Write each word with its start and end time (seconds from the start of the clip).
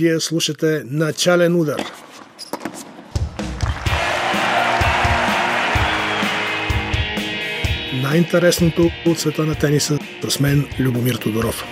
Вие 0.00 0.20
слушате 0.20 0.82
Начален 0.86 1.56
удар. 1.56 1.82
Най-интересното 8.02 8.90
от 9.06 9.18
света 9.18 9.42
на 9.46 9.54
тениса 9.54 9.98
с 10.28 10.40
мен 10.40 10.68
Любомир 10.78 11.14
Тодоров. 11.14 11.64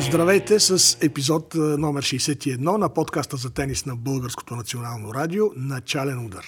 Здравейте 0.00 0.60
с 0.60 0.98
епизод 1.02 1.54
номер 1.54 2.02
61 2.02 2.58
на 2.58 2.94
подкаста 2.94 3.36
за 3.36 3.50
тенис 3.50 3.86
на 3.86 3.96
Българското 3.96 4.56
национално 4.56 5.14
радио 5.14 5.46
Начален 5.56 6.26
удар. 6.26 6.44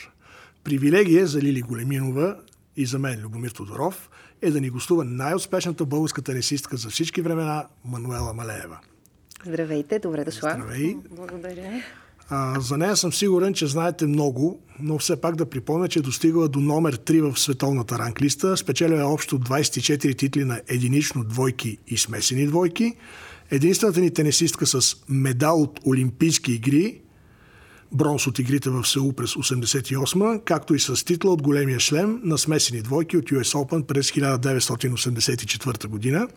Привилегия 0.64 1.26
за 1.26 1.42
Лили 1.42 1.60
Големинова 1.60 2.36
и 2.80 2.86
за 2.86 2.98
мен 2.98 3.20
Любомир 3.20 3.50
Тодоров 3.50 4.10
е 4.42 4.50
да 4.50 4.60
ни 4.60 4.70
гостува 4.70 5.04
най-успешната 5.04 5.84
българска 5.86 6.22
тенисистка 6.22 6.76
за 6.76 6.90
всички 6.90 7.22
времена 7.22 7.66
Мануела 7.84 8.34
Малеева. 8.34 8.78
Здравейте, 9.46 9.98
добре 9.98 10.24
дошла. 10.24 10.50
Здравей. 10.50 10.96
Благодаря. 11.10 11.82
А, 12.28 12.60
за 12.60 12.76
нея 12.76 12.96
съм 12.96 13.12
сигурен, 13.12 13.54
че 13.54 13.66
знаете 13.66 14.06
много, 14.06 14.60
но 14.80 14.98
все 14.98 15.20
пак 15.20 15.36
да 15.36 15.50
припомня, 15.50 15.88
че 15.88 15.98
е 15.98 16.02
достигала 16.02 16.48
до 16.48 16.60
номер 16.60 16.96
3 16.96 17.32
в 17.32 17.40
световната 17.40 17.98
ранглиста. 17.98 18.56
Спечелила 18.56 19.00
е 19.00 19.04
общо 19.04 19.38
24 19.38 20.18
титли 20.18 20.44
на 20.44 20.60
единично 20.68 21.24
двойки 21.24 21.78
и 21.88 21.96
смесени 21.96 22.46
двойки. 22.46 22.94
Единствената 23.50 24.00
ни 24.00 24.10
тенисистка 24.10 24.66
с 24.66 24.96
медал 25.08 25.62
от 25.62 25.80
Олимпийски 25.86 26.52
игри, 26.52 27.00
бронз 27.92 28.26
от 28.26 28.38
игрите 28.38 28.70
в 28.70 28.84
Сеул 28.84 29.12
през 29.12 29.34
88 29.34 30.44
както 30.44 30.74
и 30.74 30.80
с 30.80 31.04
титла 31.04 31.32
от 31.32 31.42
големия 31.42 31.80
шлем 31.80 32.20
на 32.24 32.38
смесени 32.38 32.82
двойки 32.82 33.16
от 33.16 33.24
US 33.24 33.54
Open 33.54 33.82
през 33.82 34.10
1984 34.10 35.86
година. 35.86 36.28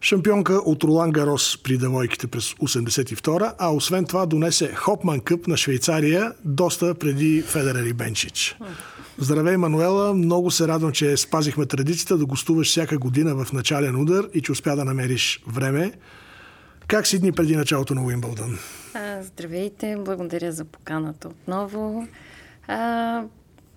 Шампионка 0.00 0.52
от 0.52 0.84
Ролан 0.84 1.10
Гарос 1.10 1.58
при 1.62 1.78
девойките 1.78 2.26
през 2.26 2.52
82 2.52 3.54
а 3.58 3.74
освен 3.74 4.04
това 4.04 4.26
донесе 4.26 4.72
Хопман 4.74 5.20
Къп 5.20 5.46
на 5.46 5.56
Швейцария 5.56 6.32
доста 6.44 6.94
преди 6.94 7.42
Федерер 7.42 7.84
и 7.84 7.92
Бенчич. 7.92 8.56
Здравей, 9.18 9.56
Мануела! 9.56 10.14
Много 10.14 10.50
се 10.50 10.68
радвам, 10.68 10.92
че 10.92 11.16
спазихме 11.16 11.66
традицията 11.66 12.18
да 12.18 12.26
гостуваш 12.26 12.68
всяка 12.68 12.98
година 12.98 13.44
в 13.44 13.52
начален 13.52 13.96
удар 13.96 14.28
и 14.34 14.42
че 14.42 14.52
успя 14.52 14.76
да 14.76 14.84
намериш 14.84 15.42
време. 15.46 15.92
Как 16.86 17.06
си 17.06 17.18
дни 17.18 17.32
преди 17.32 17.56
началото 17.56 17.94
на 17.94 18.04
Уимбълдън? 18.04 18.58
Здравейте, 19.20 19.96
благодаря 19.98 20.52
за 20.52 20.64
поканата 20.64 21.28
отново. 21.28 22.06
А, 22.66 23.22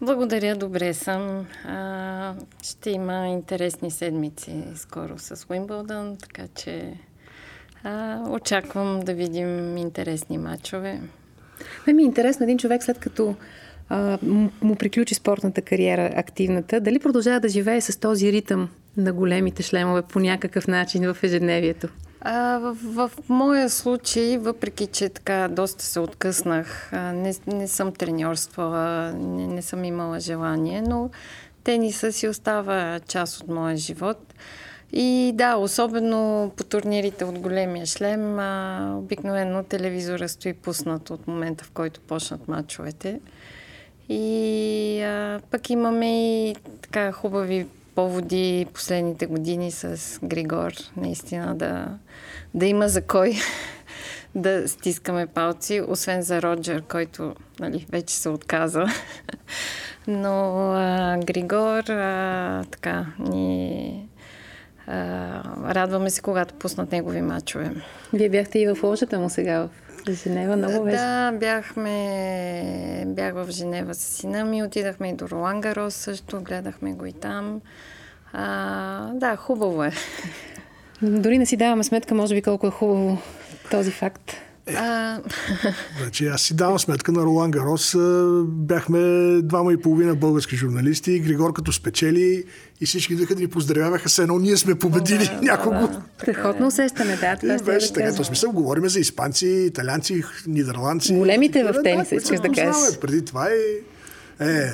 благодаря, 0.02 0.56
добре 0.56 0.94
съм. 0.94 1.45
А, 1.67 2.34
ще 2.64 2.89
има 2.89 3.28
интересни 3.28 3.92
седмици 3.92 4.64
скоро 4.75 5.14
с 5.17 5.45
Уимбълдън, 5.50 6.17
така 6.17 6.47
че 6.56 6.94
а, 7.84 8.23
очаквам 8.30 9.00
да 9.00 9.14
видим 9.14 9.78
интересни 9.78 10.38
матчове. 10.38 11.02
Ме 11.88 11.94
ми 11.94 12.03
е 12.03 12.06
интересно 12.06 12.44
един 12.44 12.58
човек 12.58 12.84
след 12.84 13.00
като 13.00 13.36
а, 13.90 14.17
му 14.62 14.75
приключи 14.75 15.16
спортната 15.16 15.62
кариера, 15.62 16.12
активната, 16.16 16.80
дали 16.80 17.00
продължава 17.00 17.40
да 17.40 17.50
живее 17.50 17.81
с 17.81 18.00
този 18.00 18.31
ритъм 18.31 18.70
на 18.97 19.14
големите 19.14 19.64
шлемове 19.64 20.02
по 20.02 20.20
някакъв 20.20 20.67
начин 20.67 21.14
в 21.14 21.23
ежедневието? 21.23 21.88
А, 22.22 22.59
в, 22.59 22.75
в 22.84 23.12
моя 23.30 23.70
случай, 23.70 24.38
въпреки 24.38 24.88
че 24.88 25.09
така 25.09 25.48
доста 25.48 25.84
се 25.84 26.00
откъснах, 26.00 26.92
не, 26.94 27.34
не 27.48 27.67
съм 27.67 27.94
треньорствала, 27.94 29.12
не, 29.14 29.48
не 29.48 29.62
съм 29.62 29.84
имала 29.84 30.20
желание, 30.20 30.81
но 30.81 31.09
тениса 31.64 32.12
си 32.12 32.28
остава 32.28 33.00
част 33.08 33.42
от 33.42 33.47
моя 33.47 33.78
живот. 33.78 34.34
И 34.92 35.31
да, 35.35 35.56
особено 35.56 36.52
по 36.58 36.63
турнирите 36.63 37.25
от 37.25 37.40
големия 37.40 37.85
шлем, 37.85 38.40
а, 38.40 38.94
обикновено 38.97 39.63
телевизора 39.63 40.29
стои 40.29 40.53
пуснат 40.53 41.09
от 41.09 41.28
момента, 41.28 41.63
в 41.63 41.72
който 41.72 42.02
почнат 42.02 42.47
матчовете. 42.47 43.19
И 44.09 45.02
а, 45.02 45.40
пък 45.52 45.69
имаме 45.69 46.50
и 46.50 46.56
така 46.81 47.12
хубави 47.12 47.68
поводи 47.99 48.67
последните 48.73 49.25
години 49.25 49.71
с 49.71 50.19
Григор. 50.23 50.71
Наистина 50.97 51.55
да, 51.55 51.87
да 52.53 52.65
има 52.65 52.89
за 52.89 53.01
кой 53.01 53.33
да 54.35 54.67
стискаме 54.67 55.27
палци, 55.27 55.81
освен 55.87 56.21
за 56.21 56.41
Роджер, 56.41 56.81
който 56.81 57.35
нали, 57.59 57.85
вече 57.91 58.15
се 58.15 58.29
отказа. 58.29 58.85
Но 60.07 60.71
а, 60.73 61.17
Григор 61.25 61.89
а, 61.89 62.63
така 62.71 63.05
ни 63.19 64.09
а, 64.87 65.43
радваме 65.75 66.09
се, 66.09 66.21
когато 66.21 66.53
пуснат 66.53 66.91
негови 66.91 67.21
мачове. 67.21 67.71
Вие 68.13 68.29
бяхте 68.29 68.59
и 68.59 68.67
в 68.67 68.83
ложата 68.83 69.19
му 69.19 69.29
сега 69.29 69.59
в 69.59 69.69
Женева 70.14 70.56
много 70.56 70.84
беше. 70.84 70.97
Да, 70.97 71.31
бяхме, 71.31 73.03
бях 73.08 73.34
в 73.34 73.52
Женева 73.52 73.94
с 73.94 73.97
сина 73.97 74.46
ми, 74.46 74.64
отидахме 74.64 75.09
и 75.09 75.14
до 75.14 75.30
Ролан 75.30 75.62
Гарос 75.62 75.94
също, 75.94 76.42
гледахме 76.42 76.94
го 76.94 77.06
и 77.06 77.14
там. 77.14 77.62
А, 78.34 79.14
да, 79.14 79.36
хубаво 79.36 79.84
е. 79.84 79.92
Дори 81.02 81.38
не 81.38 81.46
си 81.46 81.58
даваме 81.58 81.84
сметка, 81.84 82.16
може 82.16 82.36
би, 82.36 82.42
колко 82.42 82.68
е 82.68 82.72
хубаво 82.72 83.18
този 83.72 83.92
факт. 83.92 84.31
Е, 84.69 84.75
а... 84.75 85.22
Значи 86.02 86.28
аз 86.28 86.41
си 86.41 86.53
давам 86.53 86.80
сметка 86.80 87.12
на 87.12 87.22
Ролан 87.22 87.52
Гарос. 87.52 87.96
Бяхме 88.46 89.00
двама 89.41 89.74
и 89.74 89.78
половина 89.78 90.16
български 90.16 90.56
журналисти. 90.56 91.19
Григор 91.19 91.53
като 91.53 91.72
спечели 91.72 92.44
и 92.81 92.85
всички 92.85 93.13
идваха 93.13 93.35
да 93.35 93.41
ни 93.41 93.47
поздравяваха 93.47 94.09
се 94.09 94.22
едно. 94.22 94.40
Ние 94.40 94.58
сме 94.58 94.75
победили 94.75 95.25
да, 95.25 95.41
някого. 95.41 95.88
Да, 95.88 96.02
Страхотно 96.22 96.68
усещане, 96.68 97.16
да. 97.16 97.38
Това 97.38 97.56
и 97.56 97.63
беше 97.63 97.94
така. 97.94 98.12
В 98.12 98.25
смисъл, 98.25 98.52
говорим 98.52 98.90
за 98.90 99.00
испанци, 99.00 99.47
италианци, 99.47 100.24
нидерландци. 100.47 101.13
Големите 101.13 101.63
в 101.63 101.84
тениса, 101.84 102.16
искаш 102.16 102.40
да 102.40 102.50
кажеш. 102.50 103.00
Преди 103.02 103.25
това 103.25 103.47
е... 103.47 104.46
е 104.46 104.69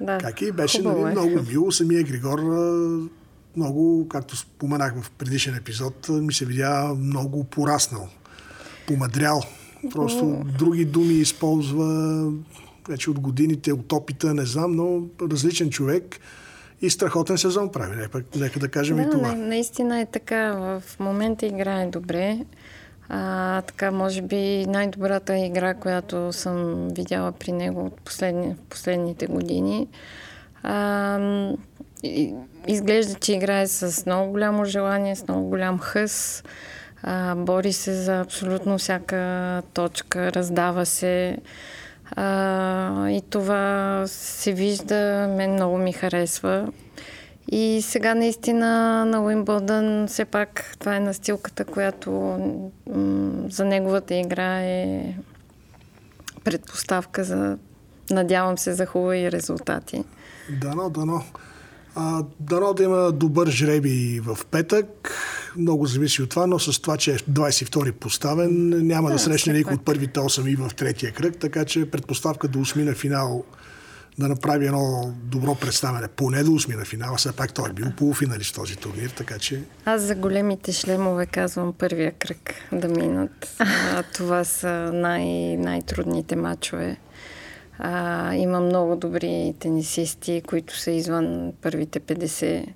да, 0.00 0.18
как 0.18 0.42
и 0.42 0.52
беше 0.52 0.82
нали, 0.82 1.00
е. 1.00 1.04
много 1.04 1.42
мило. 1.48 1.72
Самия 1.72 2.02
Григор 2.02 2.40
много, 3.56 4.08
както 4.08 4.36
споменах 4.36 4.94
в 5.02 5.10
предишен 5.10 5.54
епизод, 5.54 6.08
ми 6.08 6.34
се 6.34 6.44
видя 6.44 6.94
много 6.98 7.44
пораснал 7.44 8.08
помадрял. 8.86 9.42
Просто 9.92 10.24
mm. 10.24 10.44
други 10.58 10.84
думи 10.84 11.14
използва 11.14 12.32
вече 12.88 13.10
от 13.10 13.20
годините, 13.20 13.72
от 13.72 13.92
опита, 13.92 14.34
не 14.34 14.46
знам, 14.46 14.76
но 14.76 15.02
различен 15.30 15.70
човек 15.70 16.20
и 16.82 16.90
страхотен 16.90 17.38
сезон 17.38 17.72
прави. 17.72 17.96
Нека, 17.96 18.22
нека 18.36 18.60
да 18.60 18.68
кажем 18.68 18.96
да, 18.96 19.02
и 19.02 19.10
това. 19.10 19.32
Не, 19.32 19.46
наистина 19.46 20.00
е 20.00 20.06
така. 20.06 20.52
В 20.52 20.82
момента 21.00 21.46
играе 21.46 21.86
добре. 21.86 22.38
А, 23.08 23.62
така, 23.62 23.90
може 23.90 24.22
би 24.22 24.66
най-добрата 24.66 25.38
игра, 25.38 25.74
която 25.74 26.32
съм 26.32 26.88
видяла 26.88 27.32
при 27.32 27.52
него 27.52 27.86
от 27.86 28.00
последни, 28.00 28.56
последните 28.70 29.26
години. 29.26 29.88
А, 30.62 31.18
изглежда, 32.66 33.14
че 33.14 33.32
играе 33.32 33.66
с 33.66 34.06
много 34.06 34.30
голямо 34.30 34.64
желание, 34.64 35.16
с 35.16 35.28
много 35.28 35.48
голям 35.48 35.78
хъс. 35.78 36.44
Бори 37.36 37.72
се 37.72 37.94
за 37.94 38.20
абсолютно 38.20 38.78
всяка 38.78 39.62
точка, 39.74 40.32
раздава 40.32 40.86
се. 40.86 41.38
А, 42.10 43.08
и 43.08 43.22
това 43.30 44.02
се 44.06 44.52
вижда, 44.52 45.28
мен 45.36 45.52
много 45.52 45.78
ми 45.78 45.92
харесва. 45.92 46.68
И 47.52 47.82
сега 47.82 48.14
наистина 48.14 49.04
на 49.04 49.22
Уимбълдън 49.22 50.06
все 50.06 50.24
пак 50.24 50.76
това 50.78 50.96
е 50.96 51.00
настилката, 51.00 51.64
която 51.64 52.10
м- 52.94 53.48
за 53.50 53.64
неговата 53.64 54.14
игра 54.14 54.60
е 54.60 55.14
предпоставка 56.44 57.24
за, 57.24 57.58
надявам 58.10 58.58
се, 58.58 58.74
за 58.74 58.86
хубави 58.86 59.32
резултати. 59.32 60.04
Дано, 60.60 60.90
дано. 60.90 61.22
А, 61.98 62.24
дано 62.40 62.72
да 62.74 62.82
има 62.82 63.12
добър 63.12 63.48
жреби 63.50 64.20
в 64.24 64.38
петък. 64.50 65.14
Много 65.56 65.86
зависи 65.86 66.22
от 66.22 66.30
това, 66.30 66.46
но 66.46 66.58
с 66.58 66.80
това, 66.80 66.96
че 66.96 67.12
е 67.12 67.18
22-и 67.18 67.92
поставен, 67.92 68.68
няма 68.86 69.08
да, 69.08 69.14
да 69.14 69.18
срещне 69.18 69.52
никой 69.52 69.74
от 69.74 69.84
първите 69.84 70.20
8 70.20 70.48
и 70.48 70.56
в 70.56 70.70
третия 70.76 71.12
кръг, 71.12 71.38
така 71.38 71.64
че 71.64 71.90
предпоставка 71.90 72.48
да 72.48 72.58
усмина 72.58 72.94
финал 72.94 73.44
да 74.18 74.28
направи 74.28 74.66
едно 74.66 75.14
добро 75.22 75.54
представяне. 75.54 76.08
Поне 76.08 76.42
да 76.42 76.50
усмина 76.50 76.84
финала, 76.84 77.16
все 77.16 77.32
пак 77.32 77.54
той 77.54 77.70
е 77.70 77.72
бил 77.72 77.86
полуфиналист 77.96 78.50
в 78.50 78.54
този 78.54 78.76
турнир, 78.76 79.10
така 79.10 79.38
че... 79.38 79.62
Аз 79.84 80.02
за 80.02 80.14
големите 80.14 80.72
шлемове 80.72 81.26
казвам 81.26 81.72
първия 81.72 82.12
кръг 82.12 82.54
да 82.72 82.88
минат. 82.88 83.56
А, 83.58 84.02
това 84.02 84.44
са 84.44 84.90
най- 84.94 85.56
най-трудните 85.56 86.36
матчове. 86.36 86.96
А, 87.78 88.34
има 88.34 88.60
много 88.60 88.96
добри 88.96 89.54
тенисисти, 89.58 90.42
които 90.46 90.78
са 90.78 90.90
извън 90.90 91.52
първите 91.62 92.00
50 92.00 92.66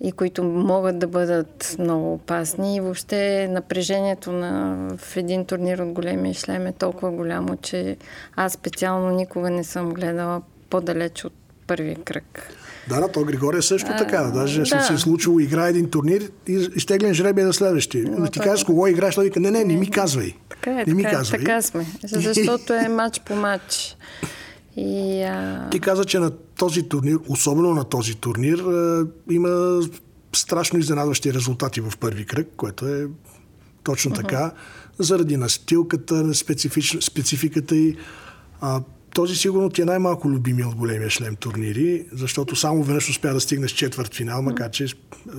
и 0.00 0.12
които 0.12 0.44
могат 0.44 0.98
да 0.98 1.06
бъдат 1.06 1.76
много 1.78 2.14
опасни. 2.14 2.76
И 2.76 2.80
въобще 2.80 3.48
напрежението 3.48 4.32
на, 4.32 4.76
в 4.96 5.16
един 5.16 5.44
турнир 5.44 5.78
от 5.78 5.92
големия 5.92 6.34
шлем 6.34 6.66
е 6.66 6.72
толкова 6.72 7.10
голямо, 7.10 7.56
че 7.56 7.96
аз 8.36 8.52
специално 8.52 9.10
никога 9.10 9.50
не 9.50 9.64
съм 9.64 9.94
гледала 9.94 10.42
по-далеч 10.70 11.24
от 11.24 11.32
първия 11.66 11.96
кръг. 12.04 12.52
Да, 12.88 13.00
да, 13.00 13.08
то 13.08 13.24
Григория 13.24 13.62
също 13.62 13.88
а, 13.90 13.96
така. 13.96 14.22
Даже 14.22 14.60
да. 14.60 14.82
се 14.82 14.94
е 14.94 14.98
случило, 14.98 15.40
играе 15.40 15.70
един 15.70 15.90
турнир 15.90 16.30
и 16.48 16.68
изтеглен 16.76 17.14
жребия 17.14 17.46
на 17.46 17.52
следващия. 17.52 18.04
Но, 18.18 18.30
ти 18.30 18.40
кажеш 18.40 18.64
кого 18.64 18.86
играеш, 18.86 19.14
той 19.14 19.24
вика, 19.24 19.40
не, 19.40 19.50
не, 19.50 19.64
не 19.64 19.76
ми 19.76 19.90
казвай. 19.90 20.34
Така 20.48 20.70
е, 20.70 20.74
не 20.74 20.84
така, 20.84 20.94
ми 20.96 21.02
е, 21.02 21.10
казвай. 21.10 21.40
така 21.40 21.62
сме. 21.62 21.86
Защото 22.04 22.72
е 22.72 22.88
матч 22.88 23.20
по 23.20 23.34
матч. 23.34 23.96
И, 24.76 25.22
а... 25.22 25.68
Ти 25.70 25.80
каза, 25.80 26.04
че 26.04 26.18
на 26.18 26.30
този 26.30 26.82
турнир, 26.82 27.18
особено 27.28 27.74
на 27.74 27.84
този 27.84 28.14
турнир, 28.14 28.64
има 29.30 29.80
страшно 30.36 30.78
изненадващи 30.78 31.34
резултати 31.34 31.80
в 31.80 31.92
първи 32.00 32.26
кръг, 32.26 32.48
което 32.56 32.88
е 32.88 33.06
точно 33.82 34.10
uh-huh. 34.10 34.16
така, 34.16 34.52
заради 34.98 35.36
настилката, 35.36 36.34
специфич, 36.34 36.96
спецификата 37.00 37.76
и 37.76 37.96
а, 38.60 38.80
този 39.18 39.36
сигурно 39.36 39.70
ти 39.70 39.82
е 39.82 39.84
най-малко 39.84 40.28
любимия 40.28 40.68
от 40.68 40.74
големия 40.74 41.10
шлем 41.10 41.36
турнири, 41.36 42.06
защото 42.12 42.56
само 42.56 42.82
веднъж 42.82 43.10
успя 43.10 43.32
да 43.32 43.40
стигне 43.40 43.68
с 43.68 43.70
четвърт 43.70 44.14
финал, 44.14 44.42
макар 44.42 44.70
че 44.70 44.86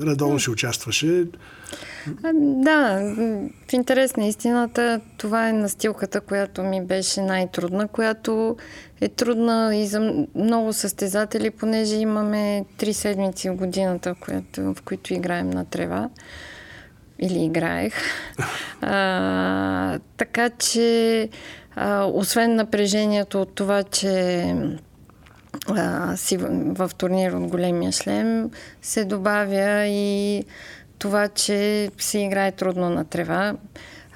редовно 0.06 0.40
ще 0.40 0.52
участваше. 0.52 1.26
Да, 2.34 3.00
в 3.70 3.74
интерес 3.74 4.16
на 4.16 4.28
истината, 4.28 5.02
това 5.18 5.50
е 5.50 5.54
настилката, 5.54 6.22
която 6.22 6.64
ми 6.64 6.86
беше 6.86 7.22
най-трудна, 7.22 7.88
която 7.88 8.58
е 9.02 9.10
трудна 9.10 9.76
и 9.76 9.88
за 9.88 10.26
много 10.36 10.74
състезатели, 10.74 11.50
понеже 11.50 11.96
имаме 11.96 12.66
три 12.78 12.94
седмици 12.94 13.50
в 13.50 13.56
годината, 13.56 14.16
в 14.58 14.78
които 14.86 15.14
играем 15.14 15.50
на 15.50 15.66
трева 15.66 16.10
или 17.20 17.44
играех. 17.44 17.94
А, 18.82 20.00
така 20.18 20.50
че, 20.50 21.30
освен 22.14 22.56
напрежението 22.56 23.42
от 23.42 23.56
това, 23.56 23.84
че 23.84 24.44
а, 25.68 26.18
си 26.18 26.38
в, 26.38 26.50
в 26.76 26.96
турнир 26.96 27.32
от 27.32 27.48
големия 27.48 27.92
шлем, 27.92 28.52
се 28.82 29.06
добавя 29.06 29.86
и 29.86 30.44
това, 31.00 31.28
че 31.28 31.90
се 31.98 32.20
играе 32.20 32.52
трудно 32.52 32.90
на 32.90 33.06
трева. 33.06 33.56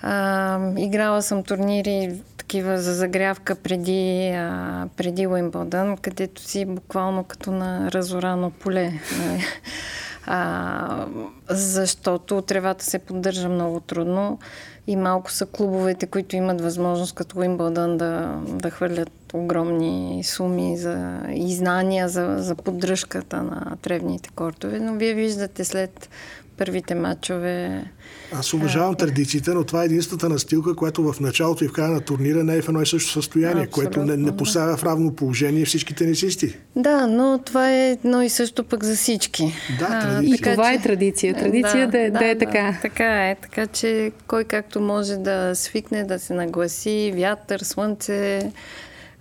А, 0.02 0.60
играла 0.78 1.22
съм 1.22 1.44
турнири 1.44 2.22
такива 2.38 2.82
за 2.82 2.94
загрявка 2.94 3.56
преди, 3.56 4.30
а, 4.36 4.88
преди 4.98 5.28
Уимбълдън, 5.28 5.98
където 5.98 6.42
си 6.42 6.66
буквално 6.66 7.24
като 7.24 7.52
на 7.52 7.92
разорано 7.92 8.52
поле. 8.52 8.94
а, 10.26 11.06
защото 11.50 12.42
тревата 12.42 12.86
се 12.86 13.00
поддържа 13.00 13.50
много 13.50 13.80
трудно 13.80 14.40
и 14.88 14.96
малко 14.96 15.32
са 15.32 15.46
клубовете, 15.46 16.08
които 16.08 16.36
имат 16.36 16.62
възможност 16.62 17.16
като 17.16 17.40
Уимбълдън 17.40 17.98
да, 17.98 18.42
да 18.48 18.70
хвърлят 18.70 19.12
огромни 19.34 20.22
суми 20.24 20.78
за 20.78 21.20
и 21.34 21.56
знания 21.56 22.10
за, 22.10 22.36
за 22.40 22.56
поддръжката 22.56 23.44
на 23.44 23.78
тревните 23.82 24.30
кортове. 24.36 24.80
Но 24.80 24.94
вие 24.94 25.14
виждате 25.14 25.66
след 25.66 26.10
първите 26.58 26.96
матчове. 26.96 27.84
Аз 28.32 28.54
уважавам 28.54 28.96
традициите, 28.96 29.52
но 29.52 29.64
това 29.64 29.82
е 29.82 29.86
единствената 29.86 30.30
настилка, 30.30 30.76
която 30.76 31.14
в 31.14 31.20
началото 31.20 31.64
и 31.64 31.68
в 31.68 31.72
края 31.72 31.90
на 31.90 32.02
турнира 32.02 32.44
не 32.44 32.56
е 32.56 32.62
в 32.62 32.68
едно 32.68 32.82
и 32.82 32.86
също 32.86 33.12
състояние, 33.12 33.64
Абсолютно, 33.64 33.92
което 33.92 34.12
не, 34.12 34.18
не 34.18 34.38
поставя 34.38 34.78
в 34.78 34.84
равно 34.84 35.16
положение 35.16 35.66
всички 35.66 35.96
тенисисти. 35.96 36.56
Да, 36.76 37.08
но 37.08 37.40
това 37.46 37.72
е 37.72 37.92
едно 37.92 38.22
и 38.22 38.30
също 38.30 38.64
пък 38.64 38.84
за 38.84 38.96
всички. 38.96 39.54
Да, 39.80 40.00
традиция. 40.00 40.36
И 40.36 40.54
това 40.54 40.70
че... 40.70 40.76
е 40.76 40.82
традиция. 40.82 41.34
Традиция 41.34 41.88
да, 41.88 41.98
да, 41.98 42.12
да, 42.12 42.20
да 42.20 42.26
е 42.26 42.36
да, 42.36 42.40
така. 42.40 42.78
Така 42.82 43.30
е. 43.30 43.36
Така 43.36 43.68
че 43.68 44.12
кой 44.28 44.44
както 44.44 44.82
може 44.82 45.18
да 45.18 45.56
свикне, 45.56 46.04
да 46.04 46.20
се 46.20 46.34
нагласи, 46.34 47.14
вятър, 47.16 47.60
слънце, 47.60 48.52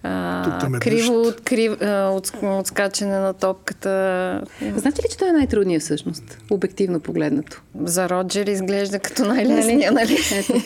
а, 0.03 0.79
криво 0.81 1.21
от, 1.21 1.41
крив, 1.41 1.83
а, 1.83 2.09
от, 2.09 2.33
от 2.43 2.67
скачане 2.67 3.19
на 3.19 3.33
топката. 3.33 4.43
Знаете 4.77 5.03
ли, 5.03 5.07
че 5.11 5.17
това 5.17 5.29
е 5.29 5.33
най-трудният 5.33 5.83
всъщност, 5.83 6.39
обективно 6.51 7.01
погледнато? 7.01 7.63
За 7.85 8.09
Роджер 8.09 8.47
изглежда 8.47 8.99
като 8.99 9.25
най-лесния, 9.25 9.93
нали? 9.93 10.19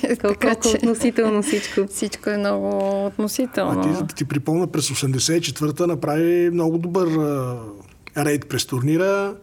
Ето, 0.02 0.22
колко, 0.40 0.40
колко 0.40 0.68
относително 0.68 1.42
всичко. 1.42 1.80
Всичко 1.90 2.30
е 2.30 2.36
много 2.36 3.06
относително. 3.06 3.80
А 3.80 4.06
ти, 4.06 4.14
ти 4.14 4.24
припомня, 4.24 4.66
през 4.66 4.88
84-та 4.88 5.86
направи 5.86 6.50
много 6.50 6.78
добър 6.78 7.06
а, 7.06 7.56
рейд 8.24 8.48
през 8.48 8.66
турнира 8.66 9.34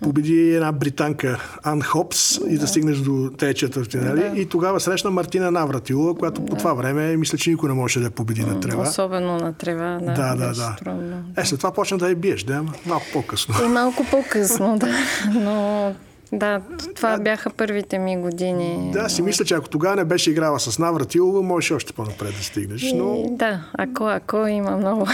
победи 0.00 0.54
една 0.54 0.72
британка 0.72 1.40
Ан 1.62 1.82
Хопс 1.82 2.40
да. 2.40 2.50
и 2.50 2.58
да 2.58 2.66
стигнеш 2.66 2.98
до 2.98 3.30
тези 3.38 3.54
четвъртинали. 3.54 4.20
Да. 4.20 4.40
И 4.40 4.46
тогава 4.46 4.80
срещна 4.80 5.10
Мартина 5.10 5.50
Навратилова, 5.50 6.14
която 6.14 6.40
да. 6.40 6.46
по 6.46 6.56
това 6.56 6.74
време 6.74 7.16
мисля, 7.16 7.38
че 7.38 7.50
никой 7.50 7.68
не 7.68 7.74
можеше 7.74 7.98
да 7.98 8.04
я 8.04 8.10
победи 8.10 8.44
на 8.44 8.60
трева. 8.60 8.82
Особено 8.82 9.36
на 9.36 9.52
трева. 9.52 9.98
Да, 10.02 10.14
да, 10.14 10.36
да. 10.36 10.54
да. 10.54 10.76
Трудно. 10.78 11.24
Е, 11.36 11.44
след 11.44 11.58
това 11.58 11.72
почна 11.72 11.98
да 11.98 12.08
я 12.08 12.16
биеш, 12.16 12.42
да, 12.42 12.64
малко 12.86 13.06
по-късно. 13.12 13.54
И 13.64 13.68
малко 13.68 14.06
по-късно, 14.10 14.78
да. 14.78 14.88
Но 15.34 15.94
да, 16.32 16.60
това 16.96 17.16
да. 17.16 17.22
бяха 17.22 17.50
първите 17.50 17.98
ми 17.98 18.16
години. 18.16 18.90
Да, 18.92 19.08
си 19.08 19.22
мисля, 19.22 19.44
че 19.44 19.54
ако 19.54 19.68
тогава 19.68 19.96
не 19.96 20.04
беше 20.04 20.30
играла 20.30 20.60
с 20.60 20.78
Навратилова, 20.78 21.42
можеше 21.42 21.74
още 21.74 21.92
по-напред 21.92 22.34
да 22.38 22.44
стигнеш. 22.44 22.92
Но... 22.94 23.14
И, 23.14 23.36
да, 23.36 23.60
ако, 23.72 24.04
ако 24.04 24.36
има 24.46 24.76
много. 24.76 25.06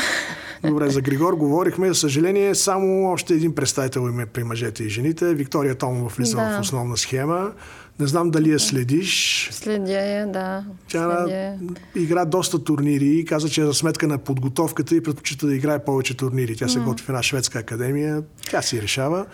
Добре, 0.68 0.90
за 0.90 1.00
Григор 1.00 1.34
говорихме. 1.34 1.88
За 1.88 1.94
съжаление, 1.94 2.54
само 2.54 3.12
още 3.12 3.34
един 3.34 3.54
представител 3.54 4.00
има 4.00 4.26
при 4.26 4.44
мъжете 4.44 4.84
и 4.84 4.88
жените. 4.88 5.34
Виктория 5.34 5.74
Томова 5.74 6.08
влиза 6.08 6.36
да. 6.36 6.58
в 6.58 6.60
основна 6.60 6.96
схема. 6.96 7.52
Не 8.00 8.06
знам 8.06 8.30
дали 8.30 8.50
я 8.50 8.58
следиш. 8.58 9.48
Следя 9.52 9.92
я, 9.92 10.26
да. 10.26 10.64
Тя 10.88 11.24
Следя. 11.24 11.58
игра 11.94 12.24
доста 12.24 12.64
турнири 12.64 13.18
и 13.18 13.24
каза, 13.24 13.48
че 13.48 13.60
е 13.60 13.64
за 13.64 13.74
сметка 13.74 14.06
на 14.06 14.18
подготовката 14.18 14.96
и 14.96 15.02
предпочита 15.02 15.46
да 15.46 15.54
играе 15.54 15.84
повече 15.84 16.16
турнири. 16.16 16.56
Тя 16.56 16.68
се 16.68 16.78
mm. 16.78 16.84
готви 16.84 17.06
в 17.06 17.08
една 17.08 17.22
шведска 17.22 17.58
академия. 17.58 18.22
Тя 18.50 18.62
си 18.62 18.82
решава. 18.82 19.26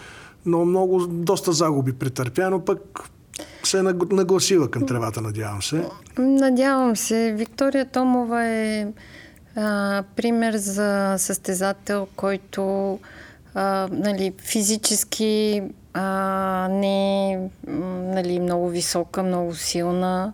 Но 0.47 0.65
много, 0.65 1.07
доста 1.07 1.53
загуби 1.53 1.93
претърпя, 1.93 2.51
но 2.51 2.65
пък 2.65 2.81
се 3.65 3.79
е 3.79 3.83
нагласила 3.83 4.71
към 4.71 4.87
тревата, 4.87 5.21
надявам 5.21 5.63
се. 5.63 5.85
Надявам 6.19 6.97
се. 6.97 7.35
Виктория 7.39 7.85
Томова 7.85 8.47
е 8.47 8.87
а, 9.57 10.03
пример 10.17 10.57
за 10.57 11.15
състезател, 11.19 12.09
който 12.17 12.99
а, 13.55 13.89
нали, 13.93 14.33
физически 14.39 15.63
а, 15.95 16.69
не 16.71 17.33
е 17.33 17.39
нали, 17.67 18.41
много 18.41 18.69
висока, 18.69 19.23
много 19.23 19.55
силна, 19.55 20.33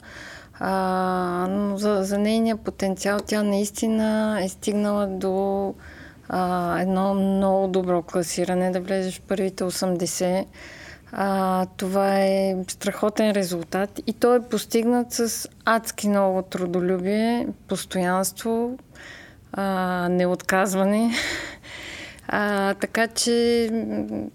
а, 0.58 1.46
но 1.50 1.76
за, 1.78 1.98
за 2.02 2.18
нейния 2.18 2.56
потенциал 2.56 3.20
тя 3.26 3.42
наистина 3.42 4.38
е 4.44 4.48
стигнала 4.48 5.06
до 5.06 5.74
а, 6.28 6.80
едно 6.80 7.14
много 7.14 7.68
добро 7.68 8.02
класиране, 8.02 8.70
да 8.70 8.80
влезеш 8.80 9.18
в 9.18 9.22
първите 9.22 9.64
80. 9.64 10.44
А, 11.12 11.66
това 11.76 12.20
е 12.20 12.56
страхотен 12.68 13.30
резултат 13.30 14.00
и 14.06 14.12
той 14.12 14.36
е 14.36 14.42
постигнат 14.42 15.12
с 15.12 15.48
адски 15.64 16.08
много 16.08 16.42
трудолюбие, 16.42 17.48
постоянство, 17.68 18.78
а, 19.56 20.08
неотказване. 20.08 21.14
А, 22.28 22.74
така 22.74 23.06
че 23.06 23.70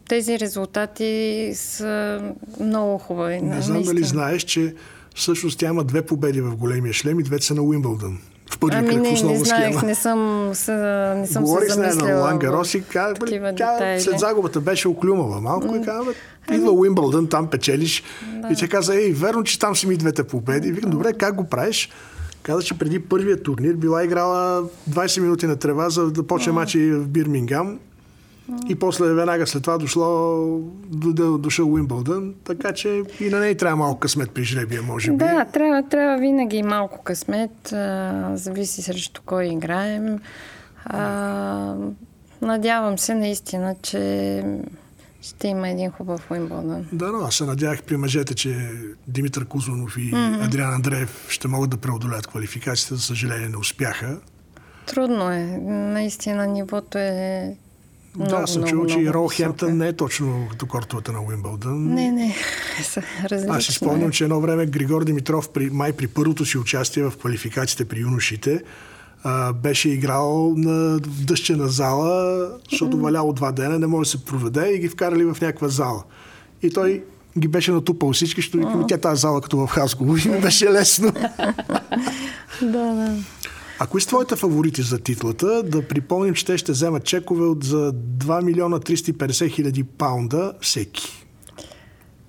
тези 0.10 0.40
резултати 0.40 1.52
са 1.56 2.22
много 2.60 2.98
хубави. 2.98 3.42
Не 3.42 3.62
знам 3.62 3.84
дали 3.84 4.04
знаеш, 4.04 4.44
че 4.44 4.76
всъщност 5.16 5.60
тя 5.60 5.68
има 5.68 5.84
две 5.84 6.02
победи 6.02 6.42
в 6.42 6.56
големия 6.56 6.94
шлем 6.94 7.20
и 7.20 7.24
двете 7.24 7.46
са 7.46 7.56
на 7.56 7.62
Уимбълдън. 7.62 8.18
В 8.52 8.60
първи 8.60 8.78
ами 8.78 8.88
кръг 8.88 9.02
не, 9.02 9.12
не 9.12 9.18
знаех, 9.18 9.46
схема. 9.46 9.84
Не 9.84 9.96
съм, 9.96 10.50
с, 10.54 10.72
не 11.18 11.28
съм 11.28 11.44
Говорих 11.44 11.70
се 11.70 11.74
замислила. 11.74 12.10
на 12.10 12.20
Лангарос 12.20 12.74
и 12.74 12.84
каза, 12.84 13.16
тя 13.58 14.00
след 14.00 14.20
загубата 14.20 14.62
беше 14.62 14.88
оклюмала 14.88 15.42
малко 15.42 15.76
и 15.76 15.82
каза, 15.86 16.12
идва 16.52 16.72
Уимбълдън, 16.72 17.28
там 17.28 17.48
печелиш. 17.48 18.04
Да. 18.42 18.48
И 18.52 18.56
тя 18.56 18.68
каза, 18.68 18.96
ей, 18.96 19.12
верно, 19.12 19.44
че 19.44 19.60
там 19.60 19.76
си 19.76 19.88
ми 19.88 19.98
двете 19.98 20.24
победи. 20.24 20.72
Викам, 20.72 20.90
добре, 20.92 21.14
как 21.14 21.36
го 21.36 21.44
правиш? 21.44 21.90
Каза, 22.44 22.64
че 22.64 22.78
преди 22.78 23.00
първия 23.00 23.44
турнир 23.44 23.74
била 23.74 24.04
играла 24.04 24.70
20 24.90 25.22
минути 25.22 25.48
на 25.48 25.56
трева, 25.56 25.90
за 25.90 26.12
да 26.12 26.28
почне 26.28 26.54
мачи 26.54 26.92
в 26.92 27.08
Бирмингам. 27.08 27.80
И 28.70 28.76
после 28.76 29.14
веднага 29.14 29.48
след 29.48 29.64
това 29.64 29.78
дошло, 29.78 30.46
дошъл 31.38 31.74
Уимбълдън, 31.74 32.34
така 32.44 32.72
че 32.72 33.04
и 33.20 33.30
на 33.30 33.40
нея 33.40 33.58
трябва 33.58 33.78
малко 33.78 34.00
късмет 34.00 34.32
при 34.32 34.44
жребия, 34.44 34.82
може 34.82 35.12
би. 35.12 35.18
Да, 35.18 35.46
трябва, 35.46 35.84
трябва 35.84 36.18
винаги 36.18 36.64
малко 36.64 37.04
късмет, 37.04 37.74
а, 37.74 38.32
зависи 38.36 38.82
срещу 38.82 39.22
кой 39.26 39.46
играем. 39.46 40.20
А, 40.86 41.76
надявам 42.42 42.98
се 42.98 43.16
наистина, 43.16 43.76
че 43.82 44.44
ще 45.22 45.48
има 45.48 45.70
един 45.70 45.92
хубав 45.92 46.32
Уимбълдън. 46.32 46.88
Да, 46.92 47.12
но 47.12 47.18
аз 47.26 47.36
се 47.36 47.46
надявах 47.46 47.84
при 47.84 47.98
мъжете, 47.98 48.34
че 48.36 48.72
Димитър 49.08 49.46
Кузунов 49.46 49.98
и 49.98 50.12
mm-hmm. 50.12 50.46
Адриан 50.46 50.74
Андреев 50.74 51.28
ще 51.30 51.48
могат 51.48 51.70
да 51.70 51.78
преодолеят 51.78 52.28
квалификацията. 52.28 52.96
За 52.96 53.02
съжаление 53.02 53.50
не 53.50 53.58
успяха. 53.58 54.18
Трудно 54.86 55.32
е. 55.32 55.44
Наистина 55.68 56.48
нивото 56.48 56.98
е 56.98 57.56
много, 58.16 58.42
да, 58.42 58.48
съм 58.48 58.64
чул, 58.64 58.86
че 58.86 59.00
и 59.00 59.14
Рол 59.14 59.28
Хемптън 59.28 59.78
не 59.78 59.88
е 59.88 59.94
точно 59.94 60.48
като 60.52 60.66
кортовата 60.66 61.12
на 61.12 61.22
Уимбълдън. 61.22 61.94
Не, 61.94 62.12
не, 62.12 62.36
са 62.84 63.02
различни. 63.24 63.56
Аз 63.56 63.64
си 63.64 63.74
спомням, 63.74 64.12
че 64.12 64.24
едно 64.24 64.42
време 64.42 64.66
Григор 64.66 65.06
Димитров 65.06 65.50
при, 65.50 65.70
май 65.70 65.94
при 65.94 66.08
първото 66.08 66.46
си 66.46 66.58
участие 66.58 67.04
в 67.04 67.14
квалификациите 67.18 67.86
при 67.86 68.00
юношите 68.00 68.62
а, 69.24 69.54
беше 69.54 69.90
играл 69.90 70.54
на 70.58 71.00
дъщена 71.00 71.68
зала, 71.68 72.50
защото 72.72 72.98
валяло 72.98 73.34
два 73.34 73.52
дена, 73.52 73.80
не 73.80 73.88
може 73.88 74.08
да 74.08 74.18
се 74.18 74.26
проведе 74.26 74.72
и 74.74 74.80
ги 74.80 74.90
вкарали 74.90 75.26
в 75.26 75.38
някаква 75.42 75.68
зала. 75.68 76.04
И 76.62 76.70
той 76.70 77.04
ги 77.38 77.48
беше 77.48 77.72
натупал 77.72 78.14
всички, 78.14 78.42
защото 78.42 78.86
тя 78.88 78.98
тази 78.98 79.22
зала 79.22 79.42
като 79.42 79.58
в 79.58 79.68
Хасково 79.68 80.18
и 80.18 80.30
ми 80.30 80.42
беше 80.42 80.72
лесно. 80.72 81.12
да, 82.62 82.94
да. 82.94 83.16
А 83.80 83.88
кои 83.88 84.02
са 84.02 84.08
твоите 84.08 84.36
фаворити 84.36 84.82
за 84.82 85.00
титлата? 85.00 85.64
Да 85.64 85.88
припомним, 85.88 86.34
че 86.34 86.46
те 86.46 86.58
ще 86.58 86.72
вземат 86.72 87.04
чекове 87.04 87.46
от 87.46 87.64
за 87.64 87.94
2 87.94 88.44
милиона 88.44 88.80
350 88.80 89.52
хиляди 89.52 89.84
паунда 89.84 90.54
всеки. 90.62 91.26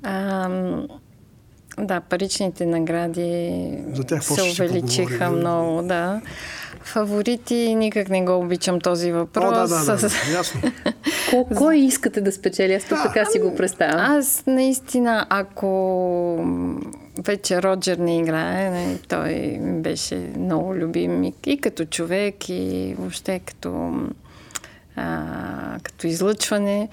Ам, 0.02 0.86
да, 1.78 2.00
паричните 2.00 2.66
награди 2.66 3.52
За 3.94 4.04
тях 4.04 4.24
се 4.24 4.42
увеличиха 4.42 5.30
много, 5.30 5.82
да. 5.82 6.20
Фаворити, 6.84 7.74
никак 7.74 8.08
не 8.08 8.24
го 8.24 8.38
обичам 8.38 8.80
този 8.80 9.12
въпрос. 9.12 9.44
О, 9.44 9.54
да, 9.54 9.68
да, 9.68 9.84
да, 9.84 9.96
да, 9.96 10.08
ясно. 10.32 10.60
Кой 11.56 11.76
искате 11.76 12.20
да 12.20 12.32
спечели? 12.32 12.74
Аз 12.74 12.84
да, 12.84 13.02
така 13.02 13.24
си 13.24 13.38
го 13.38 13.54
представям. 13.56 14.18
Аз 14.18 14.42
наистина, 14.46 15.26
ако 15.28 16.46
вече 17.24 17.62
Роджер 17.62 17.96
не 17.96 18.18
играе, 18.18 18.70
не, 18.70 18.98
той 19.08 19.58
беше 19.60 20.14
много 20.38 20.74
любим 20.74 21.24
и, 21.24 21.34
и 21.46 21.58
като 21.58 21.84
човек, 21.84 22.48
и 22.48 22.94
въобще 22.98 23.38
като, 23.38 23.92
а, 24.96 25.22
като 25.82 26.06
излъчване. 26.06 26.88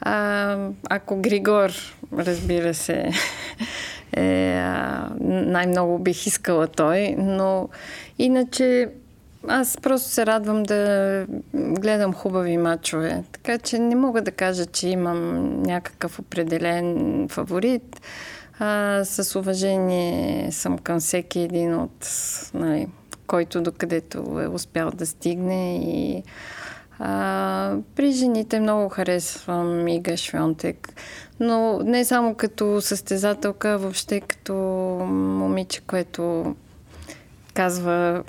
А, 0.00 0.56
ако 0.90 1.16
Григор, 1.16 1.70
разбира 2.18 2.74
се, 2.74 3.10
е, 4.12 4.54
а, 4.54 5.08
най-много 5.20 5.98
бих 5.98 6.26
искала 6.26 6.66
той, 6.66 7.14
но 7.18 7.68
иначе 8.18 8.88
аз 9.48 9.76
просто 9.82 10.08
се 10.08 10.26
радвам 10.26 10.62
да 10.62 11.26
гледам 11.54 12.14
хубави 12.14 12.56
матчове. 12.56 13.24
Така 13.32 13.58
че 13.58 13.78
не 13.78 13.94
мога 13.94 14.22
да 14.22 14.30
кажа, 14.30 14.66
че 14.66 14.88
имам 14.88 15.52
някакъв 15.62 16.18
определен 16.18 17.26
фаворит. 17.30 18.00
А, 18.58 19.04
с 19.04 19.38
уважение 19.38 20.52
съм 20.52 20.78
към 20.78 21.00
всеки 21.00 21.40
един 21.40 21.74
от, 21.74 22.08
нали, 22.54 22.88
който 23.26 23.62
докъдето 23.62 24.40
е 24.40 24.46
успял 24.46 24.90
да 24.90 25.06
стигне 25.06 25.76
и 25.76 26.22
а, 26.98 27.76
при 27.96 28.12
жените 28.12 28.60
много 28.60 28.88
харесвам 28.88 29.88
Ига 29.88 30.16
Швионтек, 30.16 30.88
но 31.40 31.78
не 31.84 32.04
само 32.04 32.34
като 32.34 32.80
състезателка, 32.80 33.78
въобще 33.78 34.20
като 34.20 34.54
момиче, 35.10 35.80
което 35.80 36.54
казва 37.54 38.22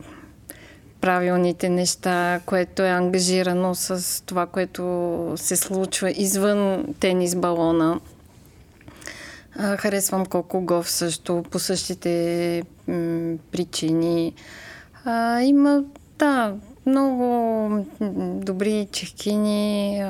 правилните 1.01 1.69
неща, 1.69 2.39
което 2.45 2.81
е 2.83 2.89
ангажирано 2.89 3.75
с 3.75 4.23
това, 4.25 4.45
което 4.45 5.33
се 5.35 5.55
случва 5.55 6.11
извън 6.11 6.85
тенис 6.99 7.35
балона. 7.35 7.99
Харесвам 9.77 10.25
колко 10.25 10.61
Гов 10.61 10.89
също 10.89 11.43
по 11.51 11.59
същите 11.59 12.63
причини. 13.51 14.33
Има, 15.41 15.83
да, 16.19 16.55
много 16.85 17.85
добри 18.41 18.87
чехкини, 18.91 20.01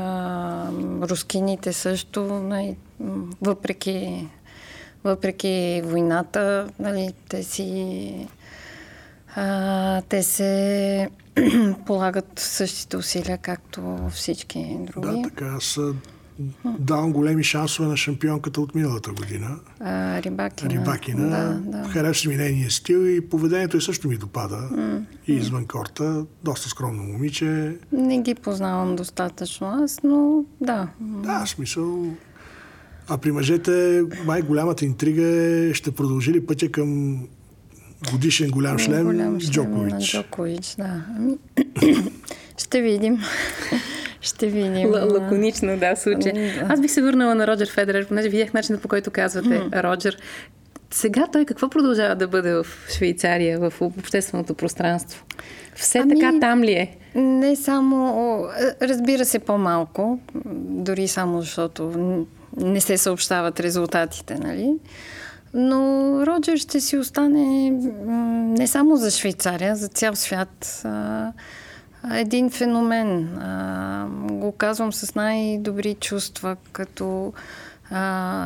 рускините 1.01 1.73
също, 1.73 2.23
нали, 2.23 2.77
въпреки, 3.41 4.27
въпреки 5.03 5.81
войната, 5.85 6.67
нали, 6.79 7.13
те 7.29 7.43
си 7.43 8.27
а, 9.35 10.01
те 10.01 10.23
се 10.23 11.09
полагат 11.85 12.39
същите 12.39 12.97
усилия, 12.97 13.37
както 13.37 14.09
всички 14.11 14.77
други. 14.79 15.21
Да, 15.21 15.29
така. 15.29 15.45
Аз 15.45 15.79
давам 16.65 17.13
големи 17.13 17.43
шансове 17.43 17.89
на 17.89 17.97
шампионката 17.97 18.61
от 18.61 18.75
миналата 18.75 19.11
година. 19.11 19.59
А, 19.79 20.21
Рибакина. 20.21 20.69
Рибакина. 20.69 21.29
Да, 21.29 21.77
да. 21.77 21.89
Харесва 21.89 22.31
ми 22.31 22.37
нейния 22.37 22.71
стил 22.71 23.07
и 23.07 23.29
поведението 23.29 23.77
и 23.77 23.81
също 23.81 24.07
ми 24.07 24.17
допада. 24.17 24.55
Mm. 24.55 25.03
И 25.27 25.33
извън 25.33 25.65
корта. 25.65 26.25
Доста 26.43 26.69
скромно 26.69 27.03
момиче. 27.03 27.77
Не 27.91 28.21
ги 28.21 28.35
познавам 28.35 28.95
достатъчно 28.95 29.67
аз, 29.67 29.99
но 30.03 30.43
да. 30.61 30.87
Да, 30.99 31.45
смисъл. 31.47 32.05
А 33.07 33.17
при 33.17 33.31
мъжете 33.31 34.03
май 34.25 34.41
голямата 34.41 34.85
интрига 34.85 35.23
е 35.23 35.73
ще 35.73 35.91
продължи 35.91 36.33
ли 36.33 36.45
пътя 36.45 36.71
към 36.71 37.21
годишен 38.11 38.49
голям 38.49 38.79
шлем, 38.79 39.03
голям 39.03 39.39
шлем 39.39 39.51
Джокович. 39.51 39.93
На 39.93 39.99
Джокович, 39.99 40.75
да. 40.77 41.03
Ами, 41.17 41.37
ще 42.57 42.81
видим. 42.81 43.19
Ще 44.23 44.47
видим. 44.47 44.93
Л- 44.93 45.13
лаконично, 45.13 45.77
да, 45.77 45.95
случай. 45.95 46.31
Да. 46.33 46.65
Аз 46.69 46.81
бих 46.81 46.91
се 46.91 47.01
върнала 47.01 47.35
на 47.35 47.47
Роджер 47.47 47.71
Федерер, 47.71 48.07
понеже 48.07 48.29
видях 48.29 48.53
начинът 48.53 48.81
по 48.81 48.87
който 48.87 49.11
казвате 49.11 49.49
mm. 49.49 49.83
Роджер. 49.83 50.17
Сега 50.91 51.27
той 51.31 51.45
какво 51.45 51.69
продължава 51.69 52.15
да 52.15 52.27
бъде 52.27 52.53
в 52.53 52.65
Швейцария, 52.97 53.59
в 53.59 53.81
общественото 53.81 54.53
пространство? 54.53 55.25
Все 55.75 55.99
ами, 55.99 56.19
така 56.19 56.39
там 56.39 56.63
ли 56.63 56.71
е? 56.71 56.97
Не 57.15 57.55
само, 57.55 58.45
разбира 58.81 59.25
се, 59.25 59.39
по-малко, 59.39 60.19
дори 60.55 61.07
само 61.07 61.41
защото 61.41 61.93
не 62.57 62.81
се 62.81 62.97
съобщават 62.97 63.59
резултатите, 63.59 64.35
нали? 64.35 64.73
Но 65.53 66.13
Роджер 66.25 66.57
ще 66.57 66.79
си 66.79 66.97
остане 66.97 67.71
не 68.59 68.67
само 68.67 68.95
за 68.95 69.11
Швейцария, 69.11 69.75
за 69.75 69.87
цял 69.87 70.15
свят. 70.15 70.85
един 72.11 72.49
феномен. 72.49 73.39
го 74.31 74.51
казвам 74.51 74.93
с 74.93 75.15
най-добри 75.15 75.93
чувства, 75.93 76.55
като 76.71 77.33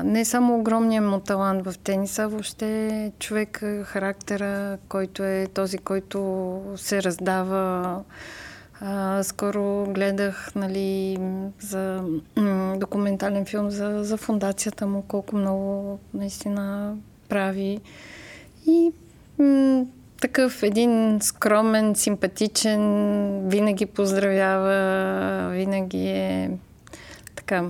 не 0.04 0.26
само 0.26 0.56
огромния 0.56 1.02
му 1.02 1.20
талант 1.20 1.66
в 1.66 1.78
тениса, 1.78 2.28
въобще 2.28 3.12
човек 3.20 3.64
характера, 3.84 4.78
който 4.90 5.24
е 5.24 5.48
този, 5.54 5.78
който 5.78 6.62
се 6.76 7.04
раздава 7.04 8.02
а, 8.82 9.24
скоро 9.24 9.86
гледах 9.86 10.52
нали, 10.56 11.18
за 11.60 12.04
м- 12.36 12.76
документален 12.78 13.46
филм 13.46 13.70
за, 13.70 14.00
за 14.04 14.18
фундацията 14.18 14.88
му, 14.88 15.02
колко 15.08 15.36
много 15.36 16.00
наистина 16.14 16.96
прави. 17.30 17.80
И 18.68 18.92
м- 19.40 19.86
такъв 20.22 20.64
един 20.64 21.20
скромен, 21.22 21.96
симпатичен, 21.96 23.50
винаги 23.50 23.86
поздравява, 23.86 25.50
винаги 25.50 26.08
е 26.08 26.52
така 27.36 27.64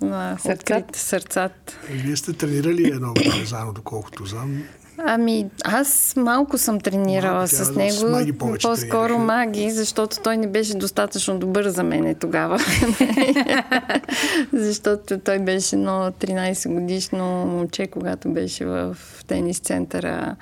на 0.00 0.36
открит 0.44 0.96
сърцат. 0.96 1.78
Вие 1.90 2.16
сте 2.16 2.32
тренирали 2.32 2.88
едно 2.88 3.12
време 3.14 3.44
заедно, 3.44 3.72
доколкото 3.72 4.26
знам. 4.26 4.62
Ами, 4.98 5.50
аз 5.64 6.14
малко 6.16 6.58
съм 6.58 6.80
тренирала 6.80 7.34
малко, 7.34 7.48
с 7.48 7.74
него. 7.76 7.92
С 7.96 8.04
маги 8.04 8.32
по-скоро 8.32 8.80
тренираха. 8.80 9.18
маги, 9.18 9.70
защото 9.70 10.16
той 10.22 10.36
не 10.36 10.46
беше 10.46 10.74
достатъчно 10.74 11.38
добър 11.38 11.68
за 11.68 11.82
мене 11.82 12.14
тогава. 12.14 12.58
защото 14.52 15.18
той 15.18 15.38
беше 15.38 15.76
едно 15.76 16.12
13 16.20 16.74
годишно 16.74 17.24
момче, 17.46 17.86
когато 17.86 18.28
беше 18.28 18.64
в 18.64 18.96
тенис 19.26 19.58
центъра 19.58 20.36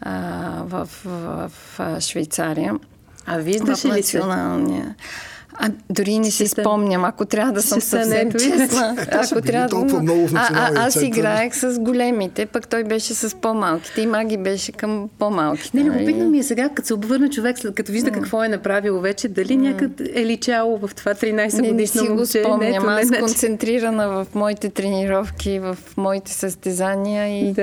а, 0.00 0.62
в, 0.64 0.88
в, 1.04 1.50
в 1.78 2.00
Швейцария. 2.00 2.74
А 3.26 3.38
виждаш 3.38 3.84
ли 3.84 3.88
националния? 3.88 4.84
Се? 4.84 5.31
А, 5.54 5.70
дори 5.90 6.18
не 6.18 6.30
си 6.30 6.48
спомням, 6.48 7.04
ако 7.04 7.24
трябва 7.24 7.52
да 7.52 7.62
съм 7.62 7.80
съвсем 7.80 8.32
честна. 8.32 8.96
Ако 9.10 9.40
трябва 9.40 9.68
толкова 9.68 10.02
много 10.02 10.28
в 10.28 10.34
а, 10.34 10.48
а, 10.52 10.86
аз 10.86 11.02
играех 11.02 11.54
с 11.54 11.78
големите, 11.80 12.46
пък 12.46 12.68
той 12.68 12.84
беше 12.84 13.14
с 13.14 13.36
по-малките. 13.36 14.00
И 14.00 14.06
Маги 14.06 14.36
беше 14.36 14.72
към 14.72 15.08
по-малките. 15.18 15.76
Не, 15.76 15.84
любопитно 15.84 16.30
ми 16.30 16.38
е 16.38 16.42
сега, 16.42 16.68
като 16.68 16.86
се 16.86 16.94
обвърна 16.94 17.30
човек, 17.30 17.56
като 17.74 17.92
вижда 17.92 18.10
какво 18.10 18.44
е 18.44 18.48
направил 18.48 19.00
вече, 19.00 19.28
дали 19.28 19.56
някъде 19.56 20.12
е 20.14 20.26
личало 20.26 20.78
в 20.78 20.90
това 20.94 21.14
13 21.14 21.44
годишно 21.44 21.62
Не, 21.62 21.72
не 21.72 21.86
си 21.86 22.08
го 22.08 22.26
спомням. 22.26 22.88
Аз 22.88 23.10
концентрирана 23.18 24.08
в 24.08 24.26
моите 24.34 24.68
тренировки, 24.68 25.58
в 25.58 25.78
моите 25.96 26.32
състезания 26.32 27.48
и... 27.48 27.54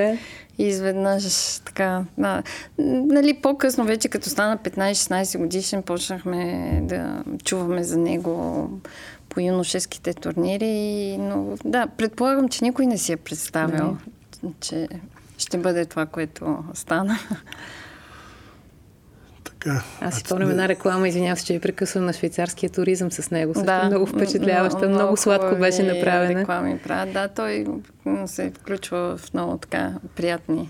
И 0.60 0.68
изведнъж 0.68 1.60
така, 1.66 2.04
да, 2.18 2.44
нали, 2.78 3.34
по-късно 3.34 3.86
вече, 3.86 4.10
като 4.10 4.30
стана 4.30 4.58
15-16 4.58 5.38
годишен, 5.38 5.84
почнахме 5.84 6.80
да 6.84 7.24
чуваме 7.44 7.84
за 7.84 7.98
него 7.98 8.70
по 9.30 9.40
юношеските 9.40 10.14
турнири, 10.14 11.18
но 11.20 11.58
да, 11.66 11.88
предполагам, 11.88 12.50
че 12.50 12.64
никой 12.64 12.86
не 12.86 12.98
си 12.98 13.12
е 13.12 13.18
представил, 13.18 13.98
не. 14.44 14.52
че 14.62 14.88
ще 15.38 15.58
бъде 15.58 15.86
това, 15.86 16.06
което 16.06 16.58
стана. 16.74 17.20
Така. 19.60 19.84
Аз 20.02 20.16
си 20.16 20.20
спомням 20.20 20.50
една 20.50 20.68
реклама, 20.68 21.08
извинявам 21.08 21.38
се, 21.38 21.46
че 21.46 21.54
ви 21.54 21.60
прекъсвам 21.60 22.06
на 22.06 22.14
швейцарския 22.14 22.70
туризъм 22.70 23.12
с 23.12 23.32
него. 23.32 23.54
Също 23.54 23.66
да, 23.66 23.84
много 23.84 24.06
впечатляваща, 24.06 24.78
много, 24.78 24.94
много, 24.94 25.18
сладко 25.18 25.56
беше 25.56 25.84
направена. 25.84 26.40
Реклами 26.40 26.80
правят. 26.80 27.14
Да, 27.14 27.28
той 27.28 27.66
се 28.26 28.52
включва 28.62 29.18
в 29.18 29.34
много 29.34 29.58
така 29.58 29.94
приятни 30.16 30.70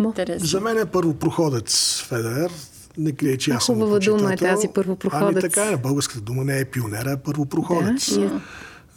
интересни. 0.00 0.48
За 0.48 0.60
мен 0.60 0.78
е 0.78 0.86
първо 0.86 1.14
проходец 1.14 2.02
Федер. 2.08 2.50
не 2.98 3.12
крие, 3.12 3.36
че 3.36 3.50
аз 3.50 3.64
съм 3.64 3.74
Хубава 3.74 3.98
дума 3.98 4.32
е 4.32 4.36
тази 4.36 4.68
първопроходец. 4.68 5.22
Ами 5.22 5.40
така 5.40 5.64
е, 5.64 5.76
българската 5.76 6.20
дума 6.20 6.44
не 6.44 6.60
е 6.60 6.64
пионера, 6.64 7.10
а 7.10 7.16
първопроходец. 7.16 8.18
Да, 8.18 8.40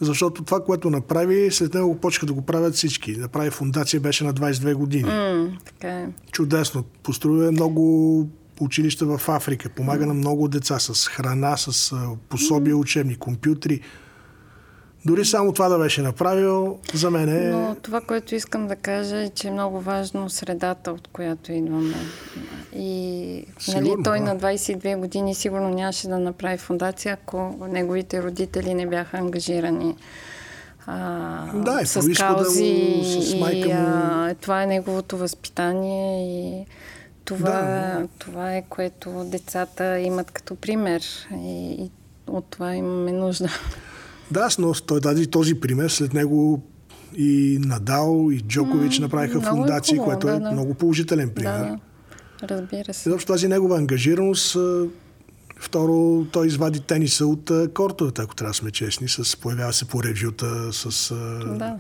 защото 0.02 0.44
това, 0.44 0.64
което 0.64 0.90
направи, 0.90 1.52
след 1.52 1.74
него 1.74 1.96
почнаха 1.96 2.26
да 2.26 2.34
го 2.34 2.42
правят 2.42 2.76
всички. 2.76 3.12
Направи 3.12 3.50
фундация, 3.50 4.00
беше 4.00 4.24
на 4.24 4.34
22 4.34 4.74
години. 4.74 5.10
Mm, 5.10 5.50
така 5.66 6.00
е. 6.00 6.08
Чудесно. 6.32 6.84
Построя 7.04 7.52
много 7.52 8.28
училища 8.60 9.06
в 9.06 9.30
Африка. 9.30 9.70
Помага 9.70 10.06
на 10.06 10.14
много 10.14 10.48
деца 10.48 10.80
с 10.80 11.08
храна, 11.08 11.58
с 11.58 11.96
пособия, 12.30 12.78
учебни, 12.78 13.16
компютри. 13.16 13.82
Дори 15.06 15.26
само 15.26 15.54
това 15.54 15.70
да 15.70 15.78
беше 15.80 16.02
направил, 16.02 16.80
за 16.94 17.12
мен 17.12 17.30
е... 17.30 17.52
Но 17.52 17.76
това, 17.82 18.02
което 18.02 18.36
искам 18.36 18.68
да 18.68 18.76
кажа 18.76 19.18
е, 19.18 19.30
че 19.30 19.48
е 19.48 19.52
много 19.52 19.80
важно 19.80 20.30
средата, 20.30 20.92
от 20.92 21.08
която 21.08 21.52
идваме. 21.52 21.96
И 22.76 23.34
нали, 23.34 23.46
сигурно, 23.60 23.94
нали, 23.94 24.04
той 24.04 24.20
да. 24.20 24.26
на 24.26 24.38
22 24.40 24.98
години 24.98 25.36
сигурно 25.36 25.70
нямаше 25.70 26.08
да 26.08 26.20
направи 26.20 26.58
фундация, 26.58 27.14
ако 27.14 27.68
неговите 27.70 28.24
родители 28.24 28.74
не 28.74 28.88
бяха 28.88 29.18
ангажирани 29.18 29.96
а, 30.86 31.52
да, 31.54 31.86
с 31.86 32.14
каузи. 32.18 33.02
С 33.04 33.36
майка 33.36 33.68
му. 33.68 33.74
И, 33.74 33.78
а, 33.78 34.36
това 34.42 34.64
е 34.64 34.66
неговото 34.66 35.18
възпитание 35.18 36.24
и 36.24 36.66
това, 37.36 37.52
да. 37.52 38.08
това 38.20 38.56
е 38.56 38.66
което 38.70 39.24
децата 39.32 40.00
имат 40.00 40.32
като 40.32 40.56
пример. 40.56 41.04
И, 41.34 41.76
и 41.80 41.92
от 42.28 42.46
това 42.50 42.76
имаме 42.76 43.12
нужда. 43.12 43.50
Да, 44.32 44.50
но 44.60 44.74
той 44.74 45.00
даде 45.00 45.26
този 45.26 45.60
пример. 45.60 45.90
След 45.90 46.14
него 46.14 46.64
и 47.16 47.58
Надал, 47.62 48.30
и 48.32 48.40
Джокович 48.42 48.98
mm, 48.98 49.02
направиха 49.02 49.38
е 49.38 49.42
фундации, 49.42 49.96
е 49.96 50.00
което 50.00 50.28
да, 50.28 50.34
е 50.34 50.40
да. 50.40 50.52
много 50.52 50.74
положителен 50.74 51.30
пример. 51.30 51.80
Да, 52.42 52.50
разбира 52.50 52.94
се. 52.94 53.10
Защото 53.10 53.34
тази 53.34 53.48
негова 53.48 53.78
ангажираност 53.78 54.58
Второ, 55.62 56.26
той 56.32 56.48
извади 56.48 56.80
тениса 56.80 57.26
от 57.26 57.52
кортовете, 57.74 58.22
ако 58.22 58.36
трябва 58.36 58.50
да 58.50 58.54
сме 58.54 58.72
честни, 58.72 59.10
с, 59.10 59.38
появява 59.38 59.74
се 59.74 59.86
по 59.86 60.04
ревюта, 60.04 60.74
с 60.74 61.14
да. 61.46 61.78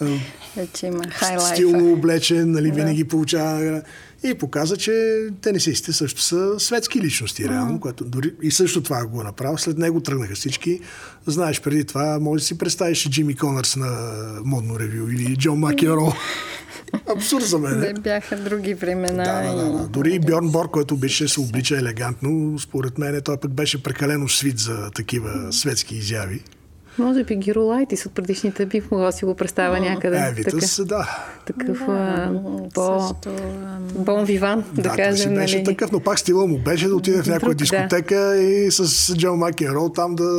Вече 0.56 0.86
има 0.86 1.04
стилно 1.38 1.92
облечен, 1.92 2.50
нали, 2.50 2.68
да. 2.68 2.74
винаги 2.74 3.04
получава 3.04 3.82
и 4.24 4.34
показа, 4.34 4.76
че 4.76 5.26
тенисистите 5.40 5.92
също 5.92 6.22
са 6.22 6.60
светски 6.60 7.00
личности, 7.00 7.48
реално, 7.48 7.80
което 7.80 8.04
дори 8.04 8.32
и 8.42 8.50
също 8.50 8.82
това 8.82 9.06
го 9.06 9.22
направи. 9.22 9.58
След 9.58 9.78
него 9.78 10.00
тръгнаха 10.00 10.34
всички. 10.34 10.80
Знаеш, 11.26 11.60
преди 11.60 11.84
това, 11.84 12.18
може 12.20 12.40
да 12.40 12.46
си 12.46 12.58
представиш 12.58 13.10
Джимми 13.10 13.36
Конърс 13.36 13.76
на 13.76 13.90
модно 14.44 14.80
ревю 14.80 15.08
или 15.08 15.36
Джон 15.36 15.58
Макеро. 15.58 16.12
Абсурд 17.16 17.44
за 17.44 17.58
мен. 17.58 17.80
Не 17.80 17.92
бяха 17.92 18.36
други 18.36 18.74
времена. 18.74 19.24
Да, 19.24 19.54
да, 19.54 19.64
да, 19.64 19.78
да. 19.78 19.88
Дори 19.88 20.14
и 20.14 20.18
Бьорн 20.18 20.48
Бор, 20.48 20.70
който 20.70 20.96
беше 20.96 21.28
се 21.28 21.40
облича 21.40 21.78
елегантно, 21.78 22.58
според 22.58 22.98
мен 22.98 23.20
той 23.24 23.36
пък 23.36 23.50
беше 23.50 23.82
прекалено 23.82 24.28
свит 24.28 24.58
за 24.58 24.90
такива 24.90 25.52
светски 25.52 25.96
изяви. 25.96 26.42
Може 26.98 27.24
би 27.24 27.36
Гиролайтис 27.36 28.06
от 28.06 28.12
предишните 28.12 28.66
бих 28.66 28.90
могла 28.90 29.06
да 29.06 29.12
си 29.12 29.24
го 29.24 29.34
представя 29.34 29.80
някъде. 29.80 30.18
Е, 30.18 30.32
Витас, 30.32 30.76
така, 30.76 30.88
да. 30.88 31.26
Такъв 31.46 31.86
да, 31.86 32.40
по... 32.74 33.00
Също, 33.00 33.30
бон 33.94 34.24
виван, 34.24 34.64
да, 34.74 34.82
да 34.82 34.88
кажем. 34.88 35.16
Си 35.16 35.34
беше 35.34 35.56
нали... 35.56 35.64
такъв, 35.64 35.92
но 35.92 36.00
пак 36.00 36.18
стила 36.18 36.46
му 36.46 36.58
беше 36.58 36.88
да 36.88 36.96
отиде 36.96 37.22
в 37.22 37.26
някоя 37.26 37.54
дискотека 37.54 38.16
да. 38.16 38.36
и 38.36 38.70
с 38.70 39.14
Джо 39.16 39.36
Макенрол 39.36 39.88
там 39.88 40.14
да... 40.14 40.38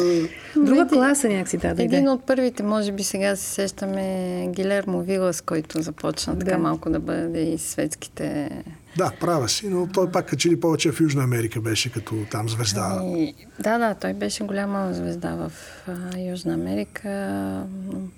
Друга 0.55 0.87
класа 0.87 1.29
някакси 1.29 1.57
да, 1.57 1.73
да 1.73 1.83
Един 1.83 2.09
от 2.09 2.23
първите, 2.23 2.63
може 2.63 2.91
би 2.91 3.03
сега 3.03 3.35
се 3.35 3.45
сещаме 3.45 4.47
Гилермо 4.55 5.01
Вилас, 5.01 5.41
който 5.41 5.81
започна 5.81 6.35
да. 6.35 6.45
така 6.45 6.57
малко 6.57 6.89
да 6.89 6.99
бъде 6.99 7.41
и 7.41 7.57
светските 7.57 8.49
да, 8.97 9.11
права 9.19 9.49
си, 9.49 9.69
но 9.69 9.87
той 9.87 10.11
пак 10.11 10.25
качи 10.25 10.49
ли 10.49 10.59
повече 10.59 10.91
в 10.91 11.01
Южна 11.01 11.23
Америка 11.23 11.61
беше 11.61 11.91
като 11.91 12.15
там 12.31 12.49
звезда. 12.49 13.01
И, 13.03 13.07
ами, 13.07 13.35
да, 13.59 13.77
да, 13.77 13.93
той 13.93 14.13
беше 14.13 14.43
голяма 14.43 14.93
звезда 14.93 15.35
в 15.35 15.51
а, 15.87 16.19
Южна 16.19 16.53
Америка. 16.53 17.63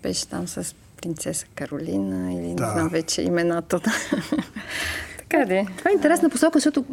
Беше 0.03 0.27
там 0.27 0.47
с 0.47 0.75
принцеса 1.01 1.45
Каролина 1.55 2.33
или 2.33 2.53
да. 2.53 2.65
не 2.65 2.71
знам 2.71 2.89
вече 2.89 3.21
имената. 3.21 3.79
така 5.17 5.45
де. 5.45 5.65
Това 5.77 5.91
е 5.91 5.93
интересна 5.93 6.29
посока, 6.29 6.59
защото 6.59 6.85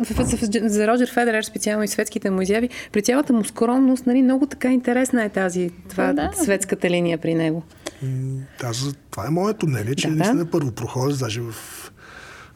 за 0.63 0.89
Роджер 0.89 1.11
Федерер, 1.13 1.43
специално 1.43 1.85
и 1.85 1.89
светските 1.89 2.31
му 2.31 2.43
изяви, 2.43 2.69
при 2.93 3.03
цялата 3.03 3.33
му 3.33 3.45
скромност, 3.45 4.07
нали, 4.07 4.23
много 4.23 4.47
така 4.47 4.73
интересна 4.73 5.25
е 5.25 5.29
тази 5.29 5.71
това, 5.91 6.13
да. 6.13 6.31
светската 6.43 6.91
линия 6.91 7.19
при 7.19 7.35
него. 7.35 7.63
Да, 8.61 8.73
това 9.11 9.27
е 9.27 9.31
моето 9.31 9.67
мнение, 9.67 9.95
че 9.95 10.09
да, 10.09 10.15
наистина 10.15 10.45
да. 10.45 10.51
първо 10.51 10.71
проходец, 10.71 11.19
даже 11.19 11.41
в 11.41 11.55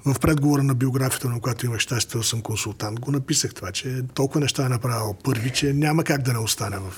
в 0.04 0.20
предговора 0.20 0.62
на 0.62 0.74
биографията, 0.74 1.28
на 1.28 1.40
която 1.40 1.66
имах 1.66 1.80
щастие 1.80 2.18
да 2.18 2.24
съм 2.26 2.42
консултант, 2.42 3.00
го 3.00 3.12
написах 3.12 3.54
това, 3.54 3.72
че 3.72 4.02
толкова 4.14 4.40
неща 4.40 4.66
е 4.66 4.68
направил 4.68 5.14
първи, 5.24 5.50
че 5.50 5.72
няма 5.72 6.04
как 6.04 6.22
да 6.22 6.32
не 6.32 6.38
остане 6.38 6.76
в 6.76 6.94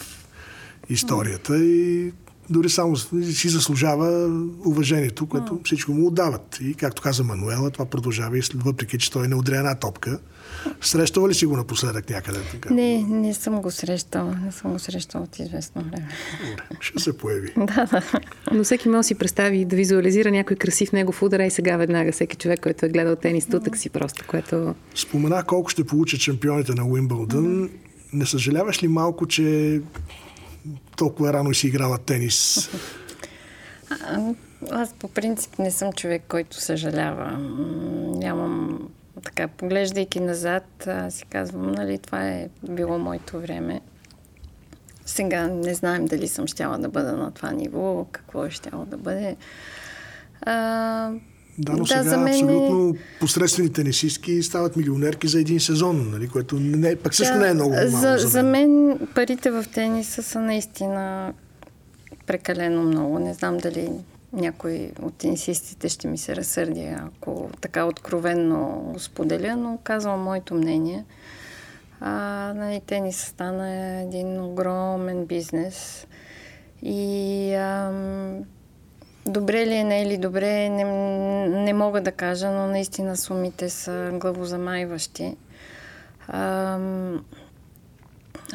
историята 0.89 1.59
и 1.59 2.13
дори 2.51 2.71
само 2.71 2.97
си 2.97 3.49
заслужава 3.49 4.29
уважението, 4.65 5.27
което 5.27 5.61
всичко 5.65 5.93
му 5.93 6.07
отдават. 6.07 6.59
И 6.61 6.75
както 6.75 7.03
каза 7.03 7.25
Мануела, 7.25 7.71
това 7.71 7.85
продължава 7.85 8.39
и 8.39 8.43
въпреки, 8.55 8.99
че 8.99 9.11
той 9.11 9.29
не 9.29 9.35
удря 9.35 9.57
една 9.57 9.75
топка. 9.75 10.19
Срещава 10.81 11.29
ли 11.29 11.35
си 11.35 11.47
го 11.47 11.57
напоследък 11.57 12.11
някъде? 12.11 12.39
Така? 12.51 12.75
Не, 12.75 13.03
не 13.03 13.35
съм 13.35 13.63
го 13.63 13.71
срещала. 13.71 14.39
Не 14.45 14.53
съм 14.53 14.73
го 14.73 14.79
срещала 14.79 15.25
от 15.25 15.39
известно 15.39 15.83
време. 15.83 16.09
Добре, 16.51 16.77
ще 16.81 16.99
се 16.99 17.19
появи. 17.19 17.53
да, 17.57 17.87
да. 17.87 18.03
Но 18.53 18.65
всеки 18.65 18.89
може 18.89 18.97
да 18.99 19.05
си 19.05 19.15
представи 19.15 19.65
да 19.65 19.77
визуализира 19.77 20.31
някой 20.31 20.57
красив 20.57 20.93
негов 20.93 21.23
удар 21.23 21.41
и 21.41 21.51
сега 21.51 21.77
веднага 21.77 22.13
всеки 22.13 22.37
човек, 22.37 22.61
който 22.61 22.87
е 22.87 22.89
гледал 22.89 23.17
тенис, 23.17 23.47
тутък 23.47 23.77
си 23.77 23.91
просто, 23.91 24.25
което... 24.29 24.75
Споменах 24.95 25.47
колко 25.47 25.71
ще 25.71 25.85
получат 25.85 26.21
чемпионите 26.21 26.75
на 26.75 26.87
Уимбълдън. 26.87 27.71
Не 28.13 28.27
съжаляваш 28.27 28.83
ли 28.83 28.89
малко, 28.89 29.27
че 29.27 29.81
толкова 30.97 31.33
рано 31.33 31.55
си 31.55 31.67
играла 31.67 31.99
тенис? 31.99 32.71
А, 33.91 34.35
аз 34.71 34.93
по 34.93 35.09
принцип 35.09 35.59
не 35.59 35.71
съм 35.71 35.93
човек, 35.93 36.23
който 36.29 36.61
съжалява. 36.61 37.39
Нямам 38.19 38.89
така, 39.21 39.49
поглеждайки 39.49 40.21
назад, 40.21 40.87
аз 40.87 41.15
си 41.15 41.25
казвам, 41.25 41.73
нали, 41.73 41.99
това 41.99 42.29
е 42.29 42.49
било 42.71 42.99
моето 42.99 43.41
време. 43.41 43.81
Сега 45.07 45.47
не 45.47 45.75
знаем 45.75 46.07
дали 46.07 46.29
съм 46.29 46.47
щяла 46.47 46.79
да 46.79 46.89
бъда 46.89 47.13
на 47.13 47.31
това 47.31 47.53
ниво, 47.53 48.07
какво 48.13 48.45
е 48.45 48.51
щяло 48.51 48.85
да 48.85 48.97
бъде. 48.97 49.37
А, 50.43 50.53
да, 51.59 51.73
но 51.73 51.79
да, 51.79 51.87
сега 51.87 52.03
за 52.03 52.19
мен... 52.19 52.35
абсолютно 52.35 52.97
посредствени 53.21 53.73
тенисистки 53.73 54.43
стават 54.43 54.77
милионерки 54.77 55.29
за 55.29 55.41
един 55.41 55.61
сезон, 55.61 56.11
нали, 56.11 56.29
което 56.29 56.61
не, 56.61 56.97
пък 56.97 57.15
също 57.15 57.35
да, 57.35 57.41
не 57.41 57.49
е 57.49 57.55
много 57.55 57.75
за, 57.75 57.89
за, 57.89 58.09
мен. 58.09 58.19
за 58.19 58.43
мен 58.43 58.99
парите 59.15 59.51
в 59.51 59.65
тениса 59.75 60.23
са 60.23 60.41
наистина 60.41 61.33
прекалено 62.27 62.83
много. 62.83 63.19
Не 63.19 63.35
знам 63.35 63.59
дали 63.59 63.91
някой 64.33 64.93
от 65.03 65.15
тенисистите 65.15 65.89
ще 65.89 66.09
ми 66.09 66.19
се 66.19 66.37
разсърди, 66.37 66.85
ако 66.85 67.51
така 67.61 67.85
откровенно 67.85 68.95
споделя, 68.99 69.57
но 69.57 69.79
казвам 69.85 70.23
моето 70.23 70.55
мнение. 70.55 71.05
А, 72.01 72.13
нали, 72.57 72.81
тенис 72.81 73.25
стана 73.25 74.01
един 74.01 74.41
огромен 74.41 75.27
бизнес 75.27 76.07
и 76.83 77.55
ам, 77.55 78.45
добре 79.27 79.67
ли 79.67 79.75
е, 79.75 79.85
не 79.85 80.03
е 80.03 80.07
ли 80.07 80.17
добре, 80.17 80.69
не, 80.69 80.85
не 81.49 81.73
мога 81.73 82.01
да 82.01 82.13
кажа, 82.13 82.51
но 82.51 82.67
наистина 82.67 83.17
сумите 83.17 83.71
са 83.71 84.11
главозамайващи. 84.15 85.37
Ам, 86.29 87.25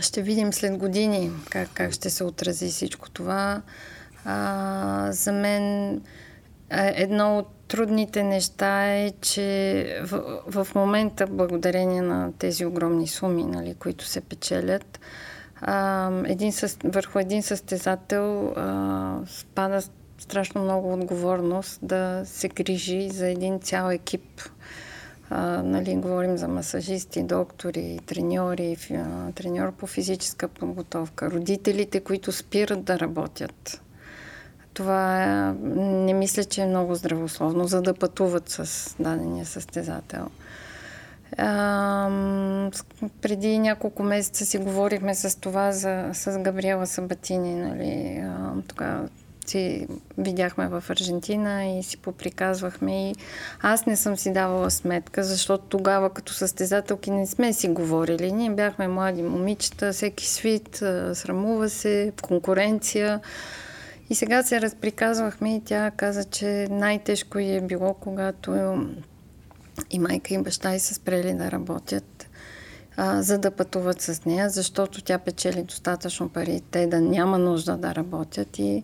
ще 0.01 0.21
видим 0.21 0.53
след 0.53 0.77
години 0.77 1.31
как, 1.49 1.69
как 1.73 1.91
ще 1.91 2.09
се 2.09 2.23
отрази 2.23 2.67
всичко 2.67 3.09
това. 3.09 3.61
А, 4.25 5.11
за 5.11 5.31
мен 5.31 6.01
едно 6.69 7.38
от 7.38 7.47
трудните 7.67 8.23
неща 8.23 8.93
е, 8.93 9.11
че 9.21 9.99
в, 10.03 10.41
в 10.47 10.75
момента, 10.75 11.27
благодарение 11.27 12.01
на 12.01 12.31
тези 12.39 12.65
огромни 12.65 13.07
суми, 13.07 13.43
нали, 13.43 13.73
които 13.73 14.05
се 14.05 14.21
печелят, 14.21 14.99
а, 15.61 16.11
един 16.25 16.51
със, 16.51 16.77
върху 16.83 17.19
един 17.19 17.43
състезател 17.43 18.53
а, 18.55 19.19
спада 19.27 19.81
страшно 20.17 20.63
много 20.63 20.93
отговорност 20.93 21.79
да 21.81 22.21
се 22.25 22.47
грижи 22.47 23.09
за 23.09 23.27
един 23.27 23.59
цял 23.59 23.89
екип. 23.89 24.41
А, 25.29 25.63
нали, 25.63 25.95
говорим 25.95 26.38
за 26.38 26.47
масажисти, 26.47 27.23
доктори, 27.23 27.99
треньори, 28.05 28.77
треньор 29.35 29.71
по 29.71 29.88
физическа 29.88 30.47
подготовка, 30.47 31.31
родителите, 31.31 31.99
които 31.99 32.31
спират 32.31 32.83
да 32.83 32.99
работят 32.99 33.81
това 34.75 35.25
не 35.75 36.13
мисля, 36.13 36.43
че 36.43 36.61
е 36.61 36.65
много 36.65 36.95
здравословно, 36.95 37.67
за 37.67 37.81
да 37.81 37.93
пътуват 37.93 38.49
с 38.49 38.95
дадения 38.99 39.45
състезател. 39.45 40.27
А, 41.38 42.09
преди 43.21 43.59
няколко 43.59 44.03
месеца 44.03 44.45
си 44.45 44.57
говорихме 44.57 45.15
с 45.15 45.39
това 45.39 45.71
за, 45.71 46.09
с 46.13 46.39
Габриела 46.39 46.88
Сабатини. 46.88 47.55
Нали? 47.55 48.23
Тогава 48.67 49.09
си 49.45 49.88
видяхме 50.17 50.67
в 50.67 50.83
Аржентина 50.89 51.65
и 51.65 51.83
си 51.83 51.97
поприказвахме. 51.97 53.09
И 53.09 53.15
аз 53.61 53.85
не 53.85 53.95
съм 53.95 54.17
си 54.17 54.33
давала 54.33 54.71
сметка, 54.71 55.23
защото 55.23 55.63
тогава 55.69 56.09
като 56.09 56.33
състезателки 56.33 57.11
не 57.11 57.27
сме 57.27 57.53
си 57.53 57.67
говорили. 57.67 58.31
Ние 58.31 58.49
бяхме 58.49 58.88
млади 58.88 59.21
момичета, 59.21 59.93
всеки 59.93 60.27
свит, 60.27 60.75
срамува 61.13 61.69
се, 61.69 62.11
конкуренция. 62.21 63.19
И 64.09 64.15
сега 64.15 64.43
се 64.43 64.61
разприказвахме 64.61 65.55
и 65.55 65.61
тя 65.65 65.91
каза, 65.91 66.23
че 66.23 66.67
най-тежко 66.71 67.39
е 67.39 67.61
било, 67.61 67.93
когато 67.93 68.75
и 69.89 69.99
майка 69.99 70.33
и 70.33 70.37
баща 70.37 70.75
и 70.75 70.79
са 70.79 70.93
спрели 70.93 71.33
да 71.33 71.51
работят, 71.51 72.29
а, 72.97 73.21
за 73.21 73.37
да 73.37 73.51
пътуват 73.51 74.01
с 74.01 74.25
нея, 74.25 74.49
защото 74.49 75.01
тя 75.01 75.17
печели 75.17 75.63
достатъчно 75.63 76.29
пари, 76.29 76.61
те 76.71 76.87
да 76.87 77.01
няма 77.01 77.37
нужда 77.37 77.77
да 77.77 77.95
работят 77.95 78.59
и 78.59 78.83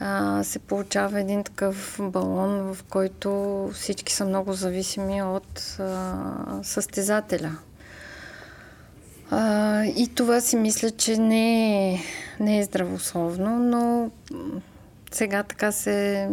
а, 0.00 0.44
се 0.44 0.58
получава 0.58 1.20
един 1.20 1.44
такъв 1.44 2.00
балон, 2.02 2.74
в 2.74 2.84
който 2.90 3.70
всички 3.74 4.12
са 4.12 4.24
много 4.24 4.52
зависими 4.52 5.22
от 5.22 5.76
а, 5.78 6.60
състезателя. 6.62 7.58
А, 9.30 9.84
и 9.84 10.08
това 10.14 10.40
си 10.40 10.56
мисля, 10.56 10.90
че 10.90 11.16
не 11.16 11.92
е, 11.92 12.00
не 12.40 12.58
е 12.58 12.64
здравословно, 12.64 13.58
но 13.58 14.10
сега 15.10 15.42
така 15.42 15.72
се 15.72 16.28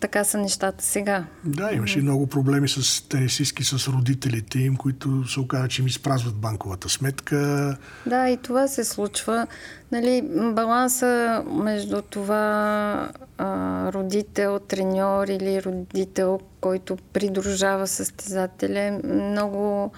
така 0.00 0.24
са 0.24 0.38
нещата 0.38 0.84
сега. 0.84 1.24
Да, 1.44 1.72
имаше 1.72 1.98
много 1.98 2.26
проблеми 2.26 2.68
с 2.68 3.08
тенисистки, 3.08 3.64
с 3.64 3.88
родителите 3.88 4.58
им, 4.58 4.76
които 4.76 5.28
се 5.28 5.40
оказа, 5.40 5.68
че 5.68 5.82
им 5.82 5.88
изпразват 5.88 6.34
банковата 6.34 6.88
сметка. 6.88 7.76
Да, 8.06 8.28
и 8.28 8.36
това 8.36 8.68
се 8.68 8.84
случва. 8.84 9.46
Нали, 9.92 10.22
баланса 10.54 11.42
между 11.46 12.02
това 12.02 13.08
а, 13.38 13.92
родител, 13.92 14.58
треньор 14.58 15.28
или 15.28 15.62
родител, 15.62 16.40
който 16.60 16.96
придружава 17.12 17.86
състезателя, 17.86 19.00
много, 19.04 19.92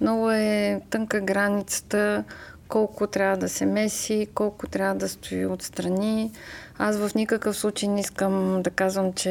много 0.00 0.30
е 0.30 0.80
тънка 0.90 1.20
границата, 1.20 2.24
колко 2.68 3.06
трябва 3.06 3.36
да 3.36 3.48
се 3.48 3.66
меси, 3.66 4.26
колко 4.34 4.66
трябва 4.66 4.94
да 4.94 5.08
стои 5.08 5.46
отстрани. 5.46 6.32
Аз 6.78 6.96
в 6.96 7.14
никакъв 7.14 7.56
случай 7.56 7.88
не 7.88 8.00
искам 8.00 8.62
да 8.62 8.70
казвам, 8.70 9.12
че 9.12 9.30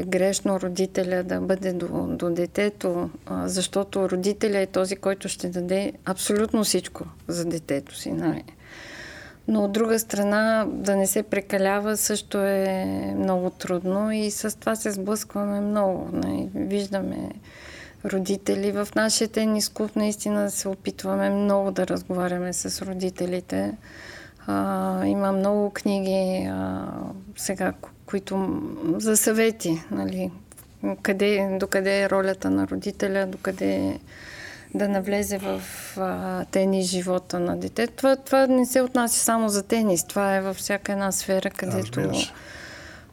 е 0.00 0.04
грешно 0.04 0.60
родителя 0.60 1.22
да 1.22 1.40
бъде 1.40 1.72
до, 1.72 1.86
до 2.06 2.30
детето, 2.30 3.10
защото 3.30 4.10
родителя 4.10 4.58
е 4.58 4.66
този, 4.66 4.96
който 4.96 5.28
ще 5.28 5.48
даде 5.48 5.92
абсолютно 6.04 6.64
всичко 6.64 7.04
за 7.28 7.44
детето 7.44 7.96
си. 7.96 8.12
Нали? 8.12 8.44
Но 9.48 9.64
от 9.64 9.72
друга 9.72 9.98
страна, 9.98 10.66
да 10.68 10.96
не 10.96 11.06
се 11.06 11.22
прекалява 11.22 11.96
също 11.96 12.38
е 12.38 12.84
много 13.16 13.50
трудно 13.50 14.12
и 14.12 14.30
с 14.30 14.58
това 14.58 14.76
се 14.76 14.90
сблъскваме 14.90 15.60
много. 15.60 16.08
Нали? 16.12 16.48
Виждаме 16.54 17.30
родители. 18.04 18.72
В 18.72 18.88
нашия 18.96 19.28
тенис 19.28 19.68
клуб 19.68 19.96
наистина 19.96 20.50
се 20.50 20.68
опитваме 20.68 21.30
много 21.30 21.70
да 21.70 21.86
разговаряме 21.86 22.52
с 22.52 22.82
родителите. 22.86 23.74
А, 24.46 25.06
има 25.06 25.32
много 25.32 25.70
книги 25.70 26.48
а, 26.50 26.86
сега, 27.36 27.72
които 28.06 28.62
за 28.96 29.16
съвети, 29.16 29.82
нали, 29.90 30.30
къде, 31.02 31.56
докъде 31.60 32.02
е 32.02 32.10
ролята 32.10 32.50
на 32.50 32.68
родителя, 32.68 33.26
докъде 33.26 33.98
да 34.74 34.88
навлезе 34.88 35.38
в 35.38 35.62
а, 35.96 36.44
тенис 36.44 36.86
живота 36.86 37.40
на 37.40 37.56
детето. 37.56 37.92
Това, 37.96 38.16
това 38.16 38.46
не 38.46 38.66
се 38.66 38.80
отнася 38.80 39.24
само 39.24 39.48
за 39.48 39.62
тенис, 39.62 40.04
това 40.04 40.36
е 40.36 40.40
във 40.40 40.56
всяка 40.56 40.92
една 40.92 41.12
сфера, 41.12 41.50
където 41.50 42.10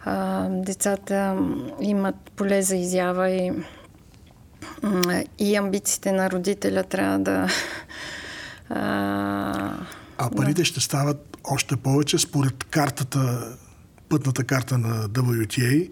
а, 0.05 0.47
децата 0.49 1.37
имат 1.81 2.15
поле 2.35 2.61
за 2.61 2.75
изява 2.75 3.29
и, 3.29 3.51
и 5.39 5.55
амбициите 5.55 6.11
на 6.11 6.31
родителя 6.31 6.83
трябва 6.83 7.19
да 7.19 7.47
а, 8.69 9.73
а 10.17 10.29
парите 10.29 10.61
да. 10.61 10.65
ще 10.65 10.79
стават 10.79 11.37
още 11.43 11.75
повече 11.75 12.17
според 12.17 12.63
картата, 12.63 13.47
пътната 14.09 14.43
карта 14.43 14.77
на 14.77 15.09
WTA. 15.09 15.89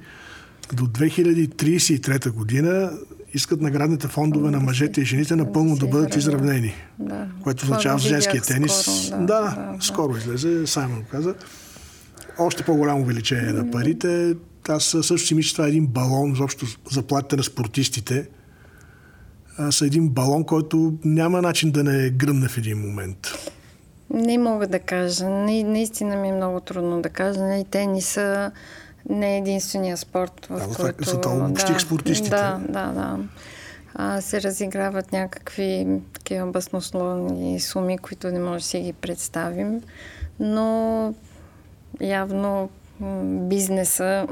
До 0.74 0.84
2033 0.84 2.30
година 2.30 2.92
искат 3.34 3.62
наградните 3.62 4.08
фондове 4.08 4.52
на 4.52 4.60
мъжете 4.60 5.02
и 5.02 5.06
жените 5.06 5.36
напълно 5.36 5.76
да 5.76 5.88
бъдат 5.88 6.16
изравнени. 6.16 6.74
Да. 7.00 7.28
Което 7.44 7.64
означава 7.64 7.98
в 7.98 8.02
женския 8.02 8.42
тенис. 8.42 8.74
Скоро, 8.74 9.20
да, 9.20 9.26
да, 9.26 9.74
да, 9.78 9.78
скоро 9.82 10.18
излезе, 10.18 10.68
Саймон 10.68 11.04
каза. 11.12 11.36
Още 12.40 12.64
по-голямо 12.64 13.02
увеличение 13.02 13.54
на 13.54 13.72
парите. 13.72 14.36
Аз 14.70 14.84
също 14.84 15.28
си 15.28 15.36
мисля, 15.36 15.48
че 15.48 15.54
това 15.54 15.66
е 15.66 15.70
един 15.70 15.88
балон, 15.88 16.30
защото 16.36 16.66
заплатите 16.92 17.36
на 17.36 17.44
спортистите 17.44 18.28
са 19.72 19.86
един 19.86 20.10
балон, 20.10 20.44
който 20.44 20.94
няма 21.04 21.42
начин 21.42 21.72
да 21.72 21.84
не 21.84 22.10
гръмне 22.10 22.48
в 22.48 22.58
един 22.58 22.78
момент. 22.78 23.18
Не 24.10 24.38
мога 24.38 24.68
да 24.68 24.80
кажа. 24.80 25.30
Не, 25.30 25.64
наистина 25.64 26.16
ми 26.16 26.30
е 26.30 26.34
много 26.34 26.60
трудно 26.60 27.02
да 27.02 27.10
кажа. 27.10 27.42
Не, 27.42 27.64
тениса 27.64 28.52
не 29.10 29.36
е 29.36 29.38
единствения 29.38 29.98
спорт, 29.98 30.48
в 30.50 30.68
да, 30.70 30.76
който... 30.76 31.10
За 31.10 31.22
това 31.22 31.50
да, 31.50 31.80
спортистите. 31.80 32.30
Да, 32.30 32.62
да, 32.70 32.92
да. 32.92 33.20
А, 33.96 34.22
се 34.22 34.42
разиграват 34.42 35.12
някакви 35.12 35.88
такива 36.14 36.48
баснословни 36.48 37.60
суми, 37.60 37.98
които 37.98 38.28
не 38.28 38.40
може 38.40 38.64
да 38.64 38.68
си 38.68 38.80
ги 38.80 38.94
представим. 38.94 39.82
Но 40.40 41.14
явно 42.02 42.70
бизнеса. 43.50 44.28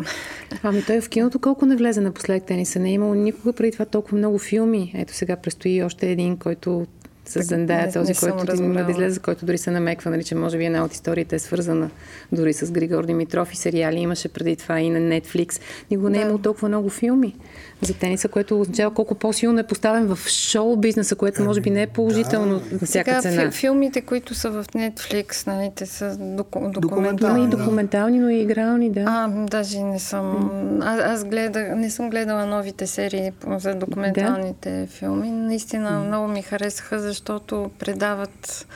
Ами 0.64 0.84
той 0.84 1.02
в 1.02 1.10
киното 1.10 1.40
колко 1.40 1.66
не 1.66 1.76
влезе 1.76 2.02
напоследък 2.02 2.44
тениса? 2.44 2.80
Не 2.80 2.90
е 2.90 2.94
имало 2.94 3.14
никога 3.14 3.54
преди 3.54 3.72
това 3.72 3.86
толкова 3.86 4.18
много 4.18 4.40
филми. 4.40 4.92
Ето 4.96 5.14
сега 5.14 5.36
предстои 5.36 5.84
още 5.84 6.12
един, 6.12 6.38
който 6.38 6.88
с 7.26 7.44
Зендая, 7.44 7.94
този, 7.94 8.14
не 8.26 8.32
който 8.32 8.64
има 8.64 8.84
да 8.84 8.92
излезе, 8.92 9.20
който 9.20 9.46
дори 9.46 9.58
се 9.58 9.72
намеква, 9.72 10.12
нали, 10.12 10.24
че 10.24 10.36
може 10.36 10.58
би 10.58 10.66
една 10.66 10.86
от 10.86 10.94
историите 10.94 11.36
е 11.36 11.40
свързана 11.40 11.90
дори 12.32 12.54
с 12.54 12.72
Григор 12.72 13.06
Димитров 13.06 13.54
и 13.54 13.58
сериали 13.58 14.00
имаше 14.00 14.28
преди 14.28 14.56
това 14.56 14.80
и 14.80 14.90
на 14.90 15.00
Netflix. 15.00 15.62
Никога 15.92 16.10
не 16.10 16.18
е 16.18 16.22
имало 16.22 16.38
толкова 16.38 16.68
много 16.68 16.90
филми 16.90 17.36
за 17.82 17.94
тениса, 17.94 18.28
което 18.28 18.62
означава 18.62 18.94
колко 18.94 19.16
по-силно 19.16 19.60
е 19.60 19.64
поставен 19.64 20.16
в 20.16 20.30
шоу 20.30 20.78
бизнеса, 20.78 21.16
което 21.16 21.44
може 21.44 21.62
би 21.62 21.70
не 21.70 21.82
е 21.82 21.88
положително 21.88 22.60
да. 22.60 22.76
на 22.76 22.80
всяка 22.86 23.22
Сега, 23.22 23.22
цена. 23.22 23.52
Филмите, 23.52 24.02
които 24.02 24.36
са 24.36 24.52
в 24.52 24.66
Netflix, 24.66 25.48
нали, 25.48 25.72
те 25.76 25.86
са 25.86 26.18
доку- 26.20 26.80
документални. 26.80 27.44
Има 27.44 27.48
и 27.48 27.58
документални, 27.58 28.20
но 28.20 28.30
и 28.30 28.42
игрални, 28.42 28.90
да. 28.90 29.04
А, 29.08 29.28
даже 29.28 29.80
не 29.80 30.00
съм. 30.00 30.52
А, 30.84 31.14
аз 31.14 31.26
гледах, 31.26 31.76
не 31.76 31.90
съм 31.90 32.10
гледала 32.10 32.46
новите 32.46 32.88
серии 32.88 33.32
за 33.58 33.76
документалните 33.76 34.82
да. 34.82 34.88
филми. 34.88 35.32
Наистина 35.32 36.00
много 36.00 36.28
ми 36.28 36.42
харесаха, 36.42 37.00
защото 37.00 37.72
предават 37.80 38.68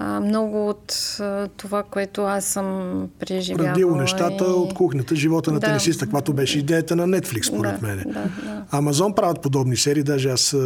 а, 0.00 0.20
много 0.20 0.68
от 0.68 1.16
а, 1.20 1.48
това, 1.56 1.82
което 1.82 2.22
аз 2.22 2.44
съм 2.44 3.08
преживявала. 3.18 3.70
Радило 3.70 3.96
нещата 3.96 4.44
и... 4.44 4.48
от 4.48 4.74
кухнята, 4.74 5.16
живота 5.16 5.52
на 5.52 5.60
да. 5.60 5.66
тенисиста, 5.66 6.04
каквато 6.04 6.32
беше 6.32 6.58
идеята 6.58 6.96
на 6.96 7.06
Netflix, 7.08 7.42
според 7.42 7.80
да, 7.80 7.86
мен. 7.86 7.98
Да, 8.06 8.12
да. 8.12 8.64
Амазон 8.70 9.14
правят 9.14 9.42
подобни 9.42 9.76
серии, 9.76 10.02
даже 10.02 10.30
аз 10.30 10.54
а, 10.54 10.58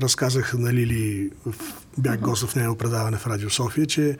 разказах 0.00 0.54
на 0.58 0.72
Лили, 0.72 1.30
бях 1.98 2.20
гост 2.20 2.46
в 2.46 2.56
нейно 2.56 2.76
предаване 2.76 3.16
в 3.16 3.26
Радио 3.26 3.50
София, 3.50 3.86
че 3.86 4.16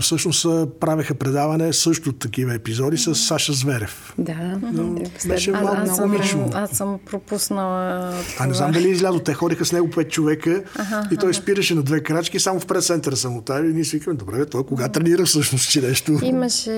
всъщност 0.00 0.46
правеха 0.80 1.14
предаване 1.14 1.72
също 1.72 2.12
такива 2.12 2.54
епизоди 2.54 2.96
с 2.96 3.14
Саша 3.14 3.52
Зверев. 3.52 4.14
Да. 4.18 4.58
Но, 4.72 5.02
беше 5.26 5.50
а, 5.50 5.62
малко 5.62 5.80
аз, 5.80 5.96
съм, 5.96 6.50
аз 6.54 6.70
съм 6.70 6.98
пропуснала 7.06 8.12
А 8.38 8.46
не 8.46 8.54
знам 8.54 8.72
дали 8.72 8.88
излязо. 8.88 9.18
Те 9.18 9.34
ходиха 9.34 9.64
с 9.64 9.72
него 9.72 9.90
пет 9.90 10.10
човека 10.10 10.62
ага, 10.78 11.08
и 11.12 11.16
той 11.16 11.28
ага. 11.28 11.34
спираше 11.34 11.74
на 11.74 11.82
две 11.82 12.02
крачки, 12.02 12.38
само 12.38 12.60
в 12.60 12.66
пресентъра 12.66 13.16
съм 13.16 13.36
остави 13.36 13.70
и 13.70 13.74
ние 13.74 13.84
си 13.84 13.96
викаме, 13.96 14.16
добре, 14.16 14.46
той 14.46 14.64
кога 14.64 14.88
тренира 14.88 15.24
всъщност, 15.24 15.70
че 15.70 15.80
нещо? 15.80 16.18
Имаше 16.22 16.72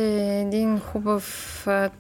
един 0.47 0.79
хубав 0.79 1.67
а, 1.67 1.91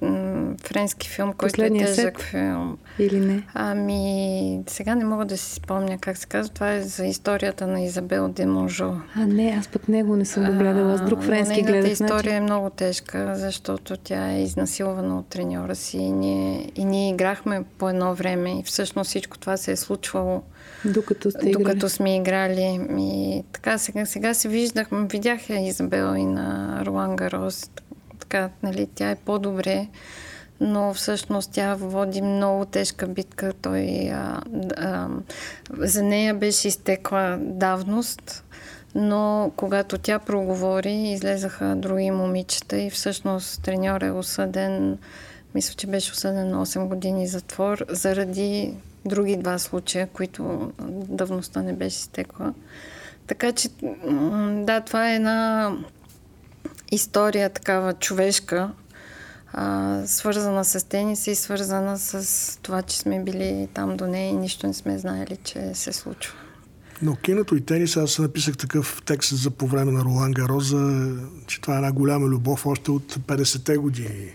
френски 0.65 1.09
филм, 1.09 1.33
който 1.33 1.63
е 1.63 1.71
тежък 1.71 1.95
сет? 1.95 2.21
филм. 2.21 2.79
Или 2.99 3.21
не? 3.21 3.43
Ами, 3.55 4.61
сега 4.67 4.95
не 4.95 5.05
мога 5.05 5.25
да 5.25 5.37
си 5.37 5.55
спомня 5.55 5.99
как 6.01 6.17
се 6.17 6.27
казва. 6.27 6.55
Това 6.55 6.73
е 6.73 6.83
за 6.83 7.05
историята 7.05 7.67
на 7.67 7.81
Изабел 7.81 8.29
Демонжо. 8.29 8.97
А, 9.17 9.27
не, 9.27 9.57
аз 9.61 9.69
пък 9.69 9.89
него 9.89 10.17
не 10.17 10.25
съм 10.25 10.45
го 10.45 10.59
гледала. 10.59 10.99
Аз 11.03 11.09
друг 11.09 11.23
френски 11.23 11.61
история 11.61 11.97
значи. 11.97 12.29
е 12.29 12.41
много 12.41 12.71
тежка, 12.71 13.33
защото 13.37 13.97
тя 13.97 14.31
е 14.31 14.43
изнасилвана 14.43 15.19
от 15.19 15.27
треньора 15.27 15.75
си 15.75 15.99
и 15.99 16.13
ние, 16.13 16.71
и 16.77 16.85
ние 16.85 17.11
играхме 17.11 17.65
по 17.79 17.89
едно 17.89 18.15
време 18.15 18.59
и 18.59 18.63
всъщност 18.63 19.09
всичко 19.09 19.39
това 19.39 19.57
се 19.57 19.73
е 19.73 19.77
случвало 19.77 20.43
докато, 20.85 21.31
сте 21.31 21.51
докато 21.51 21.89
сме 21.89 22.17
играли. 22.17 22.81
И 22.99 23.45
така, 23.53 23.79
сега, 23.79 24.07
сега 24.07 24.35
се 24.35 24.49
виждах, 24.49 24.87
видях 24.93 25.51
я 25.51 25.69
Изабел 25.69 26.15
и 26.17 26.25
на 26.25 26.79
Ролан 26.87 27.17
Гарос. 27.17 27.71
Така, 28.19 28.51
нали, 28.63 28.89
тя 28.95 29.11
е 29.11 29.17
по-добре 29.17 29.89
но 30.63 30.95
всъщност 30.95 31.51
тя 31.53 31.75
води 31.75 32.23
много 32.23 32.65
тежка 32.65 33.07
битка. 33.07 33.53
Той, 33.63 34.11
а, 34.13 34.41
а, 34.77 35.09
за 35.79 36.03
нея 36.03 36.35
беше 36.35 36.69
изтекла 36.69 37.39
давност, 37.41 38.45
Но 38.95 39.53
когато 39.57 39.99
тя 39.99 40.19
проговори, 40.19 40.93
излезаха 40.93 41.77
други 41.77 42.11
момичета 42.11 42.79
и 42.79 42.91
всъщност 42.91 43.63
треньор 43.63 44.01
е 44.01 44.11
осъден, 44.11 44.99
мисля, 45.55 45.75
че 45.75 45.87
беше 45.87 46.13
осъден 46.13 46.51
на 46.51 46.67
8 46.67 46.89
години 46.89 47.27
затвор 47.27 47.85
заради 47.89 48.75
други 49.05 49.37
два 49.37 49.59
случая, 49.59 50.07
които 50.07 50.73
давността 51.09 51.63
не 51.63 51.73
беше 51.73 51.97
стекла. 51.97 52.55
Така 53.27 53.53
че, 53.53 53.69
да, 54.51 54.81
това 54.81 55.11
е 55.11 55.15
една 55.15 55.71
история 56.91 57.51
такава 57.51 57.93
човешка, 57.93 58.71
а, 59.53 60.03
свързана 60.07 60.65
с 60.65 60.89
тениса 60.89 61.31
и 61.31 61.35
свързана 61.35 61.99
с 61.99 62.59
това, 62.63 62.83
че 62.83 62.99
сме 62.99 63.21
били 63.21 63.69
там 63.75 63.97
до 63.97 64.07
нея 64.07 64.31
и 64.31 64.37
нищо 64.37 64.67
не 64.67 64.75
сме 64.75 64.99
знаели, 64.99 65.37
че 65.37 65.75
се 65.75 65.93
случва. 65.93 66.35
Но 67.03 67.17
киното 67.17 67.57
и 67.57 67.61
тенис, 67.61 67.97
аз 67.97 68.19
написах 68.19 68.57
такъв 68.57 69.03
текст 69.05 69.37
за 69.37 69.51
по 69.51 69.67
време 69.67 69.93
на 69.93 70.05
Ролан 70.05 70.33
Гароза, 70.33 71.11
че 71.47 71.61
това 71.61 71.75
е 71.75 71.77
една 71.77 71.93
голяма 71.93 72.27
любов 72.27 72.67
още 72.67 72.91
от 72.91 73.15
50-те 73.15 73.77
години. 73.77 74.33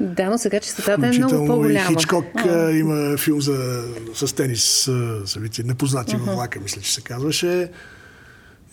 Да, 0.00 0.30
но 0.30 0.38
сега 0.38 0.60
частотата 0.60 1.06
е 1.06 1.10
много 1.10 1.46
по-голяма. 1.46 1.92
И 1.92 1.94
Хичкок 1.94 2.24
а. 2.36 2.70
има 2.72 3.16
филм 3.18 3.40
за, 3.40 3.84
с 4.14 4.32
тенис, 4.32 4.90
събитие, 5.24 5.64
непознати 5.64 6.16
uh-huh. 6.16 6.24
във 6.24 6.34
влака, 6.34 6.60
мисля, 6.60 6.82
че 6.82 6.94
се 6.94 7.00
казваше. 7.00 7.70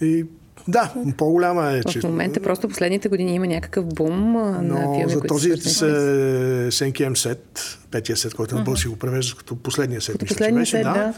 И 0.02 0.26
да, 0.68 0.94
по-голяма 1.18 1.72
е. 1.72 1.84
Че... 1.84 2.00
В 2.00 2.04
момента 2.04 2.40
просто 2.40 2.68
последните 2.68 3.10
години 3.10 3.36
има 3.36 3.48
някакъв 3.48 3.86
бум 3.86 4.32
Но 4.34 4.62
на 4.62 4.96
филми, 4.98 5.14
за 5.14 5.22
този 5.22 5.58
се, 5.58 6.68
Сенки 6.72 7.08
Сет, 7.16 7.78
петия 7.92 8.18
сет, 8.18 8.34
който 8.34 8.56
uh-huh. 8.56 8.58
на 8.58 8.64
български 8.64 8.88
го 8.88 8.96
превежда 8.96 9.38
като 9.38 9.56
последния 9.56 10.02
сет. 10.02 10.14
Като 10.14 10.26
последния 10.26 10.66
сет, 10.66 10.84
да. 10.84 10.94
да. 10.94 11.14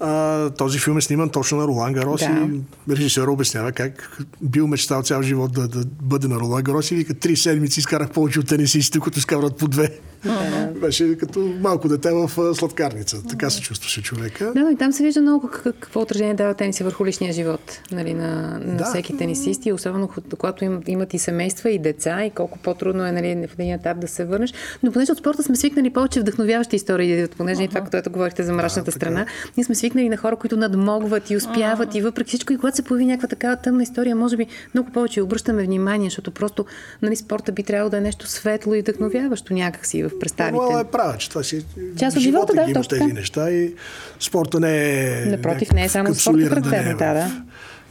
А, 0.00 0.50
този 0.50 0.78
филм 0.78 0.98
е 0.98 1.00
сниман 1.00 1.28
точно 1.28 1.58
на 1.58 1.64
Ролан 1.64 1.92
Гарос 1.92 2.20
да. 2.20 2.48
и 2.90 2.94
режисера 2.94 3.32
обяснява 3.32 3.72
как 3.72 4.18
бил 4.42 4.66
мечтал 4.66 5.02
цял 5.02 5.22
живот 5.22 5.52
да, 5.52 5.68
да 5.68 5.84
бъде 6.02 6.28
на 6.28 6.36
Ролан 6.36 6.62
Гарос 6.62 6.90
и 6.90 6.94
вика 6.94 7.14
три 7.14 7.36
седмици 7.36 7.80
изкарах 7.80 8.10
повече 8.10 8.40
от 8.40 8.48
тенисистите, 8.48 8.98
които 8.98 9.18
изкарват 9.18 9.56
по 9.56 9.68
две. 9.68 9.98
Uh-huh. 10.26 10.80
Беше 10.80 11.18
като 11.18 11.40
малко 11.60 11.88
дете 11.88 12.10
в 12.10 12.54
сладкарница. 12.54 13.22
Така 13.28 13.50
се 13.50 13.60
чувстваше 13.60 14.02
човека. 14.02 14.52
Да, 14.54 14.60
но 14.60 14.70
и 14.70 14.76
там 14.76 14.92
се 14.92 15.02
вижда 15.02 15.20
много 15.20 15.48
какво 15.62 16.00
отражение 16.00 16.34
дава 16.34 16.54
тениса 16.54 16.84
върху 16.84 17.06
личния 17.06 17.32
живот 17.32 17.80
нали, 17.92 18.14
на, 18.14 18.58
на 18.58 18.76
да. 18.76 18.84
всеки 18.84 19.16
тенисист 19.16 19.66
и 19.66 19.72
особено 19.72 20.10
когато 20.38 20.64
им, 20.64 20.82
имат 20.86 21.14
и 21.14 21.18
семейства 21.18 21.70
и 21.70 21.78
деца 21.78 22.24
и 22.24 22.30
колко 22.30 22.58
по-трудно 22.58 23.06
е 23.06 23.12
нали, 23.12 23.46
в 23.46 23.52
един 23.58 23.74
етап 23.74 23.98
да 24.00 24.08
се 24.08 24.24
върнеш. 24.24 24.52
Но 24.82 24.92
понеже 24.92 25.12
от 25.12 25.18
спорта 25.18 25.42
сме 25.42 25.56
свикнали 25.56 25.90
повече 25.90 26.20
вдъхновяващи 26.20 26.76
истории, 26.76 27.26
понеже 27.36 27.60
uh-huh. 27.60 27.64
и 27.64 27.68
това, 27.68 27.80
което 27.80 28.10
говорихте 28.10 28.42
за 28.42 28.52
мрачната 28.52 28.90
да, 28.90 28.92
страна, 28.92 29.20
е. 29.20 29.26
ние 29.56 29.64
сме 29.64 29.74
свикнали 29.74 30.08
на 30.08 30.16
хора, 30.16 30.36
които 30.36 30.56
надмогват 30.56 31.30
и 31.30 31.36
успяват 31.36 31.88
uh-huh. 31.94 31.98
и 31.98 32.02
въпреки 32.02 32.28
всичко 32.28 32.52
и 32.52 32.56
когато 32.56 32.76
се 32.76 32.82
появи 32.82 33.06
някаква 33.06 33.28
такава 33.28 33.56
тъмна 33.56 33.82
история, 33.82 34.16
може 34.16 34.36
би 34.36 34.46
много 34.74 34.90
повече 34.90 35.22
обръщаме 35.22 35.62
внимание, 35.62 36.06
защото 36.06 36.30
просто 36.30 36.64
нали, 37.02 37.16
спорта 37.16 37.52
би 37.52 37.62
трябвало 37.62 37.90
да 37.90 37.96
е 37.96 38.00
нещо 38.00 38.26
светло 38.26 38.74
и 38.74 38.80
вдъхновяващо 38.80 39.54
някакси 39.54 40.02
в 40.02 40.13
представите. 40.20 40.66
Това 40.66 40.80
е 40.80 40.84
права, 40.84 41.18
че 41.18 41.28
това 41.28 41.42
си 41.42 41.64
част 41.98 42.16
от 42.16 42.22
живота, 42.22 42.52
да, 42.54 42.70
има 42.70 42.82
тези 42.82 43.12
неща 43.12 43.50
и 43.50 43.74
спорта 44.20 44.60
не 44.60 45.00
е 45.22 45.26
Напротив, 45.26 45.72
не 45.72 45.84
е 45.84 45.88
само 45.88 46.14
спорт 46.14 46.48
характерна, 46.48 46.96
да, 46.96 47.14
да. 47.14 47.42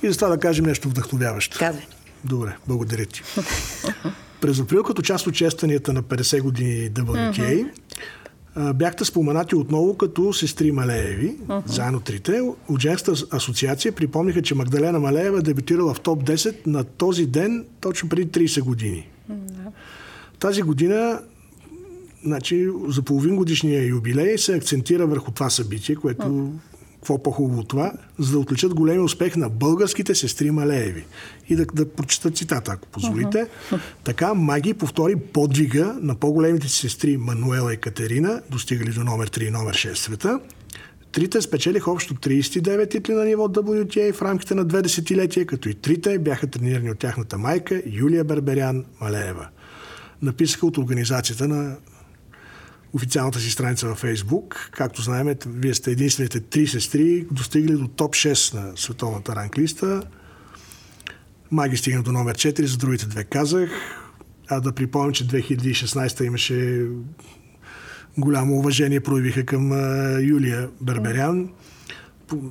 И 0.04 0.12
за 0.12 0.18
това 0.18 0.28
да 0.30 0.38
кажем 0.38 0.66
нещо 0.66 0.90
вдъхновяващо. 0.90 1.60
Казвай. 1.60 1.86
Добре, 2.24 2.56
благодаря 2.68 3.06
ти. 3.06 3.24
През 4.42 4.60
април, 4.60 4.84
като 4.84 5.02
част 5.02 5.28
от 5.28 5.34
честванията 5.34 5.94
на 5.94 6.04
50 6.04 6.42
години 6.42 6.92
uh-huh. 6.92 7.70
бяхте 8.74 9.06
споменати 9.06 9.56
отново 9.56 9.98
като 9.98 10.34
сестри 10.34 10.72
Малееви, 10.72 11.36
uh-huh. 11.38 11.62
заедно 11.66 12.00
трите. 12.00 12.42
От 12.68 12.82
женската 12.82 13.26
асоциация 13.32 13.92
припомниха, 13.92 14.42
че 14.42 14.56
Магдалена 14.56 15.00
Малеева 15.00 15.40
е 15.40 15.42
дебютирала 15.42 15.94
в 15.94 16.00
топ 16.00 16.24
10 16.24 16.68
на 16.68 16.84
този 16.84 17.26
ден, 17.26 17.66
точно 17.82 18.10
преди 18.10 18.48
30 18.48 18.62
години. 18.62 19.10
Uh-huh. 19.32 19.72
Тази 20.40 20.62
година 20.62 21.20
Значи, 22.26 22.70
за 22.88 23.02
половин 23.02 23.36
годишния 23.36 23.88
юбилей 23.88 24.38
се 24.38 24.56
акцентира 24.56 25.08
върху 25.08 25.32
това 25.32 25.50
събитие, 25.50 25.96
което 25.96 26.54
какво 27.04 27.24
по-хубаво 27.24 27.60
от 27.60 27.68
това, 27.68 27.94
за 28.20 28.32
да 28.32 28.40
отличат 28.40 28.74
големи 28.74 29.00
успех 29.00 29.36
на 29.36 29.50
българските 29.50 30.16
сестри 30.16 30.52
Малееви. 30.52 31.06
И 31.50 31.56
да, 31.56 31.66
да 31.66 31.90
прочета 31.90 32.32
цитата, 32.32 32.72
ако 32.72 32.88
позволите. 32.88 33.48
Uh-huh. 33.72 33.80
Така 34.04 34.34
Маги 34.34 34.74
повтори 34.74 35.16
подвига 35.16 35.98
на 36.02 36.16
по-големите 36.16 36.68
сестри 36.68 37.18
Мануела 37.18 37.74
и 37.74 37.78
Катерина, 37.78 38.42
достигали 38.50 38.92
до 38.92 39.04
номер 39.04 39.30
3 39.30 39.48
и 39.48 39.52
номер 39.52 39.76
6 39.76 39.94
света. 39.94 40.40
Трите 41.12 41.42
спечелиха 41.42 41.92
общо 41.92 42.14
39 42.14 42.90
титли 42.90 43.14
на 43.14 43.26
ниво 43.26 43.48
WTA 43.48 44.14
в 44.14 44.22
рамките 44.22 44.56
на 44.56 44.66
две 44.66 44.82
десетилетия, 44.82 45.46
като 45.46 45.70
и 45.70 45.74
трите 45.74 46.20
бяха 46.20 46.48
тренирани 46.48 46.92
от 46.92 47.00
тяхната 47.00 47.38
майка 47.38 47.82
Юлия 47.86 48.24
Берберян 48.24 48.86
Малеева. 49.02 49.48
Написаха 50.22 50.66
от 50.66 50.78
организацията 50.78 51.48
на 51.48 51.76
официалната 52.94 53.40
си 53.40 53.52
страница 53.52 53.88
във 53.88 53.98
Фейсбук. 53.98 54.70
Както 54.72 55.02
знаем, 55.02 55.36
вие 55.48 55.74
сте 55.74 55.92
единствените 55.92 56.40
три 56.40 56.68
сестри, 56.68 57.26
достигли 57.32 57.74
до 57.74 57.88
топ 57.88 58.14
6 58.14 58.54
на 58.54 58.78
световната 58.78 59.36
ранглиста. 59.36 60.04
Маги 61.52 61.78
стигна 61.78 62.04
до 62.04 62.12
номер 62.12 62.36
4, 62.36 62.64
за 62.64 62.78
другите 62.78 63.06
две 63.06 63.24
казах. 63.24 63.70
А 64.50 64.60
да 64.60 64.72
припомням, 64.72 65.14
че 65.14 65.28
2016 65.28 66.24
имаше 66.24 66.88
голямо 68.18 68.58
уважение 68.58 69.00
проявиха 69.00 69.46
към 69.46 69.72
Юлия 70.22 70.70
Берберян. 70.82 71.50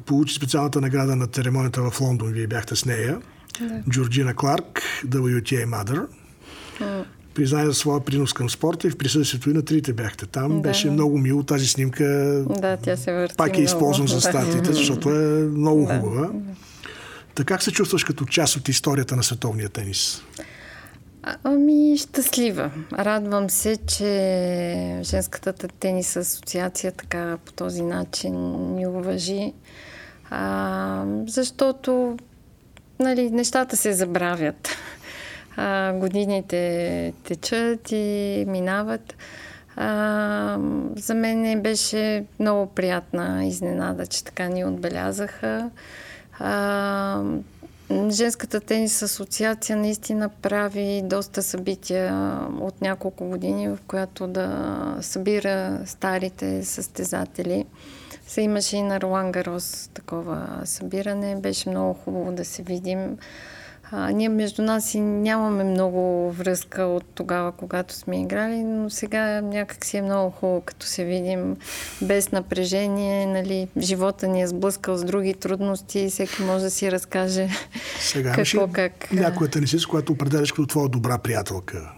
Получи 0.06 0.34
специалната 0.34 0.80
награда 0.80 1.16
на 1.16 1.26
церемонията 1.26 1.90
в 1.90 2.00
Лондон. 2.00 2.32
Вие 2.32 2.46
бяхте 2.46 2.76
с 2.76 2.84
нея. 2.84 3.20
Да. 3.60 3.82
Джорджина 3.90 4.34
Кларк, 4.34 4.82
WTA 5.06 5.66
Mother 5.66 6.06
признае 7.34 7.66
за 7.66 7.74
своя 7.74 8.00
принос 8.00 8.32
към 8.32 8.50
спорта 8.50 8.86
и 8.86 8.90
в 8.90 8.98
присъствието 8.98 9.50
и 9.50 9.52
на 9.52 9.64
трите 9.64 9.92
бяхте 9.92 10.26
там. 10.26 10.54
Да. 10.54 10.60
Беше 10.60 10.90
много 10.90 11.18
мило 11.18 11.42
тази 11.42 11.66
снимка. 11.66 12.04
Да, 12.60 12.76
тя 12.76 12.96
се 12.96 13.12
върти 13.12 13.36
Пак 13.36 13.58
е 13.58 13.62
използвам 13.62 14.08
за 14.08 14.20
статите, 14.20 14.72
защото 14.72 15.10
е 15.10 15.42
много 15.42 15.86
да. 15.86 16.00
хубава. 16.00 16.30
Така 17.34 17.54
как 17.54 17.62
се 17.62 17.72
чувстваш 17.72 18.04
като 18.04 18.24
част 18.24 18.56
от 18.56 18.68
историята 18.68 19.16
на 19.16 19.22
световния 19.22 19.68
тенис? 19.68 20.22
А, 21.22 21.36
ами, 21.44 21.98
щастлива. 21.98 22.70
Радвам 22.92 23.50
се, 23.50 23.76
че 23.76 25.00
Женската 25.02 25.52
тенис 25.52 26.16
асоциация 26.16 26.92
така 26.92 27.38
по 27.44 27.52
този 27.52 27.82
начин 27.82 28.34
ни 28.74 28.86
уважи. 28.86 29.52
А, 30.30 31.04
защото 31.26 32.16
нали, 33.00 33.30
нещата 33.30 33.76
се 33.76 33.92
забравят 33.92 34.68
а, 35.56 35.92
годините 35.92 37.12
течат 37.24 37.92
и 37.92 38.44
минават. 38.48 39.14
А, 39.76 40.58
за 40.96 41.14
мен 41.14 41.62
беше 41.62 42.24
много 42.40 42.66
приятна 42.66 43.44
изненада, 43.44 44.06
че 44.06 44.24
така 44.24 44.48
ни 44.48 44.64
отбелязаха. 44.64 45.70
А, 46.38 47.22
Женската 48.10 48.60
тенис 48.60 49.02
асоциация 49.02 49.76
наистина 49.76 50.28
прави 50.28 51.02
доста 51.04 51.42
събития 51.42 52.38
от 52.60 52.80
няколко 52.80 53.24
години, 53.24 53.68
в 53.68 53.78
която 53.86 54.26
да 54.26 54.96
събира 55.00 55.80
старите 55.86 56.64
състезатели. 56.64 57.66
Се 58.26 58.40
имаше 58.40 58.76
и 58.76 58.82
на 58.82 59.00
Ролан 59.00 59.32
Гарос 59.32 59.90
такова 59.94 60.60
събиране. 60.64 61.36
Беше 61.36 61.70
много 61.70 61.94
хубаво 61.94 62.32
да 62.32 62.44
се 62.44 62.62
видим. 62.62 63.18
А, 63.94 64.10
ние 64.10 64.28
между 64.28 64.62
нас 64.62 64.94
и 64.94 65.00
нямаме 65.00 65.64
много 65.64 66.32
връзка 66.32 66.82
от 66.82 67.04
тогава, 67.14 67.52
когато 67.52 67.94
сме 67.94 68.20
играли, 68.20 68.64
но 68.64 68.90
сега 68.90 69.40
някак 69.40 69.84
си 69.84 69.96
е 69.96 70.02
много 70.02 70.30
хубаво, 70.30 70.60
като 70.60 70.86
се 70.86 71.04
видим 71.04 71.56
без 72.02 72.32
напрежение. 72.32 73.26
Нали, 73.26 73.68
живота 73.78 74.28
ни 74.28 74.42
е 74.42 74.46
сблъскал 74.46 74.96
с 74.96 75.04
други 75.04 75.34
трудности 75.34 76.00
и 76.00 76.10
всеки 76.10 76.42
може 76.42 76.64
да 76.64 76.70
си 76.70 76.92
разкаже 76.92 77.48
сега, 77.98 78.32
какво, 78.32 78.68
как. 78.72 79.12
Някоя 79.12 79.50
тенисист, 79.50 79.86
която 79.86 80.12
определяш 80.12 80.52
като 80.52 80.66
твоя 80.66 80.88
добра 80.88 81.18
приятелка, 81.18 81.92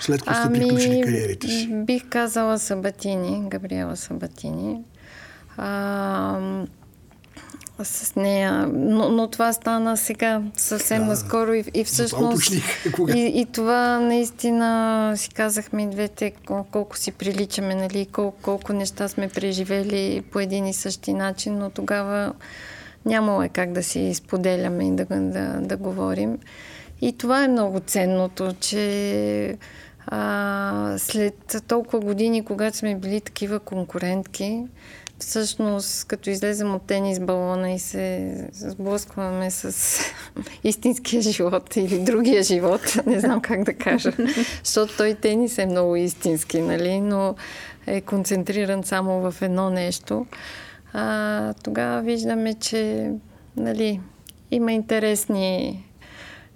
след 0.00 0.22
като 0.22 0.34
сте 0.34 0.42
ами, 0.46 0.58
приключили 0.58 1.00
кариерите 1.00 1.48
си? 1.48 1.68
Бих 1.72 2.08
казала 2.08 2.58
Сабатини, 2.58 3.42
Габриела 3.48 3.96
Сабатини. 3.96 4.80
А, 5.56 6.38
с 7.84 8.16
нея. 8.16 8.70
Но, 8.74 9.08
но 9.08 9.28
това 9.28 9.52
стана 9.52 9.96
сега 9.96 10.42
съвсем 10.56 11.02
да, 11.02 11.06
наскоро 11.06 11.54
и, 11.54 11.64
и 11.74 11.84
всъщност. 11.84 12.52
И, 13.14 13.32
и 13.34 13.46
това 13.46 14.00
наистина 14.00 15.12
си 15.16 15.30
казахме 15.30 15.86
двете 15.86 16.32
колко 16.72 16.96
си 16.96 17.12
приличаме, 17.12 17.74
нали, 17.74 18.06
колко, 18.06 18.38
колко 18.42 18.72
неща 18.72 19.08
сме 19.08 19.28
преживели 19.28 20.22
по 20.32 20.40
един 20.40 20.66
и 20.66 20.74
същи 20.74 21.12
начин, 21.12 21.58
но 21.58 21.70
тогава 21.70 22.32
нямало 23.06 23.42
е 23.42 23.48
как 23.48 23.72
да 23.72 23.82
си 23.82 24.14
споделяме 24.14 24.88
и 24.88 24.90
да, 24.90 25.04
да, 25.04 25.60
да 25.60 25.76
говорим. 25.76 26.38
И 27.00 27.12
това 27.12 27.44
е 27.44 27.48
много 27.48 27.80
ценното, 27.80 28.54
че 28.60 29.58
а, 30.06 30.94
след 30.98 31.62
толкова 31.68 32.00
години, 32.00 32.44
когато 32.44 32.76
сме 32.76 32.94
били 32.94 33.20
такива 33.20 33.60
конкурентки, 33.60 34.64
всъщност, 35.18 36.04
като 36.04 36.30
излезем 36.30 36.74
от 36.74 36.82
тенис 36.82 37.20
балона 37.20 37.70
и 37.70 37.78
се 37.78 38.48
сблъскваме 38.52 39.50
с 39.50 39.98
истинския 40.64 41.22
живот 41.22 41.76
или 41.76 41.98
другия 41.98 42.42
живот, 42.42 42.80
не 43.06 43.20
знам 43.20 43.40
как 43.40 43.64
да 43.64 43.74
кажа, 43.74 44.12
защото 44.64 44.96
той 44.96 45.14
тенис 45.14 45.58
е 45.58 45.66
много 45.66 45.96
истински, 45.96 46.60
нали, 46.60 47.00
но 47.00 47.34
е 47.86 48.00
концентриран 48.00 48.84
само 48.84 49.30
в 49.30 49.42
едно 49.42 49.70
нещо. 49.70 50.26
А, 50.92 51.54
тогава 51.62 52.02
виждаме, 52.02 52.54
че 52.54 53.10
нали, 53.56 54.00
има 54.50 54.72
интересни 54.72 55.82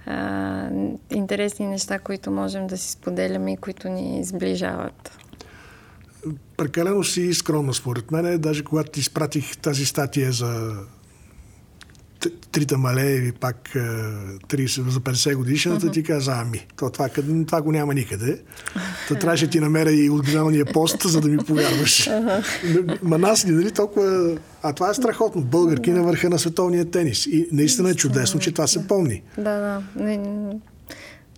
а, 0.06 0.68
интересни 1.10 1.66
неща, 1.66 1.98
които 1.98 2.30
можем 2.30 2.66
да 2.66 2.78
си 2.78 2.90
споделяме 2.90 3.52
и 3.52 3.56
които 3.56 3.88
ни 3.88 4.24
сближават 4.24 5.19
прекалено 6.56 7.04
си 7.04 7.34
скромна, 7.34 7.74
според 7.74 8.10
мен. 8.10 8.38
Даже 8.38 8.64
когато 8.64 8.90
ти 8.90 9.00
изпратих 9.00 9.56
тази 9.56 9.86
статия 9.86 10.32
за 10.32 10.72
трите 12.52 12.76
малееви, 12.76 13.32
пак 13.32 13.70
30 13.74 14.88
за 14.88 15.00
50 15.00 15.34
годишната, 15.34 15.90
ти 15.90 16.02
каза, 16.02 16.32
ами, 16.36 16.66
то, 16.76 16.90
това, 16.90 17.08
това 17.46 17.62
го 17.62 17.72
няма 17.72 17.94
никъде. 17.94 18.42
Та 19.08 19.14
трябваше 19.14 19.50
ти 19.50 19.60
намеря 19.60 19.92
и 19.92 20.10
оригиналния 20.10 20.64
пост, 20.64 21.02
за 21.02 21.20
да 21.20 21.28
ми 21.28 21.38
повярваш. 21.38 22.08
Uh-huh. 22.08 22.98
Ма 23.02 23.18
нас 23.18 23.44
ни, 23.44 23.50
нали, 23.50 23.70
толкова... 23.70 24.38
А 24.62 24.72
това 24.72 24.90
е 24.90 24.94
страхотно. 24.94 25.42
Българки 25.42 25.90
на 25.90 26.02
върха 26.02 26.30
на 26.30 26.38
световния 26.38 26.90
тенис. 26.90 27.26
И 27.26 27.48
наистина 27.52 27.90
е 27.90 27.94
чудесно, 27.94 28.40
че 28.40 28.52
това 28.52 28.66
се 28.66 28.88
помни. 28.88 29.22
Да, 29.36 29.42
да. 29.42 29.82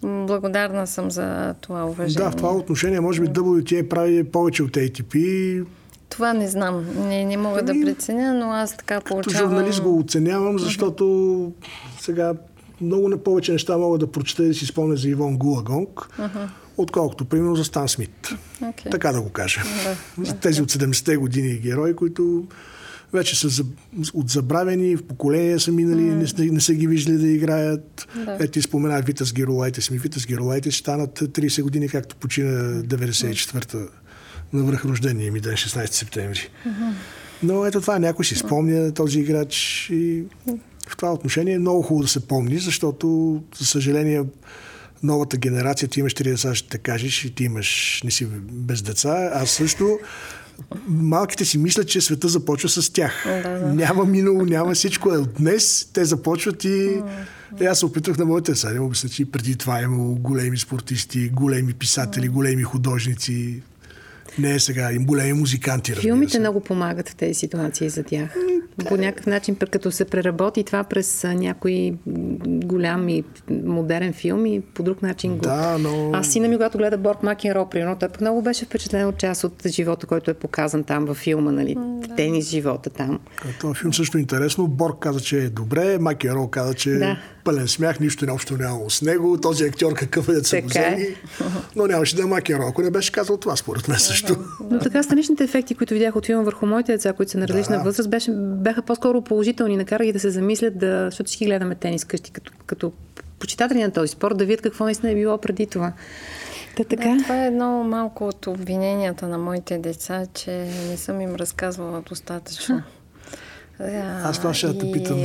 Благодарна 0.03 0.87
съм 0.87 1.11
за 1.11 1.55
това 1.61 1.87
уважение. 1.87 2.25
Да, 2.25 2.31
в 2.31 2.37
това 2.37 2.53
отношение, 2.53 3.01
може 3.01 3.21
би 3.21 3.27
WTA 3.27 3.89
прави 3.89 4.25
повече 4.25 4.63
от 4.63 4.71
ATP. 4.71 5.65
Това 6.09 6.33
не 6.33 6.49
знам. 6.49 6.87
Не, 7.09 7.25
не 7.25 7.37
мога 7.37 7.61
ами, 7.69 7.81
да 7.81 7.87
преценя, 7.87 8.35
но 8.35 8.51
аз 8.51 8.77
така 8.77 9.01
получавам... 9.01 9.23
Като 9.23 9.55
журналист 9.55 9.83
го 9.83 9.99
оценявам, 9.99 10.59
защото 10.59 11.53
сега 12.01 12.35
много 12.81 13.09
на 13.09 13.19
повече 13.19 13.53
неща 13.53 13.79
мога 13.79 13.99
да 13.99 14.13
прочета 14.13 14.45
и 14.45 14.49
да 14.49 14.55
си 14.55 14.67
спомня 14.67 14.97
за 14.97 15.09
Ивон 15.09 15.37
Гулагонг, 15.37 15.89
uh-huh. 15.89 16.49
отколкото, 16.77 17.25
примерно, 17.25 17.57
за 17.57 17.65
Стан 17.65 17.89
Смит. 17.89 18.35
Okay. 18.63 18.91
Така 18.91 19.13
да 19.13 19.21
го 19.21 19.31
кажа. 19.31 19.63
Да, 19.85 20.25
за 20.25 20.35
тези 20.35 20.63
от 20.63 20.73
70-те 20.73 21.17
години 21.17 21.59
герои, 21.59 21.97
които 21.97 22.45
вече 23.13 23.37
са 23.37 23.65
отзабравени, 24.15 24.97
в 24.97 25.03
поколения 25.03 25.61
са 25.61 25.73
минали, 25.73 26.01
mm. 26.01 26.39
не, 26.39 26.51
не 26.51 26.61
са 26.61 26.75
ги 26.75 26.87
виждали 26.87 27.19
да 27.19 27.29
играят. 27.29 28.09
Да. 28.17 28.37
Ето 28.41 28.53
ти 28.53 28.63
спомена 28.63 29.03
Витас 29.03 29.33
Геролайтес 29.33 29.91
ми. 29.91 29.99
Витас 29.99 30.27
Геролайтес 30.27 30.77
станат 30.77 31.21
30 31.21 31.63
години, 31.63 31.89
както 31.89 32.17
почина 32.17 32.83
94-та 32.83 33.79
на 34.53 34.63
връх 34.63 34.85
рождения 34.85 35.33
ми 35.33 35.41
ден, 35.41 35.53
16 35.53 35.87
септември. 35.87 36.39
Mm-hmm. 36.39 36.93
Но 37.43 37.67
ето 37.67 37.81
това 37.81 37.99
някой 37.99 38.25
си 38.25 38.35
спомня 38.35 38.95
този 38.95 39.21
играч 39.21 39.89
и 39.91 40.25
в 40.89 40.97
това 40.97 41.13
отношение 41.13 41.55
е 41.55 41.59
много 41.59 41.83
хубаво 41.83 42.03
да 42.03 42.09
се 42.09 42.27
помни, 42.27 42.59
защото, 42.59 43.43
за 43.59 43.67
съжаление, 43.67 44.25
новата 45.03 45.37
генерация, 45.37 45.89
ти 45.89 46.01
имаш 46.01 46.15
три 46.15 46.31
деца, 46.31 46.55
ще 46.55 46.69
те 46.69 46.79
кажеш, 46.79 47.25
и 47.25 47.35
ти 47.35 47.45
имаш, 47.45 48.01
не 48.05 48.11
си 48.11 48.27
без 48.51 48.83
деца. 48.83 49.31
Аз 49.35 49.51
също 49.51 49.99
малките 50.89 51.45
си 51.45 51.59
мислят, 51.59 51.89
че 51.89 52.01
света 52.01 52.29
започва 52.29 52.69
с 52.69 52.93
тях. 52.93 53.25
Да, 53.27 53.59
да. 53.59 53.75
Няма 53.75 54.05
минало, 54.05 54.45
няма 54.45 54.75
всичко. 54.75 55.13
Е 55.13 55.19
от 55.19 55.35
днес 55.39 55.89
те 55.93 56.05
започват 56.05 56.65
и... 56.65 57.03
Е, 57.61 57.65
аз 57.65 57.79
се 57.79 57.87
опитвах 57.87 58.19
на 58.19 58.25
моите 58.25 58.53
деца 58.53 58.73
да 58.73 58.83
обясня, 58.83 59.11
че 59.11 59.31
преди 59.31 59.57
това 59.57 59.81
е 59.81 59.83
имало 59.83 60.15
големи 60.15 60.59
спортисти, 60.59 61.29
големи 61.29 61.73
писатели, 61.73 62.29
големи 62.29 62.63
художници. 62.63 63.63
Не 64.39 64.55
е 64.55 64.59
сега, 64.59 64.93
им 64.93 65.07
големи 65.07 65.33
музиканти. 65.33 65.95
Филмите 65.95 66.39
много 66.39 66.61
помагат 66.61 67.09
в 67.09 67.15
тези 67.15 67.35
ситуации 67.35 67.89
за 67.89 68.03
тях. 68.03 68.35
По 68.89 68.97
някакъв 68.97 69.27
начин, 69.27 69.57
като 69.57 69.91
се 69.91 70.05
преработи 70.05 70.65
това 70.65 70.85
през 70.85 71.25
някои 71.25 71.95
голями 72.47 73.25
модерен 73.65 74.13
филм 74.13 74.47
и 74.47 74.61
по 74.61 74.83
друг 74.83 75.03
начин 75.03 75.37
го... 75.37 75.41
Да, 75.41 75.79
но... 75.79 76.11
Аз 76.13 76.29
сина 76.29 76.49
ми, 76.49 76.57
когато 76.57 76.79
гледа 76.79 76.99
Борг 76.99 77.23
Макенро, 77.23 77.69
примерно, 77.71 77.97
той 77.99 78.09
много 78.21 78.43
беше 78.43 78.65
впечатлен 78.65 79.07
от 79.07 79.19
част 79.19 79.45
от 79.45 79.67
живота, 79.67 80.07
който 80.07 80.31
е 80.31 80.35
показан 80.35 80.85
там 80.85 81.05
във 81.05 81.17
филма, 81.17 81.53
нали? 81.53 81.75
Да. 81.75 82.15
Тенис 82.15 82.49
живота 82.49 82.91
там. 82.91 83.21
Това 83.61 83.75
филм 83.75 83.95
също 83.95 84.19
е 84.19 84.21
интересно. 84.21 84.69
Борг 84.69 84.99
каза, 85.01 85.21
че 85.21 85.39
е 85.39 85.49
добре, 85.49 85.99
Макенро 85.99 86.49
каза, 86.49 86.75
че 86.75 86.91
да 86.91 87.17
пълен 87.45 87.69
смях, 87.69 88.01
нищо 88.01 88.27
не 88.27 88.33
общо 88.33 88.57
нямало 88.57 88.91
с 88.91 89.03
него. 89.03 89.39
Този 89.41 89.65
актьор 89.65 89.95
какъв 89.95 90.29
е 90.29 90.33
да 90.33 90.45
се 90.45 90.63
го 90.63 90.69
взели. 90.69 91.17
Но 91.77 91.87
нямаше 91.87 92.17
да 92.17 92.23
е 92.23 92.25
макеро, 92.25 92.63
ако 92.69 92.83
не 92.83 92.91
беше 92.91 93.13
казал 93.13 93.37
това, 93.37 93.57
според 93.57 93.89
мен 93.89 93.99
също. 93.99 94.37
Но 94.71 94.79
така 94.79 95.03
страничните 95.03 95.45
ефекти, 95.45 95.75
които 95.75 95.95
видях 95.95 96.17
от 96.17 96.27
филма 96.27 96.43
върху 96.43 96.67
моите 96.67 96.93
деца, 96.93 97.13
които 97.13 97.33
са 97.33 97.39
на 97.39 97.49
различна 97.49 97.77
да. 97.77 97.83
възраст, 97.83 98.11
беше, 98.11 98.31
бяха 98.63 98.83
по-скоро 98.83 99.23
положителни. 99.23 99.77
Накара 99.77 100.05
ги 100.05 100.13
да 100.13 100.21
се 100.21 100.31
замислят, 100.31 100.79
да, 100.79 101.05
защото 101.05 101.29
всички 101.29 101.47
гледаме 101.47 101.75
тенис 101.75 102.05
къщи, 102.05 102.31
като, 102.31 102.53
като 102.67 102.93
почитатели 103.39 103.83
на 103.83 103.91
този 103.91 104.09
спорт, 104.09 104.37
да 104.37 104.45
видят 104.45 104.63
какво 104.63 104.85
наистина 104.85 105.13
е 105.13 105.15
било 105.15 105.39
преди 105.39 105.67
това. 105.67 105.93
Та, 106.77 106.85
така? 106.85 107.09
Да, 107.09 107.23
това 107.23 107.45
е 107.45 107.47
едно 107.47 107.85
малко 107.85 108.29
от 108.29 108.47
обвиненията 108.47 109.29
на 109.29 109.39
моите 109.39 109.79
деца, 109.79 110.27
че 110.35 110.51
не 110.89 110.97
съм 110.97 111.21
им 111.21 111.35
разказвала 111.35 112.03
достатъчно. 112.09 112.83
Аз 114.25 114.39
това 114.39 114.55
ще 114.55 114.79
те 114.79 114.93
питам. 114.93 115.19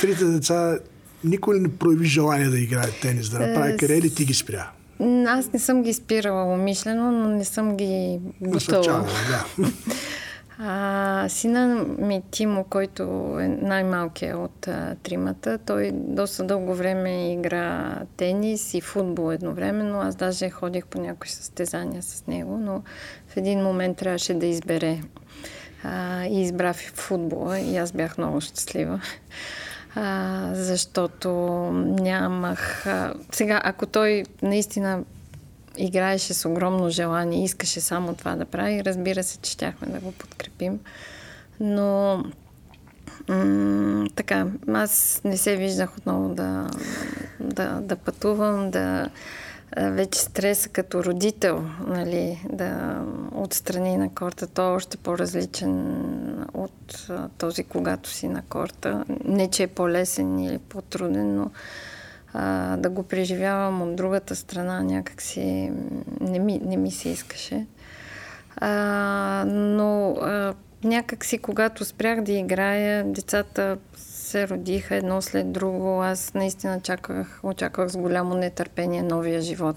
Трите 0.00 0.24
деца 0.24 0.78
никой 1.24 1.60
не 1.60 1.76
прояви 1.76 2.06
желание 2.06 2.48
да 2.48 2.58
играе 2.58 2.90
тенис, 3.02 3.28
да 3.28 3.38
направи 3.38 3.76
кариера 3.76 3.98
или 3.98 4.14
ти 4.14 4.24
ги 4.24 4.34
спря? 4.34 4.70
Аз 5.26 5.52
не 5.52 5.58
съм 5.58 5.82
ги 5.82 5.92
спирала 5.92 6.54
умишлено, 6.54 7.12
но 7.12 7.28
не 7.28 7.44
съм 7.44 7.76
ги 7.76 8.20
бутала. 8.40 9.06
Да. 9.28 9.46
А, 10.62 11.26
сина 11.28 11.84
ми 11.98 12.22
Тимо, 12.30 12.64
който 12.64 13.02
е 13.40 13.48
най-малкият 13.48 14.38
от 14.38 14.68
а, 14.68 14.96
тримата, 15.02 15.58
той 15.58 15.90
доста 15.94 16.44
дълго 16.44 16.74
време 16.74 17.32
игра 17.32 17.98
тенис 18.16 18.74
и 18.74 18.80
футбол 18.80 19.32
едновременно. 19.32 20.00
Аз 20.00 20.16
даже 20.16 20.50
ходих 20.50 20.86
по 20.86 21.00
някои 21.00 21.28
състезания 21.28 22.02
с 22.02 22.26
него, 22.26 22.58
но 22.58 22.82
в 23.28 23.36
един 23.36 23.62
момент 23.62 23.96
трябваше 23.96 24.34
да 24.34 24.46
избере. 24.46 25.00
А, 25.84 26.24
и 26.24 26.42
избра 26.42 26.72
футбола 26.72 27.58
и 27.58 27.76
аз 27.76 27.92
бях 27.92 28.18
много 28.18 28.40
щастлива 28.40 29.00
а, 29.94 30.50
защото 30.54 31.30
нямах... 32.00 32.86
А, 32.86 33.14
сега, 33.32 33.60
ако 33.64 33.86
той 33.86 34.24
наистина 34.42 35.04
играеше 35.76 36.34
с 36.34 36.48
огромно 36.48 36.90
желание 36.90 37.44
искаше 37.44 37.80
само 37.80 38.14
това 38.14 38.36
да 38.36 38.44
прави, 38.44 38.84
разбира 38.84 39.22
се, 39.22 39.38
че 39.38 39.50
щяхме 39.50 39.88
да 39.88 40.00
го 40.00 40.12
подкрепим. 40.12 40.80
Но 41.60 42.16
м- 43.28 44.06
така, 44.16 44.46
аз 44.68 45.20
не 45.24 45.36
се 45.36 45.56
виждах 45.56 45.98
отново 45.98 46.34
да, 46.34 46.70
да, 47.40 47.80
да 47.80 47.96
пътувам, 47.96 48.70
да 48.70 49.10
вече 49.76 50.20
стреса 50.20 50.68
като 50.68 51.04
родител, 51.04 51.64
нали, 51.86 52.42
да 52.52 53.02
отстрани 53.32 53.96
на 53.96 54.14
корта, 54.14 54.46
то 54.46 54.62
е 54.62 54.74
още 54.76 54.96
по-различен 54.96 56.04
от 56.54 57.08
този, 57.38 57.64
когато 57.64 58.10
си 58.10 58.28
на 58.28 58.42
корта. 58.42 59.04
Не, 59.24 59.50
че 59.50 59.62
е 59.62 59.66
по-лесен 59.66 60.38
или 60.38 60.58
по-труден, 60.58 61.36
но 61.36 61.50
а, 62.32 62.76
да 62.76 62.90
го 62.90 63.02
преживявам 63.02 63.82
от 63.82 63.96
другата 63.96 64.36
страна 64.36 64.82
някакси 64.82 65.72
не 66.20 66.38
ми, 66.38 66.60
не 66.64 66.76
ми 66.76 66.90
се 66.90 67.08
искаше. 67.08 67.66
А, 68.56 69.44
но 69.46 70.10
а, 70.10 70.54
някакси, 70.84 71.38
когато 71.38 71.84
спрях 71.84 72.22
да 72.22 72.32
играя, 72.32 73.04
децата 73.04 73.78
се 73.96 74.48
родиха 74.48 74.94
едно 74.94 75.22
след 75.22 75.52
друго. 75.52 76.02
Аз 76.02 76.34
наистина 76.34 76.80
чаках, 76.80 77.40
очаквах 77.42 77.88
с 77.88 77.96
голямо 77.96 78.34
нетърпение 78.34 79.02
новия 79.02 79.40
живот, 79.40 79.76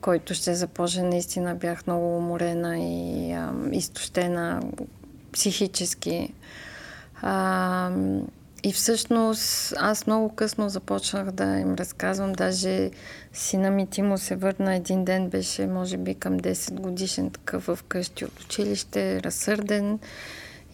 който 0.00 0.34
ще 0.34 0.54
започне. 0.54 1.02
Наистина 1.02 1.54
бях 1.54 1.86
много 1.86 2.16
уморена 2.16 2.78
и 2.78 3.32
а, 3.32 3.52
изтощена 3.72 4.62
психически. 5.32 6.32
А, 7.22 7.90
и 8.66 8.72
всъщност 8.72 9.74
аз 9.76 10.06
много 10.06 10.34
късно 10.34 10.68
започнах 10.68 11.30
да 11.30 11.44
им 11.44 11.74
разказвам. 11.74 12.32
Даже 12.32 12.90
сина 13.32 13.70
ми 13.70 13.86
Тимо 13.86 14.18
се 14.18 14.36
върна 14.36 14.74
един 14.74 15.04
ден, 15.04 15.28
беше 15.28 15.66
може 15.66 15.96
би 15.96 16.14
към 16.14 16.40
10 16.40 16.80
годишен 16.80 17.30
такъв 17.30 17.64
вкъщи 17.64 18.24
от 18.24 18.40
училище, 18.40 19.22
разсърден. 19.22 19.98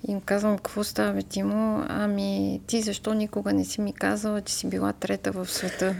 И 0.08 0.12
им 0.12 0.20
казвам, 0.20 0.56
какво 0.56 0.84
става, 0.84 1.12
бе, 1.12 1.22
Тимо? 1.22 1.84
Ами, 1.88 2.60
ти 2.66 2.82
защо 2.82 3.14
никога 3.14 3.52
не 3.52 3.64
си 3.64 3.80
ми 3.80 3.92
казала, 3.92 4.40
че 4.40 4.54
си 4.54 4.68
била 4.68 4.92
трета 4.92 5.32
в 5.32 5.50
света? 5.50 5.96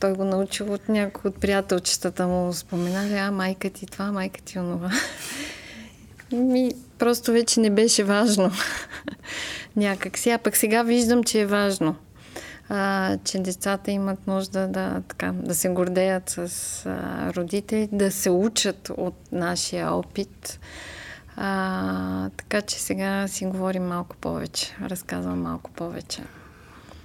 Той 0.00 0.12
го 0.12 0.24
научил 0.24 0.72
от 0.72 0.88
някои 0.88 1.28
от 1.28 1.40
приятелчетата 1.40 2.26
му. 2.26 2.52
Споменали, 2.52 3.14
а, 3.14 3.30
майка 3.30 3.70
ти 3.70 3.86
това, 3.86 4.12
майка 4.12 4.40
ти 4.42 4.58
онова. 4.58 4.90
Ми, 6.32 6.72
просто 6.98 7.32
вече 7.32 7.60
не 7.60 7.70
беше 7.70 8.04
важно. 8.04 8.50
Някак 9.76 10.18
си. 10.18 10.30
А 10.30 10.38
пък 10.38 10.56
сега 10.56 10.82
виждам, 10.82 11.24
че 11.24 11.40
е 11.40 11.46
важно. 11.46 11.96
А, 12.68 13.16
че 13.24 13.38
децата 13.38 13.90
имат 13.90 14.26
нужда 14.26 14.68
да, 14.68 15.02
така, 15.08 15.32
да 15.32 15.54
се 15.54 15.68
гордеят 15.68 16.28
с 16.28 16.38
а, 16.86 17.32
родители, 17.34 17.88
да 17.92 18.10
се 18.10 18.30
учат 18.30 18.90
от 18.96 19.14
нашия 19.32 19.92
опит 19.92 20.60
А, 21.36 22.30
така 22.36 22.62
че 22.62 22.80
сега 22.80 23.28
си 23.28 23.46
говорим 23.46 23.82
малко 23.82 24.16
повече, 24.16 24.76
разказвам 24.82 25.42
малко 25.42 25.70
повече. 25.70 26.22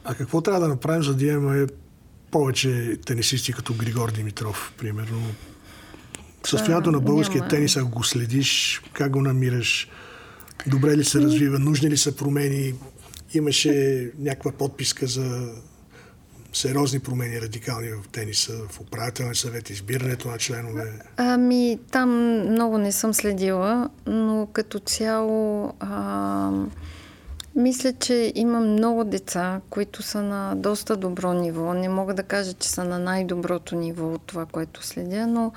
А 0.04 0.16
какво 0.16 0.42
трябва 0.42 0.62
да 0.62 0.68
направим, 0.68 1.04
за 1.04 1.16
да 1.16 1.26
имаме 1.26 1.68
повече 2.32 2.98
тенисисти 3.06 3.54
като 3.54 3.74
Григор 3.74 4.12
Димитров, 4.12 4.74
примерно? 4.78 5.22
Състоянието 6.46 6.92
на 6.92 7.00
българския 7.00 7.40
няма. 7.40 7.50
тенис, 7.50 7.78
ако 7.78 7.90
го 7.90 8.04
следиш, 8.04 8.82
как 8.94 9.12
го 9.12 9.22
намираш? 9.22 9.90
Добре 10.68 10.98
ли 10.98 11.04
се 11.04 11.22
развива? 11.22 11.60
Нужни 11.60 11.90
ли 11.90 11.98
са 11.98 12.16
промени? 12.16 12.74
Имаше 13.34 14.12
някаква 14.20 14.52
подписка 14.52 15.08
за 15.08 15.50
сериозни 16.54 17.00
промени 17.00 17.42
радикални 17.42 17.90
в 17.90 18.08
тениса, 18.12 18.54
в 18.70 18.80
управителния 18.80 19.36
съвет, 19.36 19.70
избирането 19.70 20.28
на 20.28 20.38
членове? 20.38 20.92
Ами, 21.18 21.80
там 21.92 22.10
много 22.52 22.78
не 22.78 22.92
съм 22.92 23.14
следила, 23.14 23.90
но 24.06 24.48
като 24.54 24.80
цяло 24.80 25.74
а, 25.80 26.52
мисля, 27.56 27.94
че 27.94 28.32
има 28.36 28.60
много 28.60 29.04
деца, 29.04 29.62
които 29.70 30.04
са 30.04 30.22
на 30.22 30.56
доста 30.56 30.98
добро 30.98 31.34
ниво. 31.34 31.74
Не 31.74 31.90
мога 31.90 32.14
да 32.14 32.24
кажа, 32.24 32.54
че 32.54 32.70
са 32.70 32.84
на 32.84 33.00
най-доброто 33.00 33.76
ниво 33.76 34.14
от 34.14 34.22
това, 34.22 34.46
което 34.46 34.88
следя, 34.88 35.28
но 35.28 35.52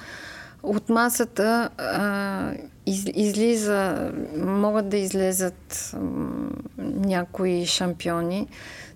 от 0.62 0.88
масата 0.88 1.70
а, 1.78 2.52
из, 2.86 3.04
излиза, 3.14 4.12
могат 4.36 4.88
да 4.88 4.96
излезат 4.96 5.94
м, 5.96 6.50
някои 6.78 7.66
шампиони. 7.66 8.46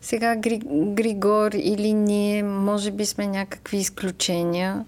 Сега 0.01 0.37
Гри, 0.37 0.61
Григор 0.73 1.51
или 1.53 1.93
ние, 1.93 2.43
може 2.43 2.91
би 2.91 3.07
сме 3.07 3.27
някакви 3.27 3.77
изключения, 3.77 4.85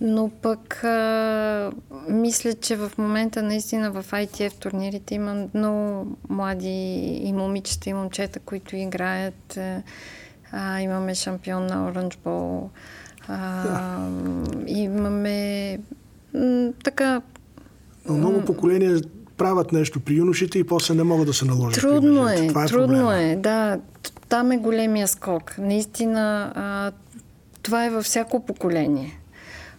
но 0.00 0.30
пък 0.42 0.84
а, 0.84 1.72
мисля, 2.08 2.54
че 2.54 2.76
в 2.76 2.92
момента 2.98 3.42
наистина 3.42 3.90
в 3.90 4.04
ITF 4.10 4.58
турнирите 4.58 5.14
има 5.14 5.46
много 5.54 6.06
млади 6.28 7.20
и 7.22 7.32
момичета 7.32 7.90
и 7.90 7.94
момчета, 7.94 8.40
които 8.40 8.76
играят. 8.76 9.58
А, 10.52 10.80
имаме 10.80 11.14
шампион 11.14 11.66
на 11.66 11.92
Bowl. 12.24 12.68
А, 13.28 14.08
имаме 14.66 15.78
м, 16.34 16.72
така... 16.84 17.22
Но 18.08 18.14
много 18.16 18.44
поколения 18.44 19.00
правят 19.36 19.72
нещо 19.72 20.00
при 20.00 20.14
юношите 20.14 20.58
и 20.58 20.64
после 20.64 20.94
не 20.94 21.02
могат 21.02 21.26
да 21.26 21.34
се 21.34 21.44
наложат. 21.44 21.80
Трудно 21.80 22.28
е, 22.28 22.48
това 22.48 22.64
е 22.64 22.66
трудно 22.66 22.86
проблема. 22.86 23.16
е, 23.16 23.36
да. 23.36 23.78
Там 24.28 24.52
е 24.52 24.58
големия 24.58 25.08
скок. 25.08 25.54
Наистина, 25.58 26.52
а, 26.54 26.92
това 27.62 27.86
е 27.86 27.90
във 27.90 28.04
всяко 28.04 28.46
поколение. 28.46 29.20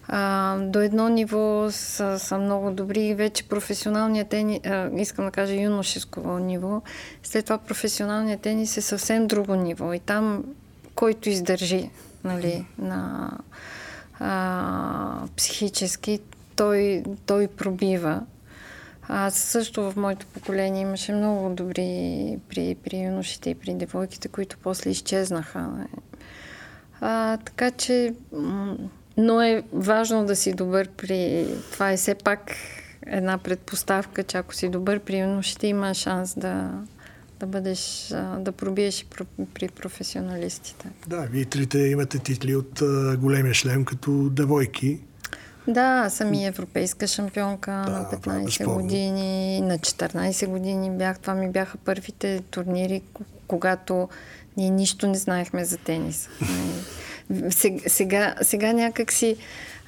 А, 0.08 0.56
до 0.58 0.80
едно 0.80 1.08
ниво 1.08 1.66
са, 1.70 2.18
са 2.18 2.38
много 2.38 2.70
добри. 2.70 3.14
Вече 3.14 3.48
професионалният 3.48 4.28
тенис, 4.28 4.60
а, 4.66 4.90
искам 4.96 5.24
да 5.24 5.30
кажа 5.30 5.54
юношеско 5.54 6.38
ниво, 6.38 6.82
след 7.22 7.44
това 7.44 7.58
професионалният 7.58 8.40
тенис 8.40 8.76
е 8.76 8.80
съвсем 8.80 9.26
друго 9.26 9.54
ниво. 9.54 9.92
И 9.92 9.98
там, 9.98 10.44
който 10.94 11.28
издържи 11.28 11.90
нали, 12.24 12.66
на 12.78 13.30
а, 14.20 15.20
психически, 15.36 16.20
той, 16.58 17.02
той 17.26 17.48
пробива. 17.48 18.22
Аз 19.08 19.34
също 19.34 19.90
в 19.90 19.96
моето 19.96 20.26
поколение 20.26 20.82
имаше 20.82 21.12
много 21.12 21.54
добри 21.54 22.38
при, 22.48 22.76
при 22.84 22.98
юношите 23.02 23.50
и 23.50 23.54
при 23.54 23.74
девойките, 23.74 24.28
които 24.28 24.56
после 24.62 24.90
изчезнаха. 24.90 25.86
А, 27.00 27.36
така 27.36 27.70
че, 27.70 28.14
но 29.16 29.42
е 29.42 29.62
важно 29.72 30.26
да 30.26 30.36
си 30.36 30.52
добър 30.52 30.88
при... 30.88 31.46
Това 31.72 31.92
е 31.92 31.96
все 31.96 32.14
пак 32.14 32.40
една 33.06 33.38
предпоставка, 33.38 34.22
че 34.22 34.36
ако 34.36 34.54
си 34.54 34.68
добър 34.68 35.00
при 35.00 35.18
юношите, 35.18 35.66
има 35.66 35.94
шанс 35.94 36.38
да, 36.38 36.70
да 37.40 37.46
бъдеш, 37.46 38.08
да 38.38 38.52
пробиеш 38.52 39.06
при 39.54 39.68
професионалистите. 39.68 40.88
Да, 41.06 41.28
вие 41.30 41.44
трите 41.44 41.78
имате 41.78 42.18
титли 42.18 42.56
от 42.56 42.82
големия 43.18 43.54
шлем 43.54 43.84
като 43.84 44.30
девойки. 44.30 45.00
Да, 45.68 46.08
съм 46.10 46.34
и 46.34 46.46
европейска 46.46 47.06
шампионка 47.06 47.70
да, 47.70 47.90
на 47.90 48.04
15 48.04 48.60
е 48.60 48.64
години, 48.64 49.60
на 49.60 49.78
14 49.78 50.46
години 50.46 50.90
бях. 50.90 51.18
Това 51.18 51.34
ми 51.34 51.50
бяха 51.50 51.78
първите 51.78 52.40
турнири, 52.50 53.02
когато 53.46 54.08
ние 54.56 54.70
нищо 54.70 55.06
не 55.06 55.18
знаехме 55.18 55.64
за 55.64 55.76
тенис. 55.78 56.28
Сега, 57.50 57.82
сега, 57.86 58.34
сега 58.42 58.72
някак 58.72 59.12
си... 59.12 59.36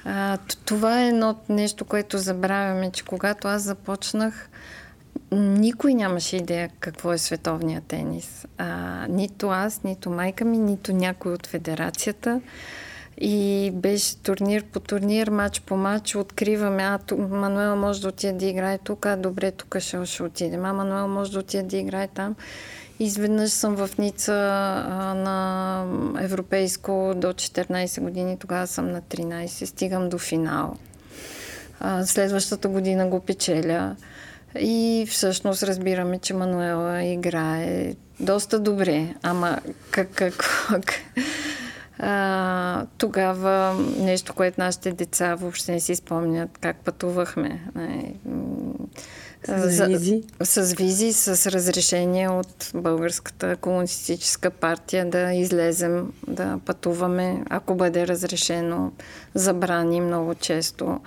А, 0.05 0.37
това 0.65 1.01
е 1.01 1.07
едно 1.07 1.35
нещо, 1.49 1.85
което 1.85 2.17
забравяме, 2.17 2.91
че 2.91 3.05
когато 3.05 3.47
аз 3.47 3.61
започнах, 3.61 4.49
никой 5.31 5.93
нямаше 5.93 6.37
идея 6.37 6.69
какво 6.79 7.13
е 7.13 7.17
световния 7.17 7.81
тенис. 7.81 8.45
А, 8.57 9.07
нито 9.09 9.49
аз, 9.49 9.83
нито 9.83 10.09
майка 10.09 10.45
ми, 10.45 10.57
нито 10.57 10.93
някой 10.93 11.33
от 11.33 11.47
федерацията. 11.47 12.41
И 13.17 13.71
беше 13.73 14.17
турнир 14.17 14.63
по 14.63 14.79
турнир, 14.79 15.27
матч 15.27 15.61
по 15.61 15.75
матч. 15.75 16.15
Откриваме, 16.15 16.83
а, 16.83 16.97
ту, 16.97 17.17
Мануел 17.17 17.75
може 17.75 18.01
да 18.01 18.07
отиде 18.07 18.33
да 18.33 18.45
играе 18.45 18.77
тук, 18.77 19.05
а 19.05 19.15
добре, 19.15 19.51
тук 19.51 19.79
ще, 19.79 20.05
ще 20.05 20.23
отидем. 20.23 20.65
А 20.65 20.73
Мануел 20.73 21.07
може 21.07 21.31
да 21.31 21.39
отиде 21.39 21.63
да 21.63 21.77
играе 21.77 22.07
там. 22.07 22.35
Изведнъж 22.99 23.51
съм 23.51 23.75
в 23.75 23.89
Ница 23.97 24.33
а, 24.33 25.13
на 25.13 25.85
европейско 26.19 27.13
до 27.15 27.27
14 27.27 28.01
години, 28.01 28.37
тогава 28.39 28.67
съм 28.67 28.91
на 28.91 29.01
13, 29.01 29.65
стигам 29.65 30.09
до 30.09 30.17
финал. 30.17 30.77
А, 31.79 32.05
следващата 32.05 32.67
година 32.67 33.07
го 33.07 33.19
печеля. 33.19 33.95
И 34.59 35.07
всъщност 35.09 35.63
разбираме, 35.63 36.19
че 36.19 36.33
Мануела 36.33 37.03
играе 37.03 37.95
доста 38.19 38.59
добре. 38.59 39.15
Ама 39.23 39.59
как, 39.91 40.09
как, 40.11 40.67
как 40.69 40.93
а, 42.03 42.85
тогава 42.97 43.73
нещо, 43.97 44.33
което 44.33 44.61
нашите 44.61 44.91
деца 44.91 45.35
въобще 45.35 45.71
не 45.71 45.79
си 45.79 45.95
спомнят, 45.95 46.57
как 46.61 46.77
пътувахме. 46.77 47.61
С 49.47 49.85
визи? 49.87 50.23
С 50.43 50.73
визи, 50.73 51.13
с 51.13 51.51
разрешение 51.51 52.29
от 52.29 52.71
Българската 52.73 53.55
комунистическа 53.55 54.49
партия 54.49 55.09
да 55.09 55.33
излезем, 55.33 56.13
да 56.27 56.59
пътуваме, 56.65 57.43
ако 57.49 57.75
бъде 57.75 58.07
разрешено, 58.07 58.91
забрани 59.35 60.01
много 60.01 60.35
често. 60.35 60.99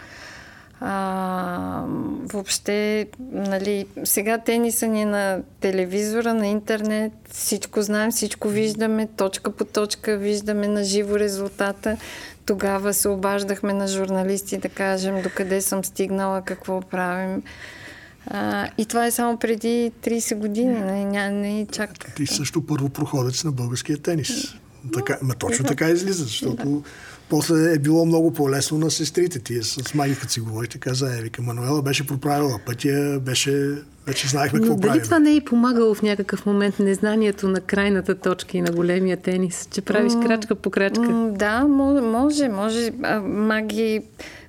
А, 0.81 1.85
въобще, 2.22 3.07
нали, 3.33 3.87
сега 4.05 4.39
тениса 4.39 4.87
ни 4.87 5.05
на 5.05 5.43
телевизора, 5.61 6.35
на 6.35 6.47
интернет, 6.47 7.12
всичко 7.31 7.83
знаем, 7.83 8.11
всичко 8.11 8.49
виждаме, 8.49 9.09
точка 9.16 9.51
по 9.51 9.64
точка 9.64 10.16
виждаме 10.16 10.68
на 10.68 10.85
живо 10.85 11.18
резултата. 11.18 11.97
Тогава 12.47 12.95
се 12.95 13.09
обаждахме 13.09 13.72
на 13.72 13.89
журналисти 13.89 14.59
да 14.59 14.68
кажем 14.68 15.22
докъде 15.22 15.61
съм 15.61 15.85
стигнала, 15.85 16.43
какво 16.43 16.81
правим. 16.81 17.43
А, 18.27 18.68
и 18.79 18.87
това 18.87 19.07
е 19.07 19.11
само 19.11 19.39
преди 19.39 19.93
30 20.05 20.35
години, 20.35 20.81
не, 20.81 21.05
не, 21.05 21.31
не 21.31 21.66
чак. 21.72 22.14
Ти 22.14 22.27
също 22.27 22.66
първо 22.66 22.89
проходец 22.89 23.45
на 23.45 23.53
българския 23.53 23.99
тенис. 23.99 24.55
Така, 24.93 25.18
ма 25.22 25.35
точно 25.35 25.64
така 25.64 25.89
излиза, 25.89 26.25
защото 26.25 26.83
после 27.29 27.72
е 27.75 27.79
било 27.79 28.07
много 28.07 28.33
по-лесно 28.33 28.79
на 28.79 28.91
сестрите. 28.91 29.39
Тия 29.39 29.64
с 29.64 29.95
майка, 29.95 30.20
като 30.20 30.33
си 30.33 30.41
говорите, 30.41 30.79
каза, 30.79 31.18
е, 31.18 31.22
вика, 31.22 31.43
Мануела 31.43 31.83
беше 31.83 32.07
проправила 32.07 32.59
пътя, 32.66 33.20
беше, 33.20 33.75
вече 34.07 34.29
знаехме 34.29 34.61
какво 34.61 34.77
правим. 34.77 34.93
Дали 34.93 35.05
това 35.05 35.18
не 35.18 35.37
е 35.37 35.41
помагало 35.41 35.95
в 35.95 36.03
някакъв 36.03 36.47
момент 36.47 36.79
незнанието 36.79 37.49
на 37.49 37.61
крайната 37.61 38.14
точка 38.14 38.57
и 38.57 38.62
на 38.62 38.72
големия 38.72 39.16
тенис, 39.16 39.68
че 39.70 39.83
правиш 39.83 40.12
крачка 40.27 40.55
по 40.55 40.70
крачка? 40.70 41.31
Да, 41.33 41.64
може, 41.64 42.49
може. 42.49 42.91
Маги, 43.22 44.03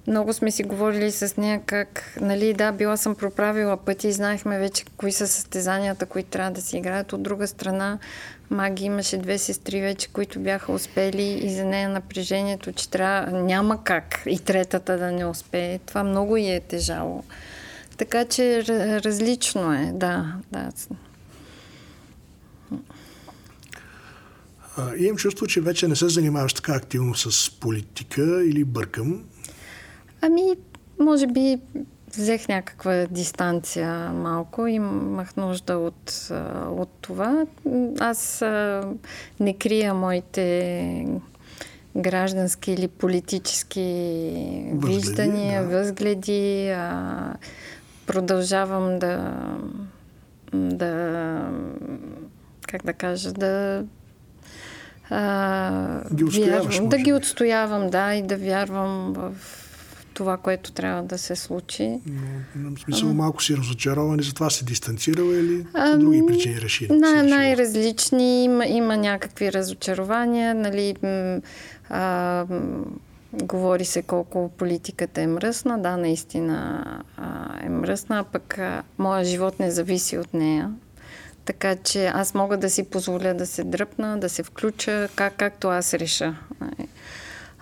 много 0.07 0.33
сме 0.33 0.51
си 0.51 0.63
говорили 0.63 1.11
с 1.11 1.37
нея 1.37 1.61
как, 1.65 2.17
нали, 2.21 2.53
да, 2.53 2.71
била 2.71 2.97
съм 2.97 3.15
проправила 3.15 3.77
пъти 3.77 4.07
и 4.07 4.11
знаехме 4.11 4.59
вече 4.59 4.85
кои 4.97 5.11
са 5.11 5.27
състезанията, 5.27 6.05
които 6.05 6.29
трябва 6.29 6.51
да 6.51 6.61
си 6.61 6.77
играят. 6.77 7.13
От 7.13 7.23
друга 7.23 7.47
страна, 7.47 7.97
Маги 8.49 8.85
имаше 8.85 9.17
две 9.17 9.37
сестри 9.37 9.81
вече, 9.81 10.07
които 10.07 10.39
бяха 10.39 10.71
успели 10.71 11.39
и 11.43 11.55
за 11.55 11.65
нея 11.65 11.89
напрежението, 11.89 12.71
че 12.71 12.89
трябва, 12.89 13.41
няма 13.41 13.83
как 13.83 14.23
и 14.25 14.39
третата 14.39 14.97
да 14.97 15.11
не 15.11 15.25
успее. 15.25 15.79
Това 15.79 16.03
много 16.03 16.37
и 16.37 16.49
е 16.49 16.59
тежало. 16.59 17.23
Така 17.97 18.25
че 18.25 18.63
различно 19.03 19.73
е, 19.73 19.91
да. 19.93 20.35
да. 20.51 20.71
А, 24.77 24.95
имам 24.97 25.17
чувство, 25.17 25.47
че 25.47 25.61
вече 25.61 25.87
не 25.87 25.95
се 25.95 26.09
занимаваш 26.09 26.53
така 26.53 26.73
активно 26.73 27.15
с 27.15 27.51
политика 27.59 28.45
или 28.45 28.63
бъркам. 28.63 29.23
Ами, 30.21 30.41
може 30.99 31.27
би 31.27 31.59
взех 32.17 32.47
някаква 32.47 33.05
дистанция 33.11 33.93
малко 34.13 34.67
имах 34.67 35.35
нужда 35.35 35.77
от, 35.77 36.31
от 36.69 36.89
това. 37.01 37.45
Аз 37.99 38.41
не 39.39 39.53
крия 39.53 39.93
моите 39.93 41.07
граждански 41.97 42.71
или 42.71 42.87
политически 42.87 43.81
възгледи, 44.73 44.95
виждания, 44.95 45.63
да. 45.63 45.77
възгледи. 45.77 46.69
А, 46.69 47.33
продължавам 48.05 48.99
да, 48.99 49.33
да 50.53 51.49
как 52.67 52.85
да 52.85 52.93
кажа, 52.93 53.31
да 53.31 53.83
а, 55.09 56.13
ги 56.13 56.23
вярвам, 56.23 56.89
да 56.89 56.97
ги 56.97 57.13
отстоявам, 57.13 57.89
да, 57.89 58.13
и 58.13 58.21
да 58.21 58.37
вярвам 58.37 59.13
в 59.13 59.33
това, 60.15 60.37
което 60.37 60.71
трябва 60.71 61.03
да 61.03 61.17
се 61.17 61.35
случи. 61.35 61.99
Но, 62.55 62.75
в 62.75 62.79
смисъл, 62.79 63.13
малко 63.13 63.43
си 63.43 63.57
разочарован 63.57 64.19
и 64.19 64.23
затова 64.23 64.49
се 64.49 64.65
дистанцирала 64.65 65.35
или 65.35 65.65
а, 65.73 65.97
други 65.97 66.23
причини 66.27 66.61
реши? 66.61 66.87
Да, 66.87 67.23
най-различни. 67.23 68.43
Има, 68.43 68.65
има 68.65 68.97
някакви 68.97 69.53
разочарования. 69.53 70.55
Нали, 70.55 70.95
а, 71.89 72.45
говори 73.33 73.85
се 73.85 74.01
колко 74.01 74.51
политиката 74.57 75.21
е 75.21 75.27
мръсна. 75.27 75.81
Да, 75.81 75.97
наистина 75.97 76.85
а, 77.17 77.65
е 77.65 77.69
мръсна, 77.69 78.19
а 78.19 78.23
пък 78.23 78.57
а, 78.57 78.83
моя 78.97 79.25
живот 79.25 79.59
не 79.59 79.71
зависи 79.71 80.17
от 80.17 80.33
нея. 80.33 80.71
Така 81.45 81.75
че 81.75 82.05
аз 82.05 82.33
мога 82.33 82.57
да 82.57 82.69
си 82.69 82.83
позволя 82.83 83.33
да 83.33 83.45
се 83.45 83.63
дръпна, 83.63 84.19
да 84.19 84.29
се 84.29 84.43
включа, 84.43 85.09
как, 85.15 85.35
както 85.37 85.67
аз 85.67 85.93
реша. 85.93 86.35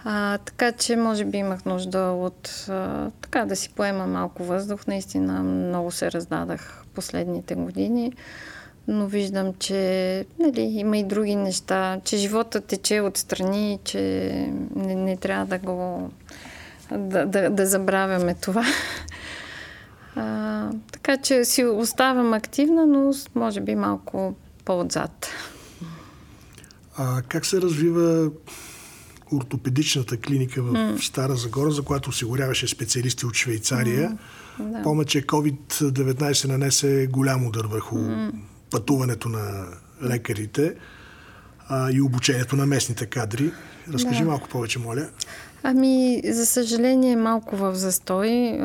А, 0.05 0.37
така 0.37 0.71
че, 0.71 0.95
може 0.95 1.25
би 1.25 1.37
имах 1.37 1.65
нужда 1.65 1.99
от 1.99 2.65
а, 2.69 3.09
така 3.21 3.45
да 3.45 3.55
си 3.55 3.69
поема 3.69 4.07
малко 4.07 4.43
въздух. 4.43 4.87
Наистина 4.87 5.43
много 5.43 5.91
се 5.91 6.11
раздадах 6.11 6.83
последните 6.93 7.55
години, 7.55 8.13
но 8.87 9.07
виждам, 9.07 9.53
че 9.59 10.25
нали, 10.39 10.61
има 10.61 10.97
и 10.97 11.03
други 11.03 11.35
неща, 11.35 12.01
че 12.03 12.17
живота 12.17 12.61
тече 12.61 13.01
отстрани, 13.01 13.79
че 13.83 14.29
не, 14.75 14.95
не 14.95 15.17
трябва 15.17 15.45
да 15.45 15.57
го 15.57 16.09
да, 16.91 17.25
да, 17.25 17.49
да 17.49 17.65
забравяме 17.65 18.35
това. 18.35 18.65
А, 20.15 20.69
така 20.91 21.17
че 21.17 21.45
си 21.45 21.65
оставам 21.65 22.33
активна, 22.33 22.85
но 22.85 23.13
може 23.35 23.61
би 23.61 23.75
малко 23.75 24.35
по-отзад. 24.65 25.27
А 26.97 27.21
как 27.21 27.45
се 27.45 27.61
развива 27.61 28.31
ортопедичната 29.35 30.17
клиника 30.17 30.63
в 30.63 30.73
mm. 30.73 31.01
Стара 31.01 31.35
Загора, 31.35 31.71
за 31.71 31.81
която 31.81 32.09
осигуряваше 32.09 32.67
специалисти 32.67 33.25
от 33.25 33.35
Швейцария? 33.35 34.09
Mm. 34.61 34.71
Да. 34.71 34.83
Помня, 34.83 35.05
че 35.05 35.21
COVID-19 35.21 36.47
нанесе 36.47 37.07
голям 37.11 37.47
удар 37.47 37.65
върху 37.65 37.97
mm. 37.97 38.31
пътуването 38.71 39.29
на 39.29 39.65
лекарите 40.03 40.75
а, 41.67 41.91
и 41.91 42.01
обучението 42.01 42.55
на 42.55 42.65
местните 42.65 43.05
кадри. 43.05 43.51
Разкажи 43.93 44.19
да. 44.19 44.25
малко 44.25 44.49
повече, 44.49 44.79
моля. 44.79 45.09
Ами, 45.65 46.21
за 46.25 46.45
съжаление, 46.45 47.15
малко 47.15 47.55
в 47.55 47.75
застой. 47.75 48.59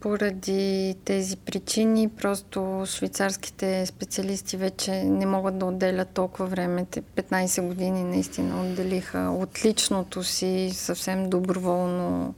Поради 0.00 0.94
тези 1.04 1.36
причини, 1.36 2.08
просто 2.08 2.82
швейцарските 2.86 3.86
специалисти 3.86 4.56
вече 4.56 5.04
не 5.04 5.26
могат 5.26 5.58
да 5.58 5.66
отделят 5.66 6.08
толкова 6.08 6.46
време. 6.46 6.86
15 7.16 7.66
години 7.66 8.04
наистина 8.04 8.62
отделиха 8.62 9.18
от 9.18 9.64
личното 9.64 10.22
си 10.22 10.70
съвсем 10.74 11.30
доброволно 11.30 12.34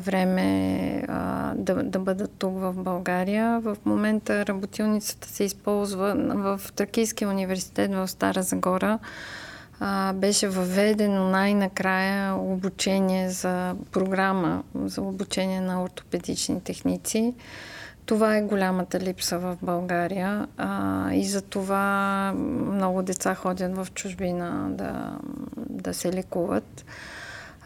време 0.00 1.02
а, 1.08 1.52
да, 1.54 1.82
да 1.82 1.98
бъдат 1.98 2.30
тук 2.38 2.52
в 2.52 2.74
България. 2.76 3.60
В 3.60 3.76
момента 3.84 4.46
работилницата 4.46 5.28
се 5.28 5.44
използва 5.44 6.14
в 6.34 6.60
Тракийския 6.76 7.28
университет 7.28 7.94
в 7.94 8.08
Стара 8.08 8.42
Загора 8.42 8.98
а, 9.80 10.12
беше 10.12 10.48
въведено 10.48 11.28
най-накрая 11.28 12.34
обучение 12.34 13.30
за 13.30 13.74
програма 13.92 14.62
за 14.74 15.02
обучение 15.02 15.60
на 15.60 15.82
ортопедични 15.82 16.60
техници. 16.60 17.34
Това 18.06 18.36
е 18.36 18.42
голямата 18.42 19.00
липса 19.00 19.38
в 19.38 19.56
България 19.62 20.46
а, 20.56 21.12
и 21.12 21.24
за 21.24 21.42
това 21.42 22.32
много 22.36 23.02
деца 23.02 23.34
ходят 23.34 23.76
в 23.76 23.88
чужбина 23.94 24.68
да, 24.70 25.18
да 25.56 25.94
се 25.94 26.12
лекуват. 26.12 26.84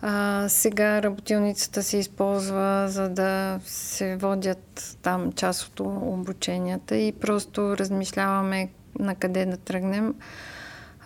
А, 0.02 0.44
сега 0.48 1.02
работилницата 1.02 1.82
се 1.82 1.96
използва 1.96 2.86
за 2.88 3.08
да 3.08 3.60
се 3.64 4.16
водят 4.16 4.96
там 5.02 5.32
част 5.32 5.62
от 5.62 5.80
обученията 6.02 6.96
и 6.96 7.12
просто 7.12 7.76
размишляваме 7.78 8.68
на 8.98 9.14
къде 9.14 9.46
да 9.46 9.56
тръгнем 9.56 10.14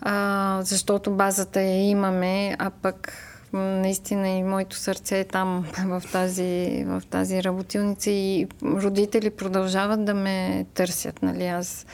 а, 0.01 0.59
защото 0.61 1.11
базата 1.11 1.61
я 1.61 1.89
имаме, 1.89 2.55
а 2.59 2.69
пък 2.69 3.13
наистина 3.53 4.29
и 4.29 4.43
моето 4.43 4.75
сърце 4.75 5.19
е 5.19 5.23
там 5.23 5.65
в 5.85 6.03
тази, 6.11 6.83
в 6.87 7.03
тази 7.09 7.43
работилница 7.43 8.11
и 8.11 8.47
родители 8.63 9.29
продължават 9.29 10.05
да 10.05 10.13
ме 10.13 10.65
търсят. 10.73 11.21
Нали? 11.21 11.45
Аз 11.45 11.85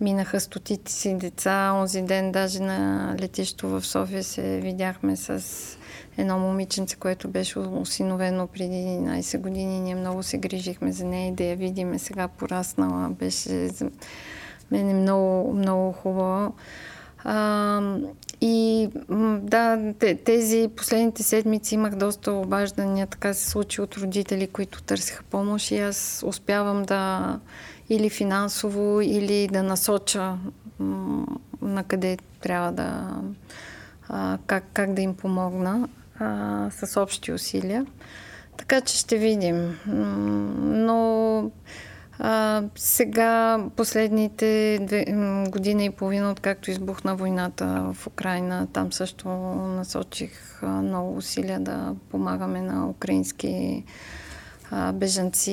минаха 0.00 0.40
стотици 0.40 0.94
си 0.94 1.18
деца. 1.18 1.72
Онзи 1.74 2.02
ден 2.02 2.32
даже 2.32 2.60
на 2.60 3.14
летището 3.20 3.68
в 3.68 3.86
София 3.86 4.24
се 4.24 4.60
видяхме 4.60 5.16
с 5.16 5.42
едно 6.18 6.38
момиченце, 6.38 6.96
което 6.96 7.28
беше 7.28 7.58
осиновено 7.58 8.46
преди 8.46 8.74
11 8.74 9.38
години. 9.38 9.80
Ние 9.80 9.94
много 9.94 10.22
се 10.22 10.38
грижихме 10.38 10.92
за 10.92 11.04
нея 11.04 11.28
и 11.28 11.32
да 11.32 11.44
я 11.44 11.56
видиме 11.56 11.98
сега 11.98 12.28
пораснала. 12.28 13.08
Беше 13.08 13.68
за 13.68 13.90
мен 14.70 15.00
много, 15.02 15.52
много 15.54 15.92
хубаво. 15.92 16.54
А, 17.24 17.80
и 18.40 18.88
да, 19.42 19.92
тези 20.24 20.68
последните 20.76 21.22
седмици 21.22 21.74
имах 21.74 21.94
доста 21.94 22.32
обаждания, 22.32 23.06
така 23.06 23.34
се 23.34 23.50
случи 23.50 23.80
от 23.80 23.96
родители, 23.96 24.46
които 24.46 24.82
търсиха 24.82 25.22
помощ 25.30 25.70
и 25.70 25.78
аз 25.78 26.22
успявам 26.26 26.82
да 26.82 27.38
или 27.88 28.10
финансово, 28.10 29.00
или 29.00 29.48
да 29.52 29.62
насоча 29.62 30.36
на 31.62 31.84
къде 31.84 32.18
трябва 32.40 32.72
да, 32.72 33.16
как, 34.46 34.64
как 34.72 34.94
да 34.94 35.02
им 35.02 35.14
помогна 35.14 35.88
а, 36.18 36.70
с 36.70 37.00
общи 37.00 37.32
усилия. 37.32 37.86
Така 38.56 38.80
че 38.80 38.96
ще 38.96 39.18
видим. 39.18 39.78
Но 40.56 41.50
а, 42.24 42.62
сега, 42.76 43.58
последните 43.76 44.78
две, 44.82 45.04
година 45.48 45.84
и 45.84 45.90
половина, 45.90 46.30
откакто 46.30 46.70
избухна 46.70 47.16
войната 47.16 47.92
в 47.94 48.06
Украина, 48.06 48.66
там 48.72 48.92
също 48.92 49.28
насочих 49.28 50.62
много 50.62 51.16
усилия 51.16 51.60
да 51.60 51.94
помагаме 52.10 52.60
на 52.60 52.88
украински 52.88 53.84
а, 54.70 54.92
бежанци, 54.92 55.50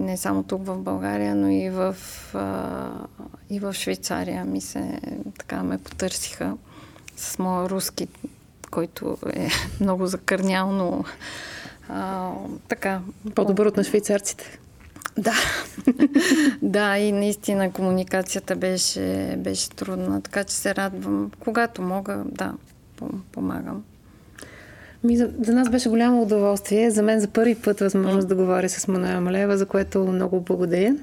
не 0.00 0.16
само 0.16 0.42
тук 0.42 0.66
в 0.66 0.78
България, 0.78 1.34
но 1.34 1.50
и 1.50 1.70
в, 1.70 1.96
а, 2.34 2.90
и 3.50 3.60
в 3.60 3.72
Швейцария. 3.72 4.44
Ми 4.44 4.60
се 4.60 5.00
така 5.38 5.62
ме 5.62 5.78
потърсиха 5.78 6.56
с 7.16 7.38
моя 7.38 7.70
руски, 7.70 8.08
който 8.70 9.18
е 9.34 9.48
много 9.80 10.06
закърнял, 10.06 10.72
но 10.72 11.04
а, 11.88 12.30
така. 12.68 13.00
По-добър 13.34 13.66
от 13.66 13.76
на 13.76 13.84
швейцарците. 13.84 14.58
Да. 15.18 15.34
да, 16.62 16.98
и 16.98 17.12
наистина 17.12 17.72
комуникацията 17.72 18.56
беше, 18.56 19.34
беше 19.38 19.70
трудна, 19.70 20.20
така 20.20 20.44
че 20.44 20.54
се 20.54 20.74
радвам. 20.74 21.30
Когато 21.40 21.82
мога, 21.82 22.22
да, 22.26 22.52
помагам. 23.32 23.82
Ми, 25.04 25.16
за, 25.16 25.30
за 25.40 25.52
нас 25.52 25.70
беше 25.70 25.88
голямо 25.88 26.22
удоволствие. 26.22 26.90
За 26.90 27.02
мен 27.02 27.20
за 27.20 27.28
първи 27.28 27.54
път 27.54 27.80
възможност 27.80 28.28
да 28.28 28.34
говоря 28.34 28.68
с 28.68 28.88
Мануела 28.88 29.20
Малева, 29.20 29.58
за 29.58 29.66
което 29.66 29.98
много 29.98 30.40
благодаря. 30.40 30.96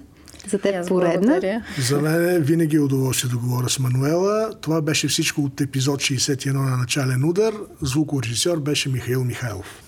За 0.48 0.60
теб 0.60 0.88
поредна. 0.88 1.20
Благодаря. 1.20 1.64
За 1.80 2.02
мен 2.02 2.42
винаги 2.42 2.76
е 2.76 2.80
удоволствие 2.80 3.32
да 3.32 3.38
говоря 3.38 3.70
с 3.70 3.80
Мануела. 3.80 4.54
Това 4.62 4.82
беше 4.82 5.08
всичко 5.08 5.42
от 5.42 5.62
епизод 5.62 6.00
61 6.00 6.54
на 6.54 6.78
начален 6.78 7.24
удар. 7.24 7.54
Звукорежисьор 7.82 8.60
беше 8.60 8.90
Михаил 8.90 9.24
Михайлов. 9.24 9.84